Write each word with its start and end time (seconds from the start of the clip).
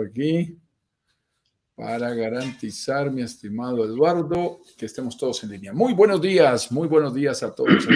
aquí 0.00 0.58
para 1.74 2.14
garantizar, 2.14 3.10
mi 3.10 3.22
estimado 3.22 3.84
Eduardo, 3.84 4.60
que 4.78 4.86
estemos 4.86 5.16
todos 5.16 5.44
en 5.44 5.50
línea. 5.50 5.72
Muy 5.74 5.92
buenos 5.92 6.22
días, 6.22 6.72
muy 6.72 6.88
buenos 6.88 7.14
días 7.14 7.42
a 7.42 7.54
todos 7.54 7.86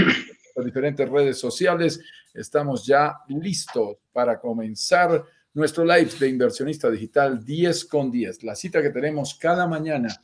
las 0.55 0.65
diferentes 0.67 1.09
redes 1.09 1.39
sociales. 1.39 1.99
Estamos 2.35 2.87
ya 2.87 3.17
listos 3.29 3.97
para 4.13 4.39
comenzar 4.39 5.25
nuestro 5.55 5.85
live 5.85 6.11
de 6.19 6.29
inversionista 6.29 6.91
digital 6.91 7.45
10 7.45 7.85
con 7.87 8.11
10, 8.11 8.45
la 8.45 8.55
cita 8.55 8.83
que 8.83 8.91
tenemos 8.91 9.35
cada 9.35 9.67
mañana 9.67 10.15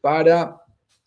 para 0.00 0.60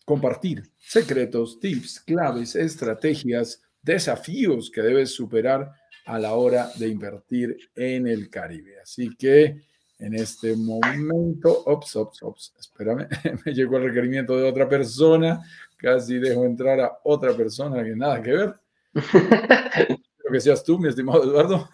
compartir 0.04 0.62
secretos, 0.78 1.60
tips, 1.60 2.00
claves, 2.00 2.56
estrategias, 2.56 3.62
desafíos 3.80 4.70
que 4.70 4.82
debes 4.82 5.14
superar 5.14 5.72
a 6.04 6.18
la 6.18 6.34
hora 6.34 6.68
de 6.76 6.88
invertir 6.88 7.56
en 7.76 8.06
el 8.06 8.28
Caribe. 8.28 8.80
Así 8.80 9.16
que 9.16 9.62
en 10.02 10.14
este 10.14 10.56
momento, 10.56 11.62
ops, 11.64 11.94
ops, 11.94 12.22
ops, 12.24 12.54
espérame, 12.58 13.06
me 13.46 13.54
llegó 13.54 13.76
el 13.76 13.84
requerimiento 13.84 14.36
de 14.36 14.48
otra 14.48 14.68
persona, 14.68 15.40
casi 15.76 16.18
dejo 16.18 16.44
entrar 16.44 16.80
a 16.80 16.98
otra 17.04 17.32
persona 17.36 17.84
que 17.84 17.94
nada 17.94 18.20
que 18.20 18.32
ver. 18.32 18.54
Espero 18.94 20.32
que 20.32 20.40
seas 20.40 20.64
tú, 20.64 20.76
mi 20.76 20.88
estimado 20.88 21.22
Eduardo. 21.22 21.68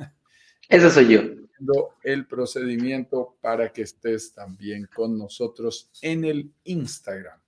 Eso 0.68 0.90
soy 0.90 1.08
yo. 1.08 1.22
El 2.02 2.26
procedimiento 2.26 3.36
para 3.40 3.72
que 3.72 3.82
estés 3.82 4.34
también 4.34 4.88
con 4.94 5.16
nosotros 5.18 5.90
en 6.02 6.26
el 6.26 6.52
Instagram. 6.64 7.40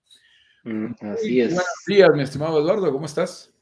Mm, 0.65 0.93
así 1.01 1.43
es. 1.43 1.49
Buenos 1.49 1.85
días, 1.87 2.11
mi 2.15 2.23
estimado 2.23 2.59
Eduardo, 2.59 2.91
¿cómo 2.91 3.05
estás? 3.05 3.53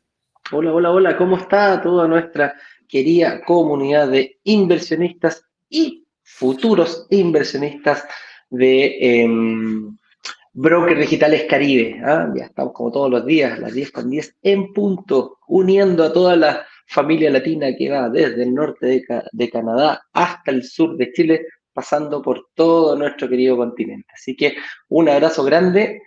Hola, 0.53 0.73
hola, 0.73 0.93
hola, 0.93 1.17
¿cómo 1.17 1.37
está 1.37 1.83
toda 1.83 2.07
nuestra 2.07 2.55
querida 2.87 3.45
comunidad 3.45 4.09
de 4.09 4.39
inversionistas 4.45 5.45
y 5.69 6.08
futuros 6.37 7.07
inversionistas 7.11 8.05
de 8.51 9.23
em, 9.23 9.97
Brokers 10.53 11.01
Digitales 11.01 11.47
Caribe. 11.49 12.01
¿ah? 12.05 12.33
Ya 12.37 12.45
estamos 12.45 12.73
como 12.73 12.93
todos 12.93 13.11
los 13.11 13.27
días, 13.27 13.59
las 13.59 13.73
10 13.73 13.91
con 13.93 14.11
10 14.11 14.37
en 14.43 14.73
punto, 14.73 15.39
uniendo 15.49 16.05
a 16.05 16.13
toda 16.13 16.37
la 16.37 16.67
familia 16.87 17.31
latina 17.31 17.75
que 17.77 17.91
va 17.91 18.09
desde 18.09 18.43
el 18.43 18.55
norte 18.55 18.87
de, 18.87 19.23
de 19.33 19.51
Canadá 19.51 20.03
hasta 20.13 20.51
el 20.51 20.65
sur 20.65 20.97
de 20.97 21.13
Chile, 21.13 21.47
pasando 21.73 22.23
por 22.23 22.49
todo 22.55 22.97
nuestro 22.97 23.29
querido 23.29 23.57
continente. 23.57 24.09
Así 24.15 24.37
que 24.37 24.57
un 24.89 25.09
abrazo 25.09 25.45
grande 25.45 26.03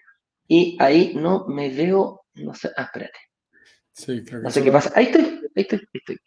y 0.47 0.77
ahí 0.79 1.13
no 1.15 1.45
me 1.47 1.69
veo, 1.69 2.25
no 2.35 2.53
sé, 2.53 2.69
ah, 2.75 2.83
espérate. 2.83 3.19
Sí, 3.91 4.23
creo 4.23 4.41
que 4.41 4.45
no 4.45 4.51
sé 4.51 4.63
qué 4.63 4.71
pasa. 4.71 4.91
Ahí 4.95 5.05
estoy, 5.05 5.40
estoy, 5.55 5.81
estoy. 5.93 6.19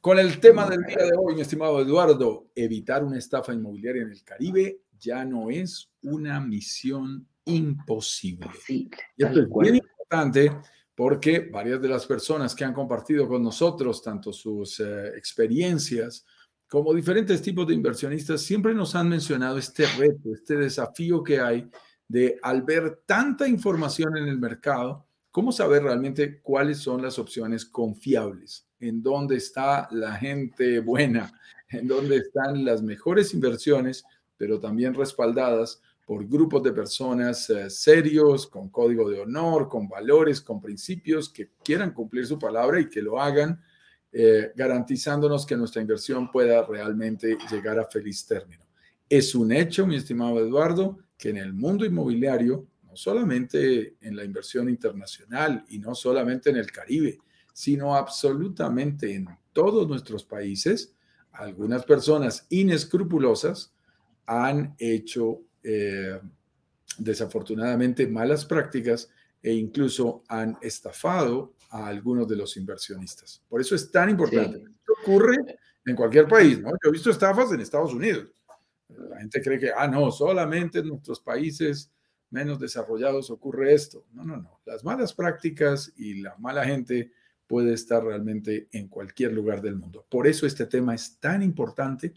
Con 0.00 0.18
el 0.18 0.40
tema 0.40 0.68
del 0.68 0.82
día 0.84 1.04
de 1.04 1.12
hoy, 1.16 1.34
mi 1.34 1.40
estimado 1.42 1.80
Eduardo, 1.80 2.50
evitar 2.54 3.04
una 3.04 3.18
estafa 3.18 3.52
inmobiliaria 3.52 4.02
en 4.02 4.10
el 4.10 4.22
Caribe 4.24 4.80
ya 4.98 5.24
no 5.24 5.50
es 5.50 5.90
una 6.02 6.40
misión 6.40 7.26
imposible. 7.44 8.48
Sí, 8.64 8.90
y 9.16 9.24
esto 9.24 9.40
es 9.40 9.48
bien 9.60 9.76
importante 9.76 10.52
porque 10.94 11.48
varias 11.52 11.80
de 11.80 11.88
las 11.88 12.06
personas 12.06 12.54
que 12.54 12.64
han 12.64 12.74
compartido 12.74 13.28
con 13.28 13.42
nosotros 13.42 14.02
tanto 14.02 14.32
sus 14.32 14.80
eh, 14.80 15.08
experiencias 15.16 16.26
como 16.68 16.92
diferentes 16.92 17.40
tipos 17.40 17.66
de 17.66 17.74
inversionistas 17.74 18.42
siempre 18.42 18.74
nos 18.74 18.94
han 18.94 19.08
mencionado 19.08 19.58
este 19.58 19.86
reto, 19.96 20.34
este 20.34 20.56
desafío 20.56 21.22
que 21.22 21.40
hay 21.40 21.70
de 22.06 22.38
al 22.42 22.62
ver 22.62 23.02
tanta 23.06 23.48
información 23.48 24.16
en 24.16 24.28
el 24.28 24.38
mercado, 24.38 25.07
¿Cómo 25.30 25.52
saber 25.52 25.82
realmente 25.82 26.40
cuáles 26.40 26.78
son 26.78 27.02
las 27.02 27.18
opciones 27.18 27.64
confiables? 27.64 28.66
¿En 28.80 29.02
dónde 29.02 29.36
está 29.36 29.88
la 29.90 30.12
gente 30.14 30.80
buena? 30.80 31.32
¿En 31.68 31.86
dónde 31.86 32.16
están 32.16 32.64
las 32.64 32.82
mejores 32.82 33.34
inversiones, 33.34 34.04
pero 34.36 34.58
también 34.58 34.94
respaldadas 34.94 35.82
por 36.06 36.26
grupos 36.26 36.62
de 36.62 36.72
personas 36.72 37.50
eh, 37.50 37.68
serios, 37.68 38.46
con 38.46 38.70
código 38.70 39.10
de 39.10 39.20
honor, 39.20 39.68
con 39.68 39.86
valores, 39.86 40.40
con 40.40 40.58
principios, 40.58 41.28
que 41.28 41.50
quieran 41.62 41.92
cumplir 41.92 42.26
su 42.26 42.38
palabra 42.38 42.80
y 42.80 42.88
que 42.88 43.02
lo 43.02 43.20
hagan, 43.20 43.60
eh, 44.10 44.50
garantizándonos 44.56 45.44
que 45.44 45.54
nuestra 45.54 45.82
inversión 45.82 46.30
pueda 46.30 46.64
realmente 46.64 47.36
llegar 47.50 47.78
a 47.78 47.84
feliz 47.84 48.26
término? 48.26 48.64
Es 49.06 49.34
un 49.34 49.52
hecho, 49.52 49.86
mi 49.86 49.96
estimado 49.96 50.40
Eduardo, 50.40 50.98
que 51.18 51.28
en 51.28 51.36
el 51.36 51.52
mundo 51.52 51.84
inmobiliario 51.84 52.66
solamente 52.98 53.96
en 54.00 54.16
la 54.16 54.24
inversión 54.24 54.68
internacional 54.68 55.64
y 55.68 55.78
no 55.78 55.94
solamente 55.94 56.50
en 56.50 56.56
el 56.56 56.70
Caribe, 56.72 57.18
sino 57.52 57.94
absolutamente 57.94 59.14
en 59.14 59.28
todos 59.52 59.88
nuestros 59.88 60.24
países, 60.24 60.94
algunas 61.32 61.84
personas 61.84 62.46
inescrupulosas 62.50 63.72
han 64.26 64.74
hecho 64.78 65.42
eh, 65.62 66.20
desafortunadamente 66.98 68.08
malas 68.08 68.44
prácticas 68.44 69.08
e 69.40 69.52
incluso 69.52 70.24
han 70.28 70.58
estafado 70.60 71.54
a 71.70 71.86
algunos 71.86 72.26
de 72.26 72.36
los 72.36 72.56
inversionistas. 72.56 73.42
Por 73.48 73.60
eso 73.60 73.76
es 73.76 73.92
tan 73.92 74.10
importante. 74.10 74.58
Esto 74.58 74.92
ocurre 75.02 75.36
en 75.86 75.94
cualquier 75.94 76.26
país, 76.26 76.60
¿no? 76.60 76.70
Yo 76.70 76.88
he 76.88 76.92
visto 76.92 77.10
estafas 77.10 77.52
en 77.52 77.60
Estados 77.60 77.94
Unidos. 77.94 78.26
La 78.88 79.18
gente 79.20 79.40
cree 79.40 79.58
que, 79.58 79.70
ah, 79.70 79.86
no, 79.86 80.10
solamente 80.10 80.80
en 80.80 80.88
nuestros 80.88 81.20
países 81.20 81.92
menos 82.30 82.58
desarrollados 82.58 83.30
ocurre 83.30 83.74
esto. 83.74 84.04
No, 84.12 84.24
no, 84.24 84.36
no. 84.36 84.60
Las 84.66 84.84
malas 84.84 85.12
prácticas 85.14 85.92
y 85.96 86.20
la 86.20 86.36
mala 86.38 86.64
gente 86.64 87.12
puede 87.46 87.72
estar 87.72 88.04
realmente 88.04 88.68
en 88.72 88.88
cualquier 88.88 89.32
lugar 89.32 89.62
del 89.62 89.76
mundo. 89.76 90.06
Por 90.08 90.26
eso 90.26 90.46
este 90.46 90.66
tema 90.66 90.94
es 90.94 91.18
tan 91.18 91.42
importante 91.42 92.12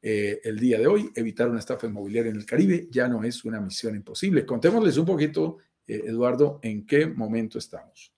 eh, 0.00 0.40
el 0.44 0.58
día 0.58 0.78
de 0.78 0.86
hoy. 0.86 1.10
Evitar 1.14 1.48
una 1.48 1.58
estafa 1.58 1.86
inmobiliaria 1.86 2.30
en 2.30 2.36
el 2.36 2.46
Caribe 2.46 2.88
ya 2.90 3.08
no 3.08 3.22
es 3.24 3.44
una 3.44 3.60
misión 3.60 3.96
imposible. 3.96 4.46
Contémosles 4.46 4.96
un 4.96 5.06
poquito, 5.06 5.58
eh, 5.86 6.02
Eduardo, 6.06 6.60
en 6.62 6.86
qué 6.86 7.06
momento 7.06 7.58
estamos. 7.58 8.14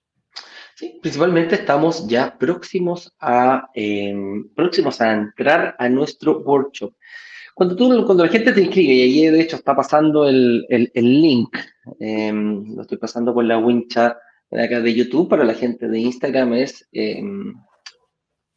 Sí, 0.75 0.99
principalmente 1.01 1.55
estamos 1.55 2.07
ya 2.07 2.37
próximos 2.37 3.13
a, 3.19 3.69
em, 3.75 4.49
próximos 4.55 5.01
a 5.01 5.11
entrar 5.13 5.75
a 5.77 5.89
nuestro 5.89 6.39
workshop. 6.39 6.95
Cuando, 7.55 7.75
tú, 7.75 8.03
cuando 8.05 8.25
la 8.25 8.31
gente 8.31 8.51
te 8.51 8.61
inscribe, 8.61 8.93
y 8.93 9.01
ahí 9.01 9.27
de 9.27 9.41
hecho 9.41 9.57
está 9.57 9.75
pasando 9.75 10.27
el, 10.27 10.65
el, 10.69 11.21
link, 11.21 11.55
em, 11.99 12.75
lo 12.75 12.81
estoy 12.81 12.97
pasando 12.97 13.31
por 13.33 13.45
la 13.45 13.59
wincha 13.59 14.17
de 14.49 14.63
acá 14.63 14.81
de 14.81 14.91
YouTube, 14.93 15.29
para 15.29 15.43
la 15.43 15.53
gente 15.53 15.87
de 15.87 15.99
Instagram 15.99 16.53
es 16.53 16.87
eh, 16.91 17.21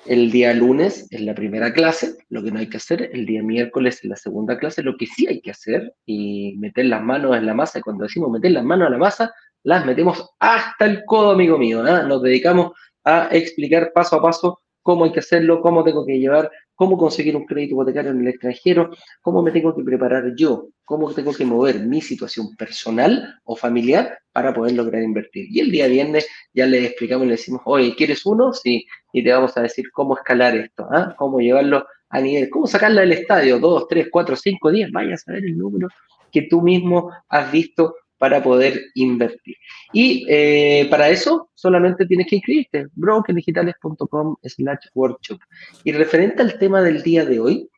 El 0.07 0.31
día 0.31 0.55
lunes 0.55 1.07
es 1.11 1.21
la 1.21 1.35
primera 1.35 1.75
clase, 1.75 2.17
lo 2.31 2.43
que 2.43 2.51
no 2.51 2.59
hay 2.59 2.71
que 2.71 2.79
hacer. 2.79 3.11
El 3.13 3.27
día 3.27 3.43
miércoles 3.43 4.01
es 4.03 4.05
la 4.09 4.17
segunda 4.17 4.57
clase, 4.57 4.83
lo 4.83 4.97
que 4.97 5.05
sí 5.05 5.27
hay 5.27 5.43
que 5.43 5.51
hacer 5.51 5.93
y 6.07 6.57
meter 6.57 6.87
las 6.87 7.03
manos 7.03 7.37
en 7.37 7.45
la 7.45 7.53
masa. 7.53 7.81
Y 7.81 7.83
cuando 7.83 8.05
decimos 8.05 8.31
meter 8.31 8.53
las 8.53 8.65
manos 8.65 8.87
a 8.87 8.91
la 8.93 8.99
masa, 8.99 9.35
las 9.65 9.85
metemos 9.85 10.31
hasta 10.39 10.87
el 10.87 11.05
codo, 11.05 11.33
amigo 11.33 11.59
mío. 11.59 11.87
¿eh? 11.87 12.03
Nos 12.09 12.23
dedicamos 12.23 12.73
a 13.09 13.29
explicar 13.31 13.93
paso 13.93 14.17
a 14.17 14.23
paso 14.23 14.61
cómo 14.83 15.05
hay 15.05 15.13
que 15.13 15.21
hacerlo, 15.21 15.61
cómo 15.61 15.85
tengo 15.85 16.07
que 16.07 16.19
llevar, 16.19 16.51
cómo 16.75 16.97
conseguir 16.97 17.37
un 17.37 17.45
crédito 17.45 17.75
hipotecario 17.75 18.11
en 18.11 18.21
el 18.21 18.29
extranjero, 18.29 18.91
cómo 19.21 19.43
me 19.43 19.51
tengo 19.51 19.75
que 19.75 19.83
preparar 19.83 20.35
yo, 20.37 20.69
cómo 20.85 21.13
tengo 21.13 21.35
que 21.35 21.45
mover 21.45 21.81
mi 21.81 22.01
situación 22.01 22.57
personal 22.57 23.35
o 23.45 23.55
familiar 23.55 24.19
para 24.33 24.55
poder 24.55 24.75
lograr 24.75 25.03
invertir. 25.03 25.47
Y 25.51 25.61
el 25.61 25.71
día 25.71 25.89
viernes 25.89 26.27
ya 26.55 26.67
le 26.67 26.87
explicamos, 26.87 27.27
le 27.27 27.33
decimos, 27.33 27.61
oye, 27.65 27.95
¿quieres 27.97 28.25
uno? 28.25 28.53
Sí, 28.53 28.87
y 29.13 29.23
te 29.23 29.33
vamos 29.33 29.57
a 29.57 29.63
decir 29.63 29.91
cómo 29.93 30.17
escalar 30.17 30.57
esto, 30.57 30.87
¿ah? 30.91 31.15
cómo 31.19 31.41
llevarlo 31.41 31.85
a 32.09 32.21
nivel, 32.21 32.49
cómo 32.49 32.67
sacarla 32.67 33.03
del 33.03 33.13
estadio, 33.13 33.59
dos, 33.59 33.87
tres, 33.89 34.09
cuatro, 34.11 34.37
cinco 34.37 34.71
días, 34.71 34.91
vaya 34.91 35.15
a 35.15 35.19
saber 35.19 35.45
el 35.45 35.59
número 35.59 35.89
que 36.33 36.43
tú 36.43 36.63
mismo 36.63 37.11
has 37.29 37.51
visto 37.53 37.95
para 38.19 38.43
poder 38.43 38.87
invertir. 38.95 39.57
Y 39.93 40.27
eh, 40.29 40.87
para 40.91 41.09
eso 41.09 41.51
solamente 41.55 42.05
tienes 42.07 42.27
que 42.27 42.37
inscribirte, 42.37 42.89
brokerdigitales.com 42.95 44.37
slash 44.43 44.87
workshop. 44.95 45.41
Y 45.85 45.93
referente 45.93 46.43
al 46.43 46.59
tema 46.59 46.83
del 46.83 47.03
día 47.03 47.25
de 47.25 47.41
hoy, 47.41 47.71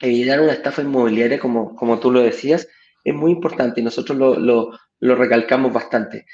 evitar 0.00 0.40
una 0.40 0.52
estafa 0.52 0.82
inmobiliaria, 0.82 1.38
como, 1.38 1.74
como 1.76 1.98
tú 1.98 2.10
lo 2.10 2.20
decías, 2.20 2.68
es 3.04 3.14
muy 3.14 3.32
importante 3.32 3.80
y 3.80 3.84
nosotros 3.84 4.18
lo, 4.18 4.38
lo, 4.38 4.72
lo 5.00 5.14
recalcamos 5.14 5.72
bastante. 5.72 6.26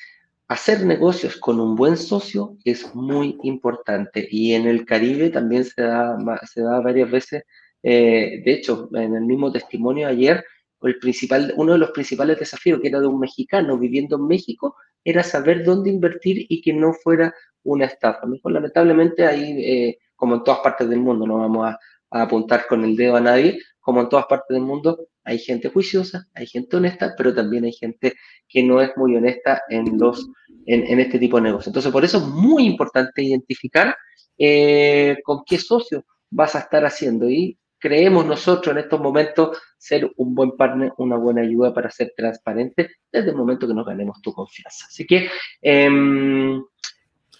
Hacer 0.49 0.85
negocios 0.85 1.37
con 1.37 1.61
un 1.61 1.77
buen 1.77 1.97
socio 1.97 2.57
es 2.65 2.95
muy 2.95 3.39
importante 3.43 4.27
y 4.31 4.53
en 4.55 4.67
el 4.67 4.85
Caribe 4.85 5.31
también 5.31 5.65
se 5.65 5.83
da, 5.83 6.17
se 6.47 6.63
da 6.63 6.81
varias 6.81 7.11
veces. 7.11 7.45
Eh, 7.83 8.43
de 8.45 8.53
hecho, 8.53 8.89
en 8.93 9.15
el 9.15 9.23
mismo 9.23 9.51
testimonio 9.51 10.09
ayer, 10.09 10.45
el 10.83 10.99
principal, 10.99 11.53
uno 11.57 11.73
de 11.73 11.79
los 11.79 11.91
principales 11.91 12.39
desafíos 12.39 12.81
que 12.81 12.89
era 12.89 13.01
de 13.01 13.07
un 13.07 13.21
mexicano 13.21 13.79
viviendo 13.79 14.17
en 14.17 14.27
México 14.27 14.77
era 15.05 15.23
saber 15.23 15.65
dónde 15.65 15.91
invertir 15.91 16.47
y 16.49 16.61
que 16.61 16.73
no 16.73 16.93
fuera 16.93 17.35
una 17.65 17.87
estafa. 17.87 18.27
Mejor, 18.27 18.53
lamentablemente, 18.53 19.27
ahí, 19.27 19.63
eh, 19.65 19.99
como 20.17 20.37
en 20.37 20.45
todas 20.45 20.61
partes 20.61 20.89
del 20.89 21.01
mundo, 21.01 21.27
no 21.27 21.39
vamos 21.39 21.67
a, 21.69 21.79
a 22.11 22.23
apuntar 22.23 22.67
con 22.69 22.85
el 22.85 22.97
dedo 22.97 23.17
a 23.17 23.21
nadie, 23.21 23.59
como 23.81 24.01
en 24.01 24.09
todas 24.09 24.27
partes 24.27 24.55
del 24.55 24.63
mundo, 24.63 25.09
hay 25.25 25.39
gente 25.39 25.69
juiciosa, 25.69 26.29
hay 26.35 26.47
gente 26.47 26.77
honesta, 26.77 27.15
pero 27.17 27.35
también 27.35 27.65
hay 27.65 27.73
gente 27.73 28.15
que 28.49 28.63
no 28.63 28.81
es 28.81 28.91
muy 28.97 29.17
honesta 29.17 29.63
en, 29.69 29.99
los, 29.99 30.29
en, 30.67 31.01
este 31.01 31.19
tipo 31.19 31.37
de 31.37 31.45
negocios. 31.45 31.69
Entonces, 31.69 31.93
por 31.93 32.05
eso 32.05 32.19
es 32.19 32.25
muy 32.25 32.65
importante 32.65 33.23
identificar 33.23 33.97
eh, 34.39 35.19
con 35.25 35.43
qué 35.45 35.59
socio 35.59 36.05
vas 36.31 36.55
a 36.55 36.61
estar 36.61 36.85
haciendo 36.85 37.29
y 37.29 37.59
creemos 37.83 38.25
nosotros 38.25 38.73
en 38.73 38.83
estos 38.83 39.01
momentos 39.01 39.61
ser 39.77 40.09
un 40.17 40.35
buen 40.37 40.53
partner, 40.53 40.93
una 40.99 41.17
buena 41.17 41.43
ayuda 41.43 41.75
para 41.75 41.91
ser 41.91 42.13
transparente 42.17 42.91
desde 43.11 43.31
el 43.31 43.37
momento 43.37 43.67
que 43.67 43.75
nos 43.75 43.85
ganemos 43.85 44.23
tu 44.23 44.33
confianza. 44.33 44.87
Así 44.87 45.05
que 45.05 45.29
em, 45.61 46.63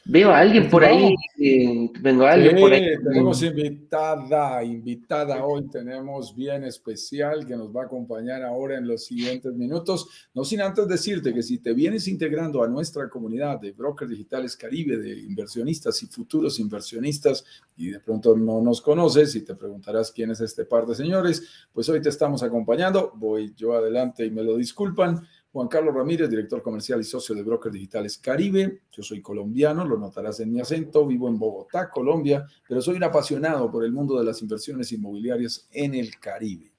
Veo 0.05 0.31
a 0.31 0.39
alguien 0.41 0.69
por 0.69 0.85
ahí. 0.85 1.15
Eh, 1.39 1.89
vengo 2.01 2.25
a 2.25 2.33
alguien 2.33 2.59
por 2.59 2.73
ahí. 2.73 2.87
Tenemos 3.05 3.41
invitada, 3.43 4.65
invitada 4.65 5.45
hoy. 5.45 5.69
Tenemos 5.71 6.35
bien 6.35 6.65
especial 6.65 7.47
que 7.47 7.57
nos 7.57 7.75
va 7.75 7.83
a 7.83 7.85
acompañar 7.85 8.43
ahora 8.43 8.77
en 8.79 8.89
los 8.89 9.05
siguientes 9.05 9.55
minutos. 9.55 10.09
No 10.35 10.45
sin 10.45 10.61
antes 10.61 10.89
decirte 10.89 11.33
que 11.33 11.43
si 11.43 11.59
te 11.59 11.73
vienes 11.73 12.09
integrando 12.09 12.65
a 12.65 12.69
nuestra 12.69 13.09
comunidad 13.09 13.61
de 13.61 13.71
brokers 13.71 14.11
digitales 14.11 14.57
Caribe, 14.57 14.97
de 14.97 15.21
inversionistas 15.21 16.03
y 16.03 16.07
futuros 16.07 16.59
inversionistas, 16.59 17.45
y 17.77 17.91
de 17.91 18.01
pronto 18.01 18.37
no 18.37 18.61
nos 18.61 18.83
conoces 18.83 19.37
y 19.37 19.43
te 19.43 19.55
preguntarás 19.55 20.11
quién 20.11 20.33
es 20.33 20.41
este 20.41 20.65
par 20.65 20.85
de 20.85 20.97
señores, 20.97 21.43
pues 21.73 21.89
hoy 21.89 22.03
te 22.03 22.09
estamos 22.09 22.43
acompañando. 22.43 23.13
Voy 23.15 23.55
yo 23.57 23.75
adelante 23.75 24.27
y 24.27 24.31
me 24.33 24.43
lo 24.43 24.57
disculpan 24.57 25.23
Juan 25.53 25.69
Carlos 25.69 25.95
Ramírez, 25.95 26.31
director 26.31 26.63
comercial 26.63 27.01
y 27.01 27.05
socio 27.05 27.35
de 27.35 27.43
Brokers 27.43 27.75
Digitales 27.75 28.17
Caribe. 28.17 28.81
Yo 28.91 29.03
soy 29.03 29.21
colombiano, 29.21 29.85
lo 29.85 29.99
notarás 29.99 30.41
en 30.41 30.51
mi 30.51 30.61
acento, 30.61 31.07
vivo 31.07 31.29
en 31.29 31.39
Bogotá, 31.39 31.91
Colombia, 31.91 32.47
pero 32.67 32.81
soy 32.81 32.97
un 32.97 33.05
apasionado 33.05 33.71
por 33.71 33.85
el 33.85 33.93
mundo 33.93 34.19
de 34.19 34.25
las 34.25 34.41
inversiones 34.41 34.91
inmobiliarias 34.93 35.69
en 35.71 35.95
el 35.95 36.19
Caribe. 36.19 36.73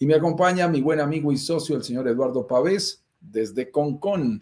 Y 0.00 0.06
me 0.06 0.16
acompaña 0.16 0.66
mi 0.66 0.80
buen 0.80 0.98
amigo 0.98 1.30
y 1.30 1.36
socio, 1.36 1.76
el 1.76 1.84
señor 1.84 2.08
Eduardo 2.08 2.44
Pavés, 2.44 3.04
desde 3.20 3.70
Concón, 3.70 4.40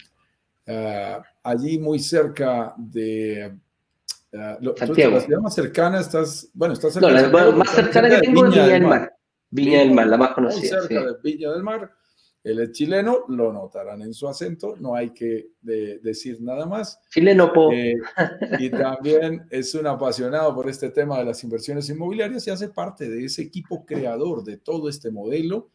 uh, 0.66 1.22
allí 1.42 1.78
muy 1.78 1.98
cerca 1.98 2.74
de... 2.78 3.54
Uh, 4.32 4.74
Santiago. 4.76 5.18
¿La 5.28 5.40
más 5.40 5.54
cercana 5.54 6.00
estás? 6.00 6.48
Bueno, 6.54 6.72
estás 6.72 6.94
cerca 6.94 7.08
no, 7.08 7.14
la 7.14 7.52
más 7.52 7.70
cercana 7.70 8.08
que 8.08 8.20
tengo 8.20 8.46
es 8.46 8.52
Viña 8.52 8.66
del 8.66 8.82
Mar. 8.84 9.16
Viña 9.50 9.78
del 9.80 9.92
Mar, 9.92 10.06
la 10.06 10.16
más 10.16 10.30
conocida. 10.32 10.78
Muy 10.78 10.88
cerca 10.88 11.06
de 11.06 11.16
Viña 11.22 11.52
del 11.52 11.62
Mar 11.62 11.90
él 12.46 12.60
es 12.60 12.70
chileno, 12.70 13.24
lo 13.26 13.52
notarán 13.52 14.02
en 14.02 14.14
su 14.14 14.28
acento, 14.28 14.76
no 14.78 14.94
hay 14.94 15.10
que 15.10 15.48
decir 15.60 16.40
nada 16.40 16.64
más. 16.64 17.00
Chileno, 17.10 17.52
po. 17.52 17.72
Eh, 17.72 17.96
y 18.60 18.70
también 18.70 19.48
es 19.50 19.74
un 19.74 19.88
apasionado 19.88 20.54
por 20.54 20.68
este 20.70 20.90
tema 20.90 21.18
de 21.18 21.24
las 21.24 21.42
inversiones 21.42 21.90
inmobiliarias 21.90 22.46
y 22.46 22.50
hace 22.50 22.68
parte 22.68 23.10
de 23.10 23.24
ese 23.24 23.42
equipo 23.42 23.84
creador 23.84 24.44
de 24.44 24.58
todo 24.58 24.88
este 24.88 25.10
modelo 25.10 25.70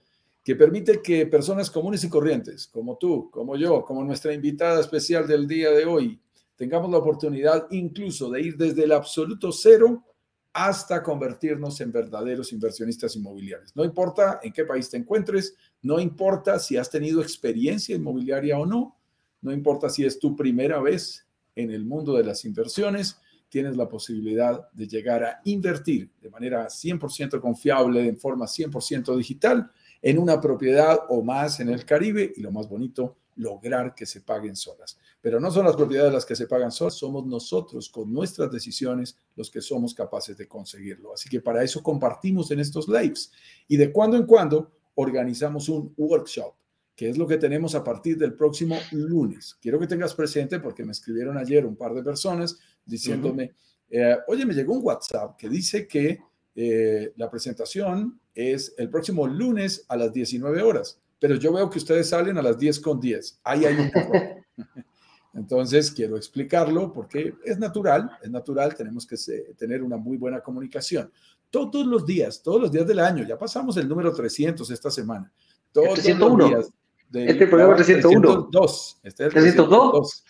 que 0.46 0.56
permite 0.56 1.02
que 1.02 1.26
personas 1.26 1.70
comunes 1.70 2.06
y 2.06 2.10
corrientes, 2.10 2.68
como 2.68 2.98
tú, 2.98 3.30
como 3.30 3.58
yo, 3.58 3.84
como 3.84 4.06
nuestra 4.06 4.34
invitada 4.34 4.80
especial 4.80 5.28
del 5.28 5.48
día 5.48 5.72
de 5.72 5.84
hoy, 5.84 6.22
tengamos 6.56 6.90
la 6.90 7.00
oportunidad 7.00 7.68
incluso 7.72 8.30
de 8.30 8.44
ir 8.44 8.56
desde 8.56 8.86
el 8.86 8.94
absoluto 8.94 9.52
cero 9.52 10.06
hasta 10.54 11.02
convertirnos 11.02 11.80
en 11.82 11.92
verdaderos 11.92 12.52
inversionistas 12.52 13.16
inmobiliarios. 13.16 13.76
No 13.76 13.86
importa 13.86 14.40
en 14.44 14.52
qué 14.52 14.66
país 14.66 14.90
te 14.90 14.98
encuentres, 14.98 15.56
no 15.82 16.00
importa 16.00 16.60
si 16.60 16.78
has 16.78 16.90
tenido 16.90 17.22
experiencia 17.22 17.96
inmobiliaria 17.96 18.58
o 18.58 18.66
no, 18.66 18.98
no 19.42 19.52
importa 19.52 19.90
si 19.90 20.06
es 20.06 20.20
tu 20.20 20.36
primera 20.36 20.80
vez 20.80 21.26
en 21.56 21.72
el 21.72 21.86
mundo 21.86 22.14
de 22.14 22.24
las 22.24 22.46
inversiones, 22.46 23.18
tienes 23.50 23.76
la 23.76 23.88
posibilidad 23.88 24.70
de 24.72 24.88
llegar 24.88 25.24
a 25.24 25.42
invertir 25.44 26.10
de 26.22 26.30
manera 26.30 26.68
100% 26.68 27.40
confiable, 27.42 28.08
en 28.08 28.18
forma 28.18 28.46
100% 28.46 29.16
digital, 29.18 29.70
en 30.02 30.18
una 30.18 30.40
propiedad 30.40 31.00
o 31.10 31.22
más 31.22 31.60
en 31.60 31.70
el 31.70 31.86
Caribe 31.86 32.32
y 32.36 32.42
lo 32.42 32.52
más 32.52 32.68
bonito, 32.68 33.18
lograr 33.36 33.94
que 33.94 34.06
se 34.06 34.22
paguen 34.22 34.56
solas. 34.56 34.98
Pero 35.22 35.40
no 35.40 35.52
son 35.52 35.66
las 35.66 35.76
propiedades 35.76 36.12
las 36.12 36.26
que 36.26 36.36
se 36.36 36.48
pagan 36.48 36.72
solas, 36.72 36.96
somos 36.96 37.26
nosotros 37.26 37.90
con 37.90 38.12
nuestras 38.12 38.52
decisiones 38.52 39.16
los 39.36 39.52
que 39.52 39.62
somos 39.62 39.94
capaces 39.94 40.36
de 40.38 40.48
conseguirlo. 40.48 41.14
Así 41.14 41.30
que 41.30 41.42
para 41.42 41.64
eso 41.64 41.84
compartimos 41.84 42.50
en 42.52 42.60
estos 42.60 42.88
lives 42.88 43.32
y 43.68 43.78
de 43.78 43.92
cuando 43.92 44.18
en 44.18 44.26
cuando 44.26 44.72
organizamos 44.96 45.70
un 45.70 45.94
workshop, 45.96 46.54
que 46.96 47.10
es 47.10 47.18
lo 47.18 47.28
que 47.28 47.38
tenemos 47.38 47.76
a 47.76 47.84
partir 47.84 48.18
del 48.18 48.34
próximo 48.34 48.78
lunes. 48.92 49.58
Quiero 49.62 49.80
que 49.80 49.88
tengas 49.88 50.14
presente 50.16 50.60
porque 50.60 50.84
me 50.84 50.92
escribieron 50.92 51.38
ayer 51.38 51.66
un 51.66 51.76
par 51.76 51.94
de 51.94 52.04
personas 52.04 52.60
diciéndome, 52.86 53.54
eh, 53.90 54.18
oye, 54.28 54.46
me 54.46 54.54
llegó 54.54 54.74
un 54.74 54.84
WhatsApp 54.84 55.38
que 55.38 55.50
dice 55.50 55.88
que 55.88 56.20
eh, 56.56 57.14
la 57.16 57.30
presentación 57.30 58.20
es 58.34 58.74
el 58.78 58.90
próximo 58.90 59.28
lunes 59.28 59.86
a 59.88 59.96
las 59.96 60.12
19 60.12 60.62
horas 60.62 61.00
pero 61.22 61.36
yo 61.36 61.54
veo 61.54 61.70
que 61.70 61.78
ustedes 61.78 62.10
salen 62.10 62.40
a 62.40 62.42
las 62.42 62.58
10 62.58 62.80
con 62.80 63.00
10. 63.00 63.42
Ahí 63.44 63.64
hay 63.64 63.76
un 63.76 63.92
Entonces, 65.34 65.92
quiero 65.92 66.18
explicarlo 66.18 66.92
porque 66.92 67.36
es 67.46 67.58
natural, 67.58 68.12
es 68.22 68.30
natural, 68.30 68.76
tenemos 68.76 69.06
que 69.06 69.16
tener 69.58 69.82
una 69.82 69.98
muy 69.98 70.18
buena 70.18 70.42
comunicación. 70.42 71.12
Todos 71.50 71.86
los 71.86 72.06
días, 72.06 72.42
todos 72.42 72.62
los 72.62 72.72
días 72.72 72.88
del 72.88 73.00
año, 73.00 73.26
ya 73.26 73.38
pasamos 73.38 73.78
el 73.78 73.88
número 73.88 74.14
300 74.14 74.70
esta 74.70 74.92
semana. 74.92 75.32
Todos 75.72 75.94
301. 75.94 76.38
los 76.38 76.50
días. 76.50 77.30
este 77.30 77.48
programa 77.48 77.76
301. 77.76 78.22
302. 78.22 79.00
Este 79.04 79.24
es 79.24 79.28
el 79.28 79.34
302. 79.34 80.26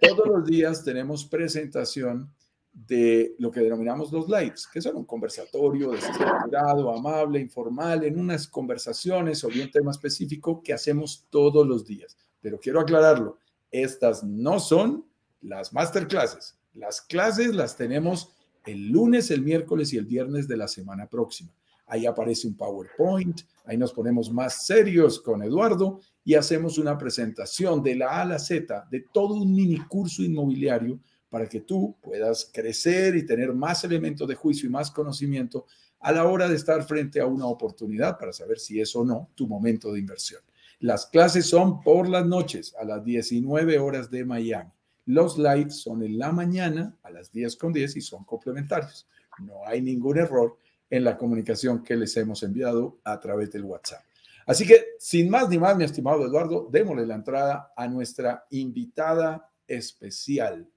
Todos 0.00 0.26
los 0.26 0.44
días 0.46 0.84
tenemos 0.84 1.24
presentación 1.24 2.30
de 2.72 3.34
lo 3.38 3.50
que 3.50 3.60
denominamos 3.60 4.12
los 4.12 4.28
lives, 4.28 4.66
que 4.70 4.82
son 4.82 4.96
un 4.96 5.04
conversatorio 5.06 5.92
desestructurado, 5.92 6.94
amable, 6.94 7.40
informal, 7.40 8.04
en 8.04 8.18
unas 8.18 8.46
conversaciones 8.46 9.38
sobre 9.38 9.62
un 9.62 9.70
tema 9.70 9.90
específico 9.90 10.62
que 10.62 10.74
hacemos 10.74 11.26
todos 11.30 11.66
los 11.66 11.86
días. 11.86 12.16
Pero 12.40 12.60
quiero 12.60 12.80
aclararlo, 12.80 13.38
estas 13.82 14.24
no 14.24 14.60
son 14.60 15.04
las 15.40 15.72
masterclasses. 15.72 16.58
Las 16.74 17.00
clases 17.00 17.54
las 17.54 17.76
tenemos 17.76 18.34
el 18.66 18.88
lunes, 18.88 19.30
el 19.30 19.42
miércoles 19.42 19.92
y 19.92 19.96
el 19.96 20.06
viernes 20.06 20.48
de 20.48 20.56
la 20.56 20.68
semana 20.68 21.08
próxima. 21.08 21.52
Ahí 21.86 22.04
aparece 22.04 22.48
un 22.48 22.56
PowerPoint, 22.56 23.42
ahí 23.64 23.76
nos 23.76 23.92
ponemos 23.92 24.30
más 24.30 24.66
serios 24.66 25.20
con 25.20 25.42
Eduardo 25.42 26.00
y 26.24 26.34
hacemos 26.34 26.78
una 26.78 26.98
presentación 26.98 27.82
de 27.82 27.94
la 27.94 28.08
A 28.08 28.22
a 28.22 28.24
la 28.24 28.38
Z 28.40 28.88
de 28.90 29.04
todo 29.12 29.34
un 29.34 29.54
mini 29.54 29.78
curso 29.86 30.22
inmobiliario 30.22 30.98
para 31.28 31.48
que 31.48 31.60
tú 31.60 31.96
puedas 32.02 32.50
crecer 32.52 33.14
y 33.14 33.24
tener 33.24 33.52
más 33.52 33.84
elementos 33.84 34.26
de 34.26 34.34
juicio 34.34 34.68
y 34.68 34.72
más 34.72 34.90
conocimiento 34.90 35.66
a 36.00 36.12
la 36.12 36.24
hora 36.24 36.48
de 36.48 36.56
estar 36.56 36.82
frente 36.84 37.20
a 37.20 37.26
una 37.26 37.46
oportunidad 37.46 38.18
para 38.18 38.32
saber 38.32 38.58
si 38.58 38.80
es 38.80 38.94
o 38.96 39.04
no 39.04 39.30
tu 39.34 39.46
momento 39.46 39.92
de 39.92 40.00
inversión. 40.00 40.40
Las 40.80 41.06
clases 41.06 41.46
son 41.46 41.80
por 41.80 42.08
las 42.08 42.26
noches 42.26 42.74
a 42.78 42.84
las 42.84 43.04
19 43.04 43.78
horas 43.78 44.10
de 44.10 44.24
Miami. 44.24 44.70
Los 45.06 45.38
lives 45.38 45.80
son 45.80 46.02
en 46.02 46.18
la 46.18 46.32
mañana 46.32 46.96
a 47.02 47.10
las 47.10 47.32
10 47.32 47.56
con 47.56 47.72
10 47.72 47.96
y 47.96 48.00
son 48.00 48.24
complementarios. 48.24 49.06
No 49.38 49.66
hay 49.66 49.80
ningún 49.80 50.18
error 50.18 50.58
en 50.90 51.04
la 51.04 51.16
comunicación 51.16 51.82
que 51.82 51.96
les 51.96 52.16
hemos 52.16 52.42
enviado 52.42 52.98
a 53.04 53.18
través 53.18 53.50
del 53.52 53.64
WhatsApp. 53.64 54.02
Así 54.46 54.66
que, 54.66 54.94
sin 54.98 55.28
más 55.28 55.48
ni 55.48 55.58
más, 55.58 55.76
mi 55.76 55.84
estimado 55.84 56.24
Eduardo, 56.24 56.68
démosle 56.70 57.06
la 57.06 57.16
entrada 57.16 57.72
a 57.76 57.88
nuestra 57.88 58.46
invitada 58.50 59.50
especial. 59.66 60.68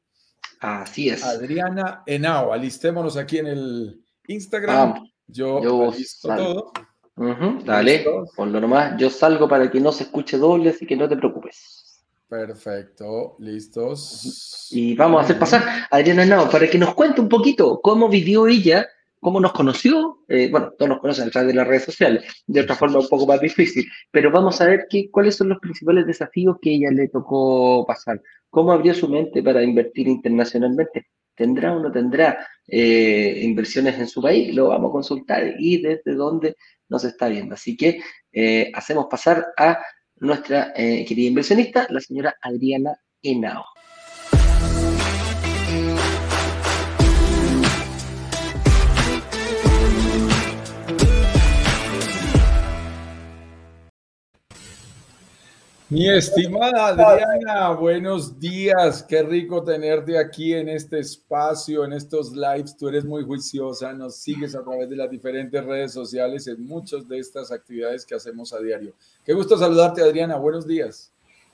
Así 0.59 1.09
es. 1.09 1.23
Adriana 1.23 2.03
Henao, 2.05 2.51
alistémonos 2.51 3.15
aquí 3.15 3.37
en 3.37 3.47
el 3.47 4.03
Instagram. 4.27 5.07
yo, 5.27 5.61
yo 5.61 5.93
todo. 6.21 6.73
Dale, 7.65 8.05
por 8.35 8.47
lo 8.47 8.59
nomás, 8.59 8.97
yo 8.97 9.09
salgo 9.09 9.47
para 9.47 9.69
que 9.69 9.79
no 9.79 9.91
se 9.91 10.03
escuche 10.03 10.37
doble, 10.37 10.69
así 10.69 10.85
que 10.85 10.95
no 10.95 11.07
te 11.07 11.17
preocupes. 11.17 12.05
Perfecto, 12.27 13.35
listos. 13.39 14.67
Y 14.71 14.95
vamos 14.95 15.21
a 15.21 15.23
hacer 15.23 15.39
pasar. 15.39 15.63
A 15.89 15.97
Adriana 15.97 16.23
Henao 16.23 16.49
para 16.49 16.69
que 16.69 16.77
nos 16.77 16.93
cuente 16.93 17.21
un 17.21 17.29
poquito 17.29 17.81
cómo 17.81 18.07
vivió 18.07 18.47
ella 18.47 18.87
cómo 19.19 19.39
nos 19.39 19.51
conoció, 19.51 20.19
eh, 20.27 20.49
bueno, 20.49 20.71
todos 20.77 20.89
nos 20.89 20.99
conocen 20.99 21.27
a 21.27 21.31
través 21.31 21.49
de 21.49 21.53
las 21.53 21.67
redes 21.67 21.83
sociales, 21.83 22.43
de 22.47 22.61
otra 22.61 22.75
forma 22.75 22.99
un 22.99 23.07
poco 23.07 23.27
más 23.27 23.41
difícil, 23.41 23.85
pero 24.11 24.31
vamos 24.31 24.59
a 24.61 24.65
ver 24.65 24.87
qué, 24.89 25.09
cuáles 25.11 25.35
son 25.35 25.49
los 25.49 25.59
principales 25.59 26.05
desafíos 26.05 26.57
que 26.61 26.73
ella 26.73 26.91
le 26.91 27.09
tocó 27.09 27.85
pasar, 27.85 28.21
cómo 28.49 28.71
abrió 28.71 28.93
su 28.93 29.09
mente 29.09 29.43
para 29.43 29.61
invertir 29.63 30.07
internacionalmente, 30.07 31.07
tendrá 31.39 31.75
o 31.75 31.79
no 31.79 31.91
tendrá 31.91 32.45
eh, 32.67 33.39
inversiones 33.43 33.97
en 33.97 34.07
su 34.07 34.21
país, 34.21 34.53
lo 34.53 34.67
vamos 34.67 34.89
a 34.89 34.97
consultar 34.99 35.55
y 35.57 35.81
desde 35.81 36.13
dónde 36.13 36.55
nos 36.89 37.03
está 37.05 37.29
viendo. 37.29 37.55
Así 37.55 37.77
que 37.77 38.01
eh, 38.31 38.69
hacemos 38.73 39.07
pasar 39.09 39.47
a 39.57 39.79
nuestra 40.17 40.73
querida 40.73 41.29
inversionista, 41.29 41.87
la 41.89 42.01
señora 42.01 42.35
Adriana 42.41 42.93
Henao. 43.23 43.63
Mi 55.91 56.07
estimada 56.07 56.89
Adriana, 56.89 57.71
buenos 57.71 58.39
días. 58.39 59.01
Qué 59.01 59.23
rico 59.23 59.63
tenerte 59.63 60.19
aquí 60.19 60.53
en 60.53 60.69
este 60.69 60.99
espacio, 60.99 61.83
en 61.83 61.93
estos 61.93 62.31
lives. 62.31 62.77
Tú 62.77 62.89
eres 62.89 63.03
muy 63.05 63.23
juiciosa, 63.23 63.91
nos 63.93 64.17
sigues 64.17 64.53
a 64.53 64.63
través 64.63 64.87
de 64.87 64.95
las 64.95 65.09
diferentes 65.09 65.65
redes 65.65 65.91
sociales 65.91 66.45
en 66.45 66.63
muchas 66.63 67.07
de 67.07 67.17
estas 67.17 67.51
actividades 67.51 68.05
que 68.05 68.13
hacemos 68.13 68.53
a 68.53 68.59
diario. 68.59 68.93
Qué 69.25 69.33
gusto 69.33 69.57
saludarte, 69.57 70.03
Adriana. 70.03 70.37
Buenos 70.37 70.67
días. 70.67 71.11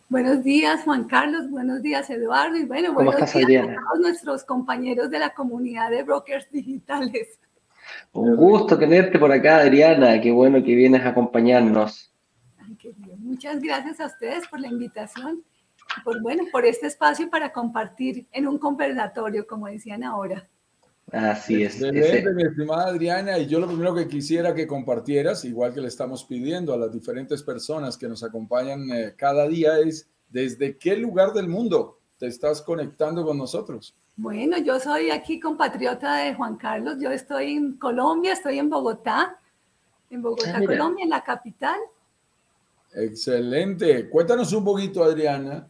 Buenos 0.10 0.44
días, 0.44 0.84
Juan 0.84 1.06
Carlos. 1.06 1.50
Buenos 1.50 1.82
días, 1.82 2.10
Eduardo. 2.10 2.58
Y 2.58 2.66
bueno, 2.66 2.94
buenos 2.94 3.16
días 3.16 3.36
Adriana? 3.38 3.72
a 3.72 3.76
todos 3.76 4.00
nuestros 4.02 4.44
compañeros 4.44 5.10
de 5.12 5.20
la 5.20 5.34
comunidad 5.34 5.92
de 5.92 6.04
brokers 6.04 6.52
digitales. 6.52 7.40
Un 8.12 8.36
gusto 8.36 8.78
tenerte 8.78 9.18
por 9.18 9.32
acá, 9.32 9.60
Adriana. 9.60 10.20
Qué 10.20 10.34
bueno 10.34 10.62
que 10.62 10.76
vienes 10.76 11.04
a 11.04 11.10
acompañarnos. 11.12 12.12
Muchas 13.36 13.62
gracias 13.62 14.00
a 14.00 14.06
ustedes 14.06 14.48
por 14.48 14.62
la 14.62 14.70
invitación, 14.70 15.44
por, 16.06 16.22
bueno, 16.22 16.46
por 16.54 16.64
este 16.64 16.88
espacio 16.88 17.30
para 17.30 17.52
compartir 17.52 18.26
en 18.32 18.48
un 18.48 18.58
conversatorio, 18.58 19.46
como 19.46 19.68
decían 19.68 20.06
ahora. 20.06 20.48
Así 21.12 21.62
es. 21.62 21.82
Excelente, 21.82 22.32
mi 22.32 22.44
estimada 22.44 22.88
Adriana. 22.88 23.38
Y 23.38 23.48
yo 23.48 23.60
lo 23.60 23.68
primero 23.68 23.94
que 23.94 24.08
quisiera 24.08 24.56
que 24.56 24.66
compartieras, 24.66 25.44
igual 25.44 25.74
que 25.74 25.82
le 25.82 25.90
estamos 25.90 26.24
pidiendo 26.24 26.74
a 26.74 26.78
las 26.78 26.94
diferentes 26.94 27.44
personas 27.44 27.98
que 27.98 28.08
nos 28.08 28.24
acompañan 28.24 28.90
eh, 28.90 29.16
cada 29.18 29.46
día, 29.50 29.80
es 29.80 30.10
desde 30.30 30.78
qué 30.78 30.96
lugar 30.96 31.34
del 31.34 31.50
mundo 31.50 32.00
te 32.18 32.28
estás 32.28 32.62
conectando 32.62 33.26
con 33.26 33.38
nosotros. 33.38 33.98
Bueno, 34.16 34.58
yo 34.60 34.80
soy 34.80 35.12
aquí 35.12 35.42
compatriota 35.42 36.16
de 36.20 36.36
Juan 36.36 36.56
Carlos. 36.56 37.00
Yo 37.02 37.12
estoy 37.12 37.52
en 37.52 37.74
Colombia, 37.74 38.32
estoy 38.32 38.60
en 38.60 38.70
Bogotá, 38.70 39.38
en 40.10 40.22
Bogotá, 40.22 40.56
ah, 40.56 40.66
Colombia, 40.66 41.04
en 41.04 41.10
la 41.10 41.22
capital. 41.22 41.78
Excelente. 42.96 44.10
Cuéntanos 44.10 44.54
un 44.54 44.64
poquito, 44.64 45.04
Adriana. 45.04 45.68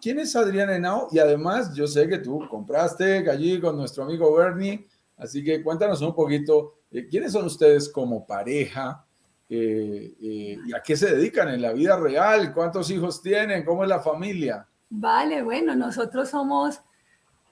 ¿Quién 0.00 0.20
es 0.20 0.34
Adriana 0.36 0.76
Henao? 0.76 1.08
Y 1.10 1.18
además, 1.18 1.74
yo 1.74 1.86
sé 1.86 2.08
que 2.08 2.18
tú 2.18 2.46
compraste 2.48 3.28
allí 3.28 3.60
con 3.60 3.76
nuestro 3.76 4.04
amigo 4.04 4.32
Bernie, 4.34 4.86
así 5.16 5.44
que 5.44 5.62
cuéntanos 5.62 6.00
un 6.00 6.14
poquito, 6.14 6.76
eh, 6.90 7.06
¿quiénes 7.06 7.32
son 7.32 7.44
ustedes 7.44 7.88
como 7.88 8.24
pareja? 8.24 9.04
Eh, 9.50 10.14
eh, 10.22 10.58
¿Y 10.64 10.72
a 10.72 10.80
qué 10.82 10.96
se 10.96 11.14
dedican 11.14 11.48
en 11.48 11.60
la 11.60 11.72
vida 11.72 11.98
real? 11.98 12.54
¿Cuántos 12.54 12.90
hijos 12.90 13.20
tienen? 13.20 13.64
¿Cómo 13.64 13.82
es 13.82 13.90
la 13.90 14.00
familia? 14.00 14.66
Vale, 14.88 15.42
bueno, 15.42 15.74
nosotros 15.74 16.30
somos, 16.30 16.80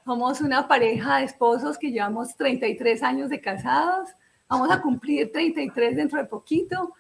somos 0.04 0.40
una 0.40 0.68
pareja 0.68 1.18
de 1.18 1.24
esposos 1.24 1.76
que 1.76 1.90
llevamos 1.90 2.34
33 2.36 3.02
años 3.02 3.28
de 3.28 3.40
casados. 3.40 4.10
Vamos 4.48 4.70
a 4.70 4.80
cumplir 4.80 5.32
33 5.32 5.96
dentro 5.96 6.18
de 6.18 6.26
poquito. 6.26 6.94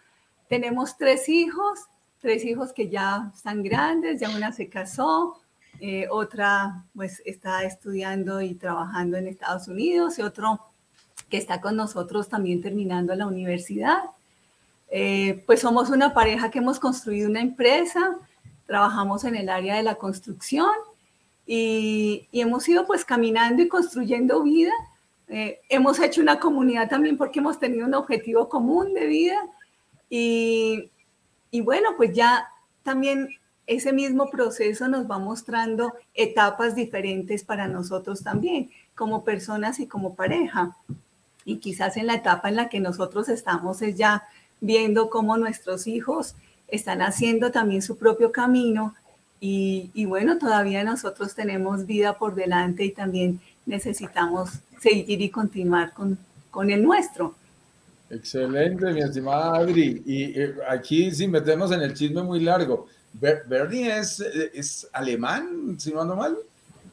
Tenemos 0.48 0.98
tres 0.98 1.28
hijos 1.28 1.86
tres 2.20 2.44
hijos 2.44 2.72
que 2.72 2.88
ya 2.88 3.30
están 3.34 3.62
grandes, 3.62 4.20
ya 4.20 4.30
una 4.30 4.52
se 4.52 4.68
casó, 4.68 5.40
eh, 5.80 6.06
otra 6.10 6.84
pues 6.94 7.22
está 7.26 7.64
estudiando 7.64 8.40
y 8.40 8.54
trabajando 8.54 9.16
en 9.16 9.28
Estados 9.28 9.68
Unidos 9.68 10.18
y 10.18 10.22
otro 10.22 10.60
que 11.28 11.36
está 11.36 11.60
con 11.60 11.76
nosotros 11.76 12.28
también 12.28 12.62
terminando 12.62 13.14
la 13.14 13.26
universidad. 13.26 14.04
Eh, 14.88 15.42
pues 15.46 15.60
somos 15.60 15.90
una 15.90 16.14
pareja 16.14 16.50
que 16.50 16.58
hemos 16.58 16.78
construido 16.78 17.28
una 17.28 17.40
empresa, 17.40 18.16
trabajamos 18.66 19.24
en 19.24 19.36
el 19.36 19.48
área 19.48 19.76
de 19.76 19.82
la 19.82 19.96
construcción 19.96 20.70
y, 21.46 22.28
hemos 22.32 22.68
ido 22.68 22.86
pues 22.86 23.04
caminando 23.04 23.62
y 23.62 23.68
construyendo 23.68 24.42
vida. 24.42 24.72
Eh, 25.28 25.60
hemos 25.68 25.98
hecho 25.98 26.20
una 26.20 26.38
comunidad 26.38 26.88
también 26.88 27.16
porque 27.16 27.40
hemos 27.40 27.58
tenido 27.58 27.86
un 27.86 27.94
objetivo 27.94 28.48
común 28.48 28.94
de 28.94 29.06
vida 29.06 29.38
y, 30.08 30.90
y 31.56 31.62
bueno, 31.62 31.88
pues 31.96 32.12
ya 32.12 32.48
también 32.82 33.30
ese 33.66 33.94
mismo 33.94 34.28
proceso 34.28 34.88
nos 34.88 35.10
va 35.10 35.18
mostrando 35.18 35.94
etapas 36.12 36.74
diferentes 36.74 37.44
para 37.44 37.66
nosotros 37.66 38.22
también, 38.22 38.70
como 38.94 39.24
personas 39.24 39.80
y 39.80 39.86
como 39.86 40.14
pareja. 40.14 40.76
Y 41.46 41.56
quizás 41.56 41.96
en 41.96 42.08
la 42.08 42.16
etapa 42.16 42.50
en 42.50 42.56
la 42.56 42.68
que 42.68 42.78
nosotros 42.78 43.30
estamos 43.30 43.80
es 43.80 43.96
ya 43.96 44.24
viendo 44.60 45.08
cómo 45.08 45.38
nuestros 45.38 45.86
hijos 45.86 46.34
están 46.68 47.00
haciendo 47.00 47.50
también 47.52 47.80
su 47.80 47.96
propio 47.96 48.32
camino 48.32 48.94
y, 49.40 50.04
bueno, 50.04 50.36
todavía 50.36 50.84
nosotros 50.84 51.34
tenemos 51.34 51.86
vida 51.86 52.18
por 52.18 52.34
delante 52.34 52.84
y 52.84 52.90
también 52.90 53.40
necesitamos 53.64 54.60
seguir 54.78 55.22
y 55.22 55.30
continuar 55.30 55.94
con, 55.94 56.18
con 56.50 56.70
el 56.70 56.82
nuestro. 56.82 57.34
Excelente, 58.10 58.92
mi 58.92 59.00
estimada 59.00 59.56
Adri. 59.56 60.02
Y 60.06 60.34
aquí, 60.68 61.10
sin 61.10 61.30
meternos 61.30 61.72
en 61.72 61.82
el 61.82 61.94
chisme 61.94 62.22
muy 62.22 62.40
largo, 62.40 62.86
Bernie 63.12 63.98
es, 63.98 64.20
es 64.20 64.88
alemán, 64.92 65.76
si 65.78 65.92
no 65.92 66.02
ando 66.02 66.16
mal. 66.16 66.36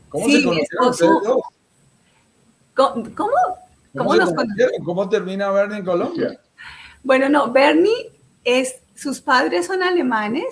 ¿Cómo 0.09 0.27
se 0.27 0.43
conocieron 0.43 0.87
ustedes 0.89 1.11
dos? 1.23 1.41
¿Cómo? 2.75 3.03
¿Cómo, 3.95 4.15
nos 4.15 4.33
conocieron? 4.33 4.83
¿Cómo 4.83 5.09
termina 5.09 5.51
Bernie 5.51 5.79
en 5.79 5.85
Colombia? 5.85 6.39
Bueno, 7.05 7.27
no, 7.27 7.51
Bernie 7.51 8.13
es, 8.45 8.75
sus 8.95 9.19
padres 9.19 9.65
son 9.65 9.83
alemanes, 9.83 10.45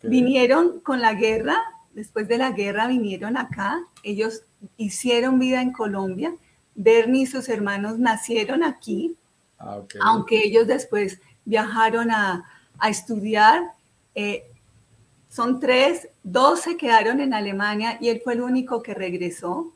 vinieron 0.00 0.80
con 0.80 1.02
la 1.02 1.12
guerra, 1.12 1.58
después 1.92 2.26
de 2.26 2.38
la 2.38 2.52
guerra 2.52 2.86
vinieron 2.86 3.36
acá, 3.36 3.84
ellos 4.02 4.44
hicieron 4.78 5.38
vida 5.38 5.60
en 5.60 5.72
Colombia, 5.72 6.34
Bernie 6.74 7.24
y 7.24 7.26
sus 7.26 7.50
hermanos 7.50 7.98
nacieron 7.98 8.62
aquí, 8.62 9.14
Ah, 9.58 9.80
Aunque 10.02 10.44
ellos 10.44 10.66
después 10.66 11.20
viajaron 11.44 12.10
a, 12.10 12.44
estudiar, 12.88 13.62
eh, 14.14 14.44
son 15.28 15.58
tres, 15.58 16.08
dos 16.22 16.60
se 16.60 16.76
quedaron 16.76 17.20
en 17.20 17.32
Alemania 17.32 17.96
y 18.00 18.08
él 18.08 18.20
fue 18.22 18.34
el 18.34 18.42
único 18.42 18.82
que 18.82 18.94
regresó. 18.94 19.72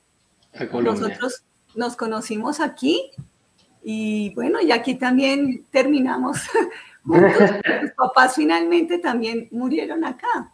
Nosotros 0.82 1.42
nos 1.74 1.96
conocimos 1.96 2.60
aquí 2.60 3.10
y 3.82 4.34
bueno, 4.34 4.60
y 4.60 4.72
aquí 4.72 4.96
también 4.96 5.64
terminamos 5.70 6.38
juntos. 7.04 7.48
Sus 7.80 7.90
papás 7.92 8.34
finalmente 8.34 8.98
también 8.98 9.48
murieron 9.50 10.04
acá. 10.04 10.52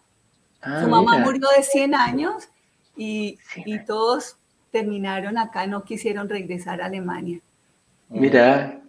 Ah, 0.62 0.82
Su 0.82 0.88
mamá 0.88 1.18
murió 1.18 1.48
de 1.56 1.62
100 1.62 1.94
años 1.94 2.48
y, 2.96 3.38
y, 3.64 3.84
todos 3.84 4.36
terminaron 4.70 5.36
acá, 5.36 5.66
no 5.66 5.84
quisieron 5.84 6.28
regresar 6.28 6.80
a 6.80 6.86
Alemania. 6.86 7.40
Mira, 8.08 8.80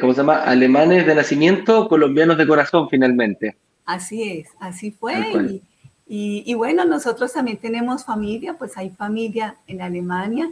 ¿Cómo 0.00 0.12
se 0.12 0.20
llama? 0.20 0.42
Alemanes 0.42 1.06
de 1.06 1.14
nacimiento, 1.14 1.88
colombianos 1.88 2.36
de 2.36 2.46
corazón, 2.46 2.88
finalmente. 2.88 3.56
Así 3.84 4.22
es, 4.22 4.48
así 4.58 4.90
fue. 4.90 5.60
Y, 6.06 6.54
bueno, 6.54 6.84
nosotros 6.84 7.32
también 7.32 7.58
tenemos 7.58 8.04
familia, 8.04 8.54
pues 8.54 8.76
hay 8.76 8.90
familia 8.90 9.56
en 9.66 9.80
Alemania, 9.80 10.50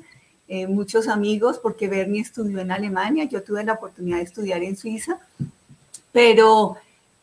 eh, 0.48 0.66
muchos 0.66 1.08
amigos, 1.08 1.58
porque 1.62 1.88
Bernie 1.88 2.20
estudió 2.20 2.60
en 2.60 2.70
Alemania, 2.70 3.24
yo 3.24 3.42
tuve 3.42 3.64
la 3.64 3.74
oportunidad 3.74 4.18
de 4.18 4.24
estudiar 4.24 4.62
en 4.62 4.76
Suiza, 4.76 5.18
pero, 6.10 6.76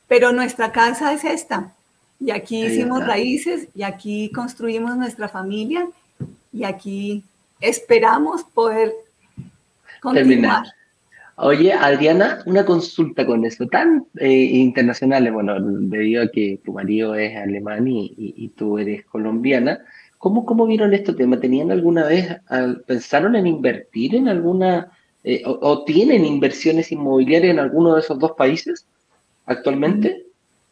pero 0.07 0.31
nuestra 0.31 0.71
casa 0.71 1.13
es 1.13 1.23
esta. 1.23 1.73
Y 2.19 2.31
aquí 2.31 2.65
hicimos 2.65 3.05
raíces 3.05 3.69
y 3.73 3.83
aquí 3.83 4.29
construimos 4.33 4.97
nuestra 4.97 5.29
familia 5.29 5.87
y 6.51 6.65
aquí 6.65 7.23
esperamos 7.61 8.43
poder 8.43 8.93
continuar. 10.01 10.65
Oye, 11.41 11.71
Adriana, 11.71 12.43
una 12.47 12.65
consulta 12.65 13.25
con 13.25 13.45
eso, 13.45 13.65
tan 13.67 14.05
eh, 14.17 14.29
internacional, 14.29 15.31
bueno, 15.31 15.55
debido 15.57 16.23
a 16.23 16.27
que 16.27 16.59
tu 16.65 16.73
marido 16.73 17.15
es 17.15 17.33
alemán 17.37 17.85
y, 17.87 18.51
tú 18.57 18.77
eres 18.77 19.05
colombiana, 19.05 19.79
¿cómo, 20.17 20.45
¿cómo 20.45 20.67
vieron 20.67 20.93
este 20.93 21.13
tema? 21.13 21.39
¿Tenían 21.39 21.71
alguna 21.71 22.05
vez, 22.07 22.27
pensaron 22.85 23.37
en 23.37 23.47
invertir 23.47 24.15
en 24.15 24.27
alguna, 24.27 24.91
eh, 25.23 25.41
o, 25.45 25.85
tienen 25.85 26.25
inversiones 26.25 26.91
inmobiliarias 26.91 27.53
en 27.53 27.59
alguno 27.59 27.95
de 27.95 28.01
esos 28.01 28.19
dos 28.19 28.33
países 28.33 28.85
actualmente? 29.45 30.25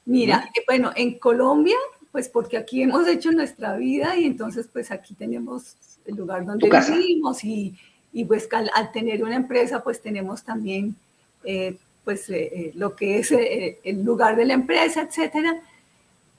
Mira, 0.04 0.50
eh, 0.54 0.64
bueno, 0.68 0.92
en 0.98 1.18
Colombia, 1.18 1.78
pues 2.12 2.28
porque 2.28 2.58
aquí 2.58 2.82
hemos 2.82 3.08
hecho 3.08 3.32
nuestra 3.32 3.78
vida 3.78 4.18
y 4.18 4.26
entonces 4.26 4.68
pues 4.74 4.92
aquí 4.92 5.14
tenemos 5.14 5.78
el 6.06 6.16
lugar 6.16 6.46
donde 6.46 6.70
vivimos 6.70 7.42
y 7.46 7.78
y 8.18 8.26
pues 8.26 8.50
al, 8.52 8.92
tener 8.92 9.24
una 9.24 9.36
empresa 9.36 9.84
pues 9.84 10.02
tenemos 10.02 10.42
también 10.42 10.96
eh, 11.44 11.78
pues 12.04 12.28
eh, 12.32 12.72
lo 12.74 12.96
que 12.96 13.20
es 13.20 13.32
el 13.32 14.04
lugar 14.04 14.36
de 14.36 14.46
la 14.46 14.56
empresa, 14.56 15.04
etcétera. 15.04 15.62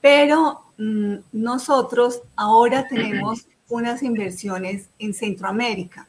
Pero 0.01 0.59
mm, 0.77 1.15
nosotros 1.31 2.21
ahora 2.35 2.85
tenemos 2.85 3.47
unas 3.69 4.03
inversiones 4.03 4.89
en 4.99 5.13
Centroamérica, 5.13 6.05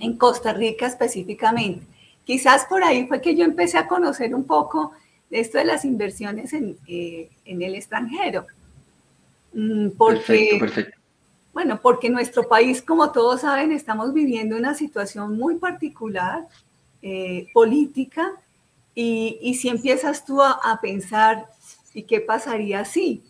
en 0.00 0.16
Costa 0.16 0.54
Rica 0.54 0.86
específicamente. 0.86 1.84
Quizás 2.24 2.64
por 2.64 2.82
ahí 2.82 3.06
fue 3.06 3.20
que 3.20 3.36
yo 3.36 3.44
empecé 3.44 3.76
a 3.76 3.88
conocer 3.88 4.34
un 4.34 4.44
poco 4.44 4.92
esto 5.30 5.58
de 5.58 5.66
las 5.66 5.84
inversiones 5.84 6.54
en, 6.54 6.78
en 6.86 7.60
el 7.60 7.74
extranjero. 7.74 8.46
Mm, 9.52 9.90
porque, 9.90 10.56
perfecto, 10.58 11.01
Bueno, 11.52 11.80
porque 11.82 12.08
nuestro 12.08 12.48
país, 12.48 12.80
como 12.80 13.12
todos 13.12 13.42
saben, 13.42 13.72
estamos 13.72 14.14
viviendo 14.14 14.56
una 14.56 14.74
situación 14.74 15.36
muy 15.36 15.56
particular, 15.56 16.48
eh, 17.02 17.46
política, 17.52 18.32
y, 18.94 19.54
si 19.54 19.68
empiezas 19.68 20.24
tú 20.24 20.42
a, 20.42 20.78
pensar, 20.82 21.46
¿y 21.94 22.02
qué 22.02 22.20
pasaría 22.20 22.84
si? 22.84 23.22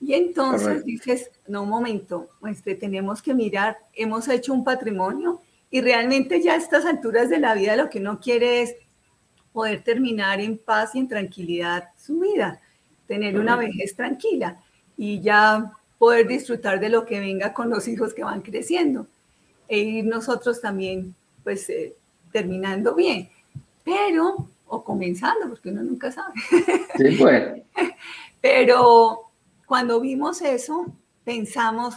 Y 0.00 0.14
entonces 0.14 0.84
dices, 0.84 1.30
no, 1.46 1.62
un 1.62 1.68
momento, 1.68 2.28
este, 2.46 2.74
tenemos 2.74 3.22
que 3.22 3.32
mirar, 3.32 3.78
hemos 3.94 4.28
hecho 4.28 4.52
un 4.52 4.64
patrimonio 4.64 5.40
y 5.70 5.80
realmente 5.80 6.42
ya 6.42 6.54
a 6.54 6.56
estas 6.56 6.84
alturas 6.84 7.28
de 7.30 7.38
la 7.38 7.54
vida 7.54 7.76
lo 7.76 7.88
que 7.88 8.00
uno 8.00 8.20
quiere 8.20 8.62
es 8.62 8.74
poder 9.52 9.82
terminar 9.82 10.40
en 10.40 10.58
paz 10.58 10.94
y 10.94 10.98
en 10.98 11.08
tranquilidad 11.08 11.90
su 11.96 12.20
vida, 12.20 12.60
tener 13.06 13.38
una 13.38 13.56
vejez 13.56 13.94
tranquila 13.94 14.60
y 14.96 15.20
ya 15.20 15.72
poder 15.98 16.26
disfrutar 16.26 16.80
de 16.80 16.88
lo 16.88 17.06
que 17.06 17.20
venga 17.20 17.52
con 17.52 17.70
los 17.70 17.88
hijos 17.88 18.14
que 18.14 18.24
van 18.24 18.42
creciendo 18.42 19.06
e 19.68 19.78
ir 19.78 20.04
nosotros 20.04 20.60
también 20.60 21.14
pues 21.42 21.68
eh, 21.70 21.94
terminando 22.32 22.94
bien, 22.94 23.28
pero 23.84 24.48
o 24.66 24.82
comenzando 24.82 25.48
porque 25.48 25.70
uno 25.70 25.82
nunca 25.82 26.10
sabe. 26.10 26.34
Sí, 26.96 27.16
pues. 27.18 27.62
pero 28.40 29.20
cuando 29.66 30.00
vimos 30.00 30.42
eso 30.42 30.86
pensamos 31.24 31.96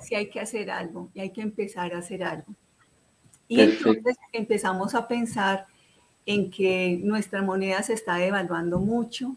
si 0.00 0.14
hay 0.14 0.28
que 0.28 0.40
hacer 0.40 0.70
algo 0.70 1.08
y 1.14 1.20
hay 1.20 1.30
que 1.30 1.42
empezar 1.42 1.94
a 1.94 1.98
hacer 1.98 2.22
algo. 2.22 2.52
Y 3.46 3.60
entonces 3.60 4.16
empezamos 4.32 4.94
a 4.94 5.08
pensar 5.08 5.66
en 6.26 6.50
que 6.50 7.00
nuestra 7.02 7.40
moneda 7.40 7.82
se 7.82 7.94
está 7.94 8.16
devaluando 8.16 8.78
mucho, 8.78 9.34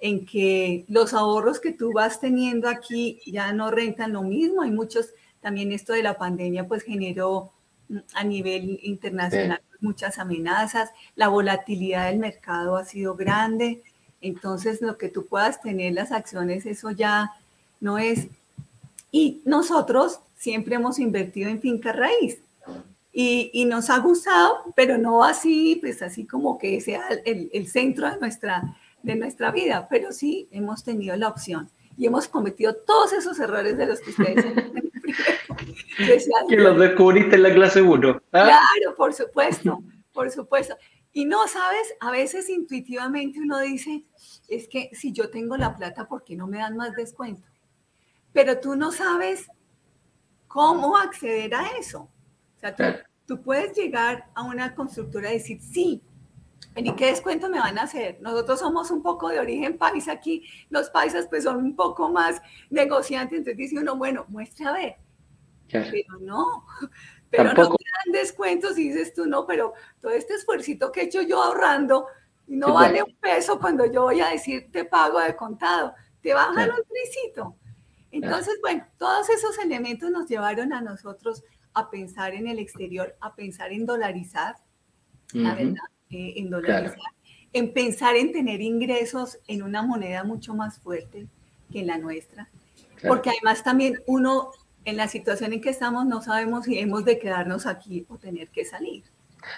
en 0.00 0.26
que 0.26 0.84
los 0.88 1.14
ahorros 1.14 1.60
que 1.60 1.72
tú 1.72 1.92
vas 1.92 2.20
teniendo 2.20 2.68
aquí 2.68 3.20
ya 3.26 3.52
no 3.52 3.70
rentan 3.70 4.12
lo 4.12 4.22
mismo. 4.22 4.62
Hay 4.62 4.70
muchos, 4.70 5.10
también 5.40 5.72
esto 5.72 5.92
de 5.92 6.02
la 6.02 6.18
pandemia 6.18 6.66
pues 6.66 6.82
generó 6.82 7.50
mm, 7.88 7.98
a 8.14 8.24
nivel 8.24 8.78
internacional 8.82 9.60
muchas 9.80 10.18
amenazas, 10.18 10.90
la 11.14 11.28
volatilidad 11.28 12.10
del 12.10 12.18
mercado 12.18 12.76
ha 12.76 12.84
sido 12.84 13.14
grande, 13.14 13.82
entonces 14.20 14.80
lo 14.80 14.98
que 14.98 15.08
tú 15.08 15.26
puedas 15.26 15.60
tener 15.60 15.92
las 15.92 16.12
acciones, 16.12 16.66
eso 16.66 16.90
ya 16.90 17.32
no 17.80 17.98
es. 17.98 18.28
Y 19.10 19.42
nosotros 19.44 20.20
siempre 20.36 20.76
hemos 20.76 20.98
invertido 20.98 21.48
en 21.48 21.60
finca 21.60 21.92
raíz. 21.92 22.38
Y, 23.12 23.50
y, 23.54 23.64
nos 23.64 23.88
ha 23.88 23.98
gustado, 24.00 24.58
pero 24.74 24.98
no 24.98 25.24
así, 25.24 25.78
pues 25.80 26.02
así 26.02 26.26
como 26.26 26.58
que 26.58 26.82
sea 26.82 27.02
el, 27.24 27.48
el 27.50 27.66
centro 27.66 28.10
de 28.10 28.18
nuestra, 28.18 28.76
de 29.06 29.14
nuestra 29.14 29.52
vida, 29.52 29.86
pero 29.88 30.10
sí 30.10 30.48
hemos 30.50 30.82
tenido 30.82 31.16
la 31.16 31.28
opción 31.28 31.70
y 31.96 32.06
hemos 32.06 32.26
cometido 32.26 32.74
todos 32.74 33.12
esos 33.12 33.38
errores 33.38 33.78
de 33.78 33.86
los 33.86 34.00
que 34.00 34.10
ustedes 34.10 34.44
Que 36.48 36.56
los 36.56 36.78
descubriste 36.78 37.36
en 37.36 37.44
la 37.44 37.54
clase 37.54 37.80
1. 37.80 38.10
¿ah? 38.10 38.20
Claro, 38.30 38.96
por 38.96 39.14
supuesto, 39.14 39.80
por 40.12 40.30
supuesto. 40.30 40.76
Y 41.12 41.24
no, 41.24 41.46
sabes, 41.46 41.94
a 42.00 42.10
veces 42.10 42.50
intuitivamente 42.50 43.38
uno 43.38 43.60
dice, 43.60 44.04
es 44.48 44.66
que 44.66 44.90
si 44.92 45.12
yo 45.12 45.30
tengo 45.30 45.56
la 45.56 45.76
plata, 45.76 46.08
¿por 46.08 46.24
qué 46.24 46.34
no 46.34 46.48
me 46.48 46.58
dan 46.58 46.76
más 46.76 46.92
descuento? 46.94 47.46
Pero 48.32 48.58
tú 48.58 48.74
no 48.74 48.90
sabes 48.90 49.46
cómo 50.48 50.96
acceder 50.96 51.54
a 51.54 51.68
eso. 51.78 52.10
O 52.56 52.58
sea, 52.58 52.74
tú, 52.74 52.82
tú 53.24 53.40
puedes 53.40 53.76
llegar 53.76 54.26
a 54.34 54.42
una 54.42 54.74
constructora 54.74 55.30
y 55.30 55.34
decir, 55.34 55.60
sí, 55.62 56.02
¿Y 56.76 56.94
qué 56.94 57.06
descuento 57.06 57.48
me 57.48 57.58
van 57.58 57.78
a 57.78 57.82
hacer? 57.82 58.18
Nosotros 58.20 58.60
somos 58.60 58.90
un 58.90 59.02
poco 59.02 59.30
de 59.30 59.40
origen 59.40 59.78
paisa 59.78 60.12
aquí, 60.12 60.44
los 60.68 60.90
paisas 60.90 61.26
pues 61.28 61.44
son 61.44 61.56
un 61.56 61.74
poco 61.74 62.10
más 62.10 62.42
negociantes, 62.68 63.38
entonces 63.38 63.56
dice 63.56 63.78
uno, 63.78 63.96
bueno, 63.96 64.26
muestre 64.28 64.66
a 64.66 64.72
ver. 64.72 64.96
Pero 65.68 66.18
no, 66.20 66.66
pero 67.30 67.44
no 67.54 67.54
te 67.54 67.84
dan 68.04 68.12
descuentos 68.12 68.78
y 68.78 68.90
dices 68.90 69.14
tú, 69.14 69.26
no, 69.26 69.46
pero 69.46 69.72
todo 70.00 70.12
este 70.12 70.34
esfuerzo 70.34 70.92
que 70.92 71.00
he 71.00 71.04
hecho 71.04 71.22
yo 71.22 71.42
ahorrando 71.42 72.06
no 72.46 72.74
vale 72.74 73.02
un 73.02 73.16
peso 73.16 73.58
cuando 73.58 73.90
yo 73.90 74.02
voy 74.02 74.20
a 74.20 74.28
decir 74.28 74.70
te 74.70 74.84
pago 74.84 75.18
de 75.18 75.34
contado, 75.34 75.94
te 76.20 76.34
bajan 76.34 76.70
un 76.70 76.84
tricito. 76.84 77.56
Entonces, 78.12 78.58
bueno, 78.62 78.86
todos 78.98 79.28
esos 79.30 79.58
elementos 79.58 80.10
nos 80.10 80.28
llevaron 80.28 80.72
a 80.72 80.80
nosotros 80.80 81.42
a 81.74 81.90
pensar 81.90 82.34
en 82.34 82.46
el 82.46 82.58
exterior, 82.58 83.16
a 83.20 83.34
pensar 83.34 83.72
en 83.72 83.84
dolarizar, 83.84 84.56
la 85.32 85.54
verdad 85.54 85.82
eh, 86.16 86.34
en 86.36 86.48
dolarizar, 86.48 87.12
en 87.52 87.72
pensar 87.74 88.16
en 88.16 88.32
tener 88.32 88.62
ingresos 88.62 89.38
en 89.48 89.62
una 89.62 89.82
moneda 89.82 90.24
mucho 90.24 90.54
más 90.54 90.78
fuerte 90.78 91.26
que 91.70 91.80
en 91.80 91.88
la 91.88 91.98
nuestra. 91.98 92.48
Porque 93.06 93.28
además 93.28 93.62
también 93.62 94.00
uno, 94.06 94.50
en 94.86 94.96
la 94.96 95.08
situación 95.08 95.52
en 95.52 95.60
que 95.60 95.68
estamos, 95.68 96.06
no 96.06 96.22
sabemos 96.22 96.64
si 96.64 96.78
hemos 96.78 97.04
de 97.04 97.18
quedarnos 97.18 97.66
aquí 97.66 98.06
o 98.08 98.16
tener 98.16 98.48
que 98.48 98.64
salir. 98.64 99.04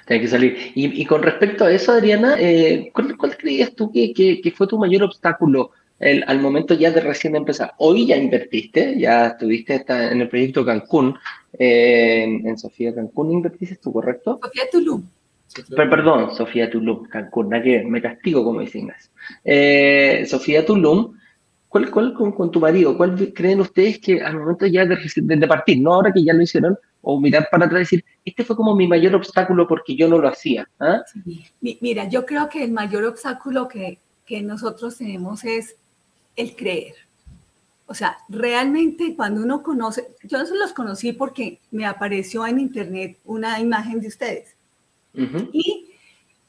Tener 0.04 0.22
que 0.22 0.28
salir. 0.28 0.72
Y, 0.74 1.04
con 1.06 1.22
respecto 1.22 1.64
a 1.64 1.72
eso, 1.72 1.92
Adriana, 1.92 2.34
eh, 2.40 2.90
¿cuál, 2.92 3.36
creías 3.36 3.72
tú 3.74 3.92
que, 3.92 4.12
que, 4.12 4.52
fue 4.52 4.66
tu 4.66 4.78
mayor 4.78 5.04
obstáculo 5.04 5.70
el, 6.00 6.24
al 6.26 6.40
momento 6.40 6.74
ya 6.74 6.90
de 6.90 7.00
recién 7.00 7.36
empezar? 7.36 7.72
Hoy 7.78 8.06
ya 8.06 8.16
invertiste, 8.16 8.98
ya 8.98 9.28
estuviste 9.28 9.84
en 9.86 10.20
el 10.20 10.28
proyecto 10.28 10.64
Cancún, 10.64 11.16
eh, 11.56 12.24
en, 12.24 12.58
Sofía 12.58 12.92
Cancún, 12.92 13.30
¿invertiste 13.30 13.76
tú, 13.76 13.92
correcto? 13.92 14.40
Sofía 14.42 14.64
Tulum 14.70 15.04
perdón, 15.74 16.34
Sofía 16.34 16.70
Tulum, 16.70 17.04
Cancún, 17.08 17.50
que 17.62 17.84
me 17.84 18.02
castigo 18.02 18.44
como 18.44 18.60
dicen 18.60 18.92
eh, 19.44 20.24
Sofía 20.28 20.64
Tulum, 20.64 21.16
¿cuál, 21.68 21.90
cuál 21.90 22.14
con, 22.14 22.50
tu 22.50 22.60
marido, 22.60 22.96
cuál 22.96 23.32
creen 23.32 23.60
ustedes 23.60 23.98
que 23.98 24.22
al 24.22 24.38
momento 24.38 24.66
ya 24.66 24.84
de, 24.84 25.46
partir, 25.46 25.80
no 25.80 25.94
ahora 25.94 26.12
que 26.12 26.24
ya 26.24 26.32
lo 26.32 26.42
hicieron, 26.42 26.76
o 27.00 27.20
mirar 27.20 27.48
para 27.50 27.66
atrás 27.66 27.80
y 27.80 27.84
decir, 27.84 28.04
este 28.24 28.44
fue 28.44 28.56
como 28.56 28.74
mi 28.74 28.86
mayor 28.86 29.14
obstáculo 29.14 29.66
porque 29.66 29.96
yo 29.96 30.08
no 30.08 30.18
lo 30.18 30.28
hacía? 30.28 30.68
¿ah? 30.80 31.02
Mira, 31.60 32.08
yo 32.08 32.26
creo 32.26 32.48
que 32.48 32.64
el 32.64 32.72
mayor 32.72 33.04
obstáculo 33.04 33.68
que, 33.68 33.98
que 34.26 34.42
nosotros 34.42 34.98
tenemos 34.98 35.44
es 35.44 35.76
el 36.36 36.54
creer. 36.54 36.94
O 37.86 37.94
sea, 37.94 38.18
realmente 38.28 39.16
cuando 39.16 39.42
uno 39.42 39.62
conoce, 39.62 40.08
yo 40.22 40.36
no 40.36 40.54
los 40.54 40.74
conocí 40.74 41.14
porque 41.14 41.60
me 41.70 41.86
apareció 41.86 42.46
en 42.46 42.60
internet 42.60 43.18
una 43.24 43.58
imagen 43.60 44.00
de 44.00 44.08
ustedes. 44.08 44.57
Y 45.14 45.88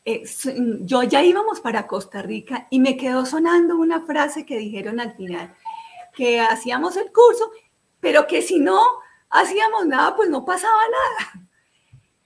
eh, 0.05 0.23
yo 0.81 1.03
ya 1.03 1.23
íbamos 1.23 1.59
para 1.61 1.87
Costa 1.87 2.21
Rica 2.21 2.67
y 2.69 2.79
me 2.79 2.97
quedó 2.97 3.25
sonando 3.25 3.77
una 3.77 4.01
frase 4.05 4.45
que 4.45 4.57
dijeron 4.57 4.99
al 4.99 5.15
final, 5.15 5.55
que 6.13 6.39
hacíamos 6.39 6.97
el 6.97 7.11
curso, 7.11 7.51
pero 7.99 8.27
que 8.27 8.41
si 8.41 8.59
no 8.59 8.81
hacíamos 9.29 9.85
nada, 9.85 10.15
pues 10.15 10.29
no 10.29 10.45
pasaba 10.45 10.81
nada. 10.91 11.47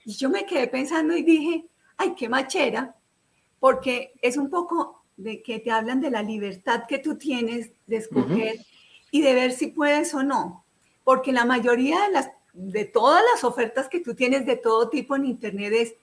Y 0.04 0.12
yo 0.14 0.28
me 0.28 0.46
quedé 0.46 0.68
pensando 0.68 1.16
y 1.16 1.22
dije, 1.22 1.66
ay, 1.96 2.14
qué 2.14 2.28
machera, 2.28 2.94
porque 3.58 4.12
es 4.20 4.36
un 4.36 4.50
poco 4.50 5.04
de 5.16 5.42
que 5.42 5.60
te 5.60 5.70
hablan 5.70 6.00
de 6.00 6.10
la 6.10 6.22
libertad 6.22 6.84
que 6.88 6.98
tú 6.98 7.16
tienes 7.16 7.70
de 7.86 7.96
escoger 7.96 8.56
y 9.10 9.22
de 9.22 9.34
ver 9.34 9.52
si 9.52 9.68
puedes 9.68 10.12
o 10.14 10.22
no. 10.22 10.64
Porque 11.04 11.32
la 11.32 11.44
mayoría 11.44 12.02
de 12.02 12.12
las 12.12 12.30
de 12.52 12.84
todas 12.84 13.22
las 13.32 13.42
ofertas 13.42 13.88
que 13.88 14.00
tú 14.00 14.14
tienes 14.14 14.46
de 14.46 14.56
todo 14.56 14.88
tipo 14.88 15.16
en 15.16 15.24
internet 15.24 15.72
es 15.72 15.94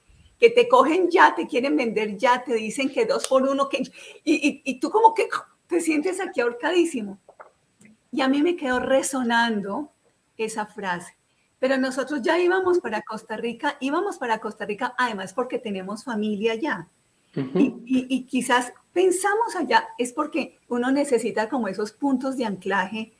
que 0.42 0.50
te 0.50 0.68
cogen 0.68 1.08
ya, 1.12 1.36
te 1.36 1.46
quieren 1.46 1.78
vender 1.78 2.18
ya, 2.18 2.44
te 2.44 2.56
dicen 2.56 2.90
que 2.90 3.06
dos 3.06 3.28
por 3.28 3.44
uno, 3.44 3.70
que, 3.70 3.84
y, 4.24 4.62
y, 4.66 4.80
tú 4.80 4.90
como 4.90 5.14
que 5.14 5.30
te 5.68 5.80
sientes 5.80 6.20
aquí 6.20 6.42
ahorcadísimo. 6.42 7.20
Y 8.12 8.22
a 8.22 8.28
mí 8.28 8.42
me 8.42 8.56
quedó 8.56 8.80
resonando 8.80 9.92
esa 10.36 10.66
frase. 10.66 11.16
Pero 11.60 11.78
nosotros 11.78 12.24
ya 12.24 12.40
íbamos 12.40 12.80
para 12.80 13.04
Costa 13.04 13.38
Rica, 13.38 13.78
íbamos 13.82 14.18
para 14.18 14.40
Costa 14.40 14.66
Rica 14.66 14.96
además 14.98 15.32
porque 15.32 15.60
tenemos 15.60 16.04
familia 16.04 16.54
allá. 16.54 16.88
y, 17.36 17.76
y, 17.86 18.24
quizás 18.24 18.74
pensamos 18.94 19.56
allá, 19.56 19.90
es 20.00 20.12
porque 20.12 20.58
uno 20.70 20.92
necesita 20.92 21.50
como 21.50 21.68
esos 21.68 21.92
puntos 21.92 22.36
de 22.36 22.46
anclaje, 22.46 23.14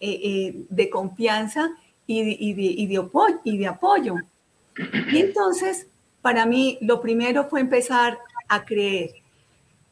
eh, 0.00 0.20
eh, 0.22 0.66
de 0.68 0.90
confianza 0.90 1.70
y 2.06 2.24
de, 2.24 2.36
y, 2.38 2.52
de, 2.52 2.62
y, 2.62 2.86
de, 2.88 3.10
y 3.42 3.56
de 3.56 3.66
apoyo. 3.66 4.16
Y 5.10 5.18
entonces 5.18 5.88
para 6.28 6.44
mí 6.44 6.76
lo 6.82 7.00
primero 7.00 7.48
fue 7.48 7.60
empezar 7.60 8.18
a 8.48 8.66
creer. 8.66 9.14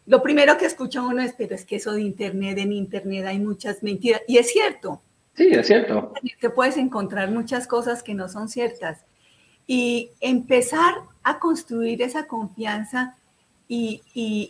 Lo 0.04 0.22
primero 0.22 0.58
que 0.58 0.66
escucha 0.66 1.00
uno 1.00 1.22
es, 1.22 1.32
pero 1.32 1.54
es 1.54 1.64
que 1.64 1.76
eso 1.76 1.92
de 1.92 2.02
Internet, 2.02 2.58
en 2.58 2.74
Internet 2.74 3.24
hay 3.24 3.38
muchas 3.38 3.82
mentiras. 3.82 4.20
Y 4.28 4.36
es 4.36 4.50
cierto. 4.52 5.00
Sí, 5.34 5.48
es 5.50 5.66
cierto. 5.66 6.12
Te 6.38 6.50
puedes 6.50 6.76
encontrar 6.76 7.30
muchas 7.30 7.66
cosas 7.66 8.02
que 8.02 8.12
no 8.12 8.28
son 8.28 8.50
ciertas. 8.50 9.06
y 9.66 10.10
empezar 10.20 10.96
a 11.22 11.38
construir 11.38 12.02
esa 12.02 12.26
confianza 12.26 13.16
y, 13.66 14.02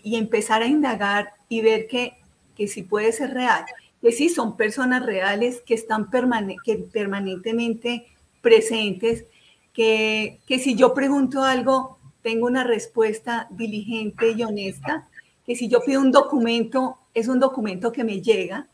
empezar 0.02 0.62
a 0.62 0.66
indagar 0.66 1.34
y 1.48 1.60
ver 1.60 1.86
que, 1.86 2.14
que 2.56 2.66
sí 2.66 2.82
puede 2.82 3.12
ser 3.12 3.32
real, 3.32 3.64
que 4.02 4.10
sí 4.10 4.28
son 4.28 4.56
personas 4.56 5.06
reales 5.06 5.62
que 5.64 5.74
están 5.74 6.10
que 6.64 6.76
permanentemente 6.92 8.08
presentes, 8.40 9.24
que, 9.76 10.40
que 10.46 10.58
si 10.58 10.74
yo 10.74 10.94
pregunto 10.94 11.42
algo, 11.42 11.98
tengo 12.22 12.46
una 12.46 12.64
respuesta 12.64 13.46
diligente 13.50 14.30
y 14.30 14.42
honesta, 14.42 15.06
que 15.44 15.54
si 15.54 15.68
yo 15.68 15.82
pido 15.82 16.00
un 16.00 16.10
documento, 16.10 16.98
es 17.12 17.28
un 17.28 17.38
documento 17.38 17.92
que 17.92 18.02
me 18.02 18.22
llega, 18.22 18.68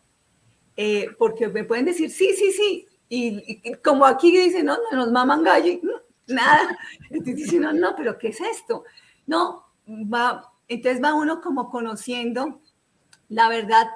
eh, 0.76 1.08
porque 1.18 1.48
me 1.48 1.64
pueden 1.64 1.86
decir, 1.86 2.08
sí, 2.08 2.30
sí, 2.36 2.52
sí, 2.52 2.86
y, 3.08 3.72
como 3.84 4.06
aquí 4.06 4.30
dicen, 4.30 4.66
no, 4.66 4.76
no 4.76 4.96
nos 4.96 5.10
maman 5.10 5.42
gallo, 5.42 5.80
nada, 6.28 6.78
entonces 7.10 7.34
dicen, 7.34 7.62
no, 7.62 7.72
no, 7.72 7.96
pero 7.96 8.16
¿qué 8.16 8.28
es 8.28 8.40
esto? 8.40 8.84
No, 9.26 9.64
va, 9.88 10.52
entonces 10.68 11.02
va 11.02 11.14
uno 11.14 11.40
como 11.40 11.68
conociendo 11.68 12.60
la 13.28 13.48
verdad, 13.48 13.88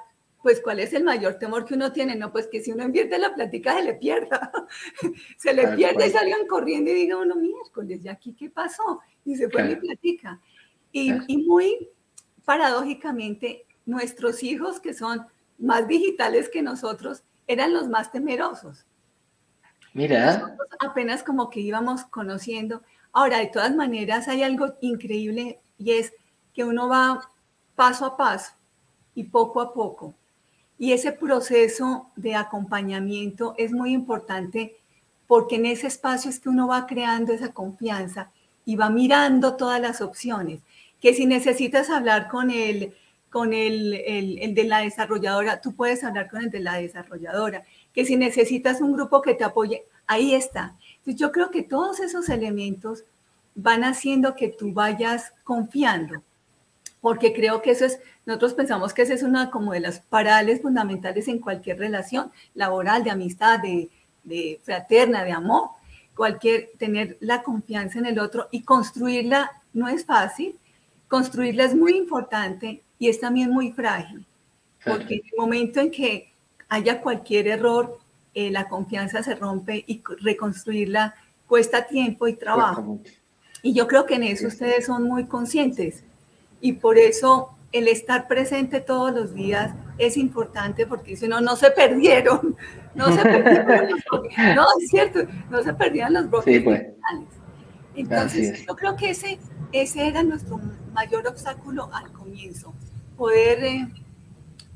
pues 0.47 0.61
cuál 0.61 0.79
es 0.79 0.93
el 0.93 1.03
mayor 1.03 1.41
temor 1.41 1.65
que 1.65 1.75
uno 1.75 1.91
tiene, 1.91 2.15
no, 2.15 2.31
pues 2.31 2.47
que 2.47 2.61
si 2.61 2.71
uno 2.71 2.85
invierte 2.85 3.19
la 3.19 3.35
plática 3.35 3.75
se 3.75 3.83
le 3.83 3.95
pierda, 3.95 4.53
se 5.37 5.53
le 5.53 5.67
pierde 5.75 6.07
y 6.07 6.11
salgan 6.11 6.47
corriendo 6.47 6.89
y 6.89 6.95
digan 6.95 7.19
uno, 7.19 7.35
miércoles, 7.35 8.05
¿y 8.05 8.09
aquí 8.09 8.33
qué 8.33 8.49
pasó? 8.49 9.01
Y 9.25 9.35
se 9.35 9.51
fue 9.51 9.65
mi 9.65 9.75
plática. 9.75 10.41
Y, 10.93 11.11
y 11.27 11.39
muy 11.39 11.89
paradójicamente, 12.45 13.67
nuestros 13.87 14.45
hijos 14.45 14.79
que 14.79 14.95
son 14.95 15.27
más 15.59 15.89
digitales 15.89 16.49
que 16.49 16.63
nosotros 16.63 17.25
eran 17.49 17.73
los 17.73 17.89
más 17.89 18.13
temerosos. 18.13 18.87
Mira. 19.95 20.57
apenas 20.79 21.25
como 21.25 21.51
que 21.51 21.59
íbamos 21.59 22.05
conociendo. 22.05 22.83
Ahora, 23.13 23.39
de 23.39 23.49
todas 23.49 23.75
maneras, 23.75 24.29
hay 24.29 24.45
algo 24.45 24.75
increíble 24.81 25.59
y 25.77 25.91
es 25.95 26.13
que 26.55 26.63
uno 26.63 26.89
va 26.89 27.33
paso 27.75 28.07
a 28.07 28.17
paso 28.17 28.53
y 29.13 29.25
poco 29.25 29.61
a 29.61 29.75
poco. 29.75 30.15
Y 30.79 30.93
ese 30.93 31.13
proceso 31.13 32.11
de 32.17 32.35
acompañamiento 32.35 33.55
es 33.57 33.73
muy 33.73 33.93
importante 33.93 34.77
porque 35.27 35.57
en 35.57 35.67
ese 35.67 35.87
espacio 35.87 36.31
es 36.31 36.39
que 36.39 36.49
uno 36.49 36.69
va 36.69 36.87
creando 36.87 37.33
esa 37.33 37.53
confianza 37.53 38.31
y 38.65 38.77
va 38.77 38.91
mirando 38.91 39.57
todas 39.57 39.81
las 39.81 40.01
opciones. 40.01 40.61
Que 41.01 41.15
si 41.15 41.27
necesitas 41.27 41.91
hablar 41.91 42.29
con 42.29 42.51
el, 42.51 42.95
con 43.31 43.53
el, 43.53 43.95
el, 43.95 44.55
de 44.55 44.65
la 44.65 44.81
desarrolladora, 44.81 45.61
tú 45.61 45.75
puedes 45.75 46.05
hablar 46.05 46.31
con 46.31 46.43
el 46.43 46.51
de 46.51 46.61
la 46.61 46.75
desarrolladora 46.75 47.65
que 47.93 48.05
si 48.05 48.17
necesitas 48.17 48.83
un 48.83 48.93
grupo 48.93 49.23
que 49.23 49.35
te 49.35 49.45
apoye, 49.45 49.85
ahí 50.07 50.35
está. 50.35 50.77
Entonces 50.99 51.17
yo 51.17 51.33
creo 51.33 51.51
que 51.51 51.63
todos 51.63 52.01
esos 52.01 52.29
elementos 52.29 53.05
van 53.55 53.85
haciendo 53.85 54.37
que 54.37 54.49
tú 54.49 54.75
vayas 54.75 55.33
confiando, 55.45 56.23
porque 57.07 57.33
creo 57.33 57.63
que 57.63 57.71
eso 57.71 57.85
es, 57.85 58.01
nosotros 58.25 58.55
pensamos 58.55 58.93
que 58.93 59.03
esa 59.03 59.15
es 59.15 59.23
una 59.23 59.49
como 59.49 59.73
de 59.73 59.79
las 59.79 60.01
parales 60.01 60.61
fundamentales 60.61 61.29
en 61.29 61.39
cualquier 61.39 61.79
relación 61.79 62.33
laboral, 62.53 63.05
de 63.05 63.13
amistad, 63.13 63.61
de, 63.61 63.91
de 64.25 64.59
fraterna, 64.65 65.23
de 65.23 65.31
amor, 65.31 65.69
cualquier, 66.17 66.71
tener 66.79 67.17
la 67.21 67.45
confianza 67.45 68.01
en 68.01 68.07
el 68.07 68.19
otro 68.19 68.49
y 68.51 68.63
construirla 68.63 69.53
no 69.73 69.87
es 69.87 70.05
fácil, 70.05 70.59
construirla 71.07 71.63
es 71.63 71.77
muy 71.77 71.97
importante 71.97 72.83
y 72.99 73.09
es 73.09 73.21
también 73.21 73.51
muy 73.51 73.71
frágil, 73.71 74.27
porque 74.85 75.15
en 75.15 75.27
el 75.27 75.39
momento 75.39 75.79
en 75.79 75.93
que 75.93 76.33
haya 76.69 77.01
cualquier 77.01 77.47
error, 77.47 78.01
eh, 78.35 78.51
la 78.51 78.69
confianza 78.69 79.23
se 79.23 79.37
rompe 79.37 79.85
y 79.87 80.03
reconstruirla 80.23 81.15
cuesta 81.47 81.87
tiempo 81.87 82.27
y 82.27 82.35
trabajo. 82.35 82.99
Y 83.63 83.75
yo 83.75 83.87
creo 83.87 84.07
que 84.07 84.17
en 84.17 84.25
eso 84.25 84.49
ustedes 84.49 84.87
son 84.87 85.05
muy 85.05 85.27
conscientes 85.27 86.03
y 86.61 86.75
por 86.75 86.99
eso 86.99 87.51
el 87.73 87.89
estar 87.89 88.29
presente 88.29 88.81
todos 88.81 89.13
los 89.13 89.35
días 89.35 89.75
es 89.99 90.17
importante 90.17 90.87
porque 90.87 91.17
si 91.17 91.29
no, 91.29 91.41
no 91.41 91.57
se 91.57 91.71
perdieron, 91.71 92.57
no 92.95 93.13
se 93.13 93.23
perdieron 93.23 94.01
no, 94.55 94.67
es 94.81 94.89
cierto, 94.89 95.21
no 95.51 95.63
se 95.63 95.75
perdían 95.75 96.13
los 96.13 96.31
bloques 96.31 96.63
pues. 96.63 96.87
Entonces, 97.95 98.67
yo 98.67 98.77
creo 98.77 98.95
que 98.95 99.11
ese, 99.11 99.39
ese 99.73 100.07
era 100.07 100.23
nuestro 100.23 100.61
mayor 100.93 101.27
obstáculo 101.27 101.89
al 101.95 102.13
comienzo, 102.13 102.75
poder, 103.17 103.65
eh, 103.65 103.89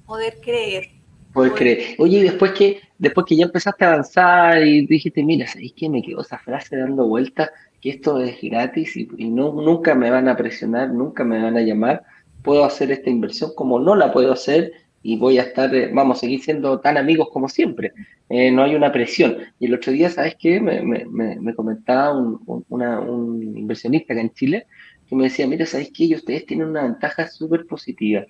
poder 0.06 0.40
creer 0.40 1.00
Puedes 1.32 1.52
creer. 1.52 1.94
Oye, 1.98 2.18
y 2.18 2.22
después 2.22 2.52
que, 2.52 2.80
después 2.98 3.24
que 3.26 3.36
ya 3.36 3.44
empezaste 3.44 3.84
a 3.84 3.92
avanzar 3.92 4.66
y 4.66 4.84
dijiste, 4.86 5.22
mira, 5.22 5.46
¿sabéis 5.46 5.72
que 5.74 5.88
me 5.88 6.02
quedó 6.02 6.22
esa 6.22 6.38
frase 6.38 6.76
dando 6.76 7.06
vuelta? 7.06 7.50
Que 7.80 7.90
esto 7.90 8.20
es 8.20 8.40
gratis 8.42 8.96
y, 8.96 9.06
no, 9.30 9.52
nunca 9.52 9.94
me 9.94 10.10
van 10.10 10.28
a 10.28 10.36
presionar, 10.36 10.90
nunca 10.90 11.24
me 11.24 11.42
van 11.42 11.56
a 11.56 11.62
llamar. 11.62 12.02
Puedo 12.42 12.64
hacer 12.64 12.90
esta 12.90 13.10
inversión 13.10 13.52
como 13.54 13.78
no 13.78 13.94
la 13.94 14.12
puedo 14.12 14.32
hacer 14.32 14.72
y 15.02 15.16
voy 15.16 15.38
a 15.38 15.42
estar, 15.42 15.74
eh, 15.74 15.90
vamos 15.92 16.18
a 16.18 16.20
seguir 16.20 16.42
siendo 16.42 16.80
tan 16.80 16.96
amigos 16.96 17.28
como 17.32 17.48
siempre. 17.48 17.92
Eh, 18.28 18.50
no 18.50 18.62
hay 18.62 18.74
una 18.74 18.92
presión. 18.92 19.38
Y 19.58 19.66
el 19.66 19.74
otro 19.74 19.92
día, 19.92 20.10
¿sabes 20.10 20.36
qué? 20.38 20.60
Me, 20.60 20.82
me, 20.82 21.06
me 21.06 21.54
comentaba 21.54 22.16
un, 22.16 23.56
inversionista 23.56 24.12
acá 24.12 24.20
en 24.20 24.32
Chile 24.32 24.66
que 25.08 25.16
me 25.16 25.24
decía, 25.24 25.46
mira, 25.46 25.66
¿sabéis 25.66 25.90
qué? 25.92 26.14
Ustedes 26.14 26.46
tienen 26.46 26.68
una 26.68 26.82
ventaja 26.82 27.26
súper 27.28 27.66
positiva 27.66 28.24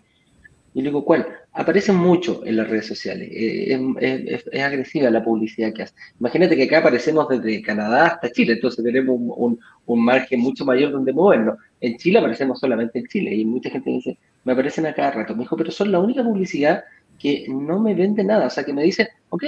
y 0.72 0.82
le 0.82 0.90
digo, 0.90 1.04
¿cuál? 1.04 1.26
Aparecen 1.52 1.96
mucho 1.96 2.42
en 2.44 2.56
las 2.56 2.68
redes 2.68 2.86
sociales. 2.86 3.28
Eh, 3.32 3.78
es, 4.00 4.62
agresiva 4.62 5.10
la 5.10 5.22
publicidad 5.22 5.72
que 5.72 5.82
hace. 5.82 5.94
Imagínate 6.20 6.56
que 6.56 6.64
acá 6.64 6.78
aparecemos 6.78 7.28
desde 7.28 7.60
Canadá 7.62 8.06
hasta 8.06 8.30
Chile, 8.30 8.52
entonces 8.54 8.84
tenemos 8.84 9.16
un, 9.18 9.58
margen 10.04 10.40
mucho 10.40 10.64
mayor 10.64 10.92
donde 10.92 11.12
movernos. 11.12 11.58
En 11.80 11.96
Chile 11.96 12.18
aparecemos 12.18 12.60
solamente 12.60 13.00
en 13.00 13.06
Chile 13.06 13.34
y 13.34 13.44
mucha 13.44 13.70
gente 13.70 13.90
dice, 13.90 14.18
me 14.44 14.52
aparecen 14.52 14.86
a 14.86 14.94
cada 14.94 15.10
rato. 15.10 15.34
Me 15.34 15.42
dijo, 15.42 15.56
pero 15.56 15.72
son 15.72 15.90
la 15.90 15.98
única 15.98 16.22
publicidad 16.22 16.84
que 17.18 17.46
no 17.48 17.80
me 17.80 17.94
vende 17.94 18.22
nada. 18.22 18.46
O 18.46 18.50
sea, 18.50 18.62
que 18.64 18.72
me 18.72 18.84
dice, 18.84 19.08
ok, 19.30 19.44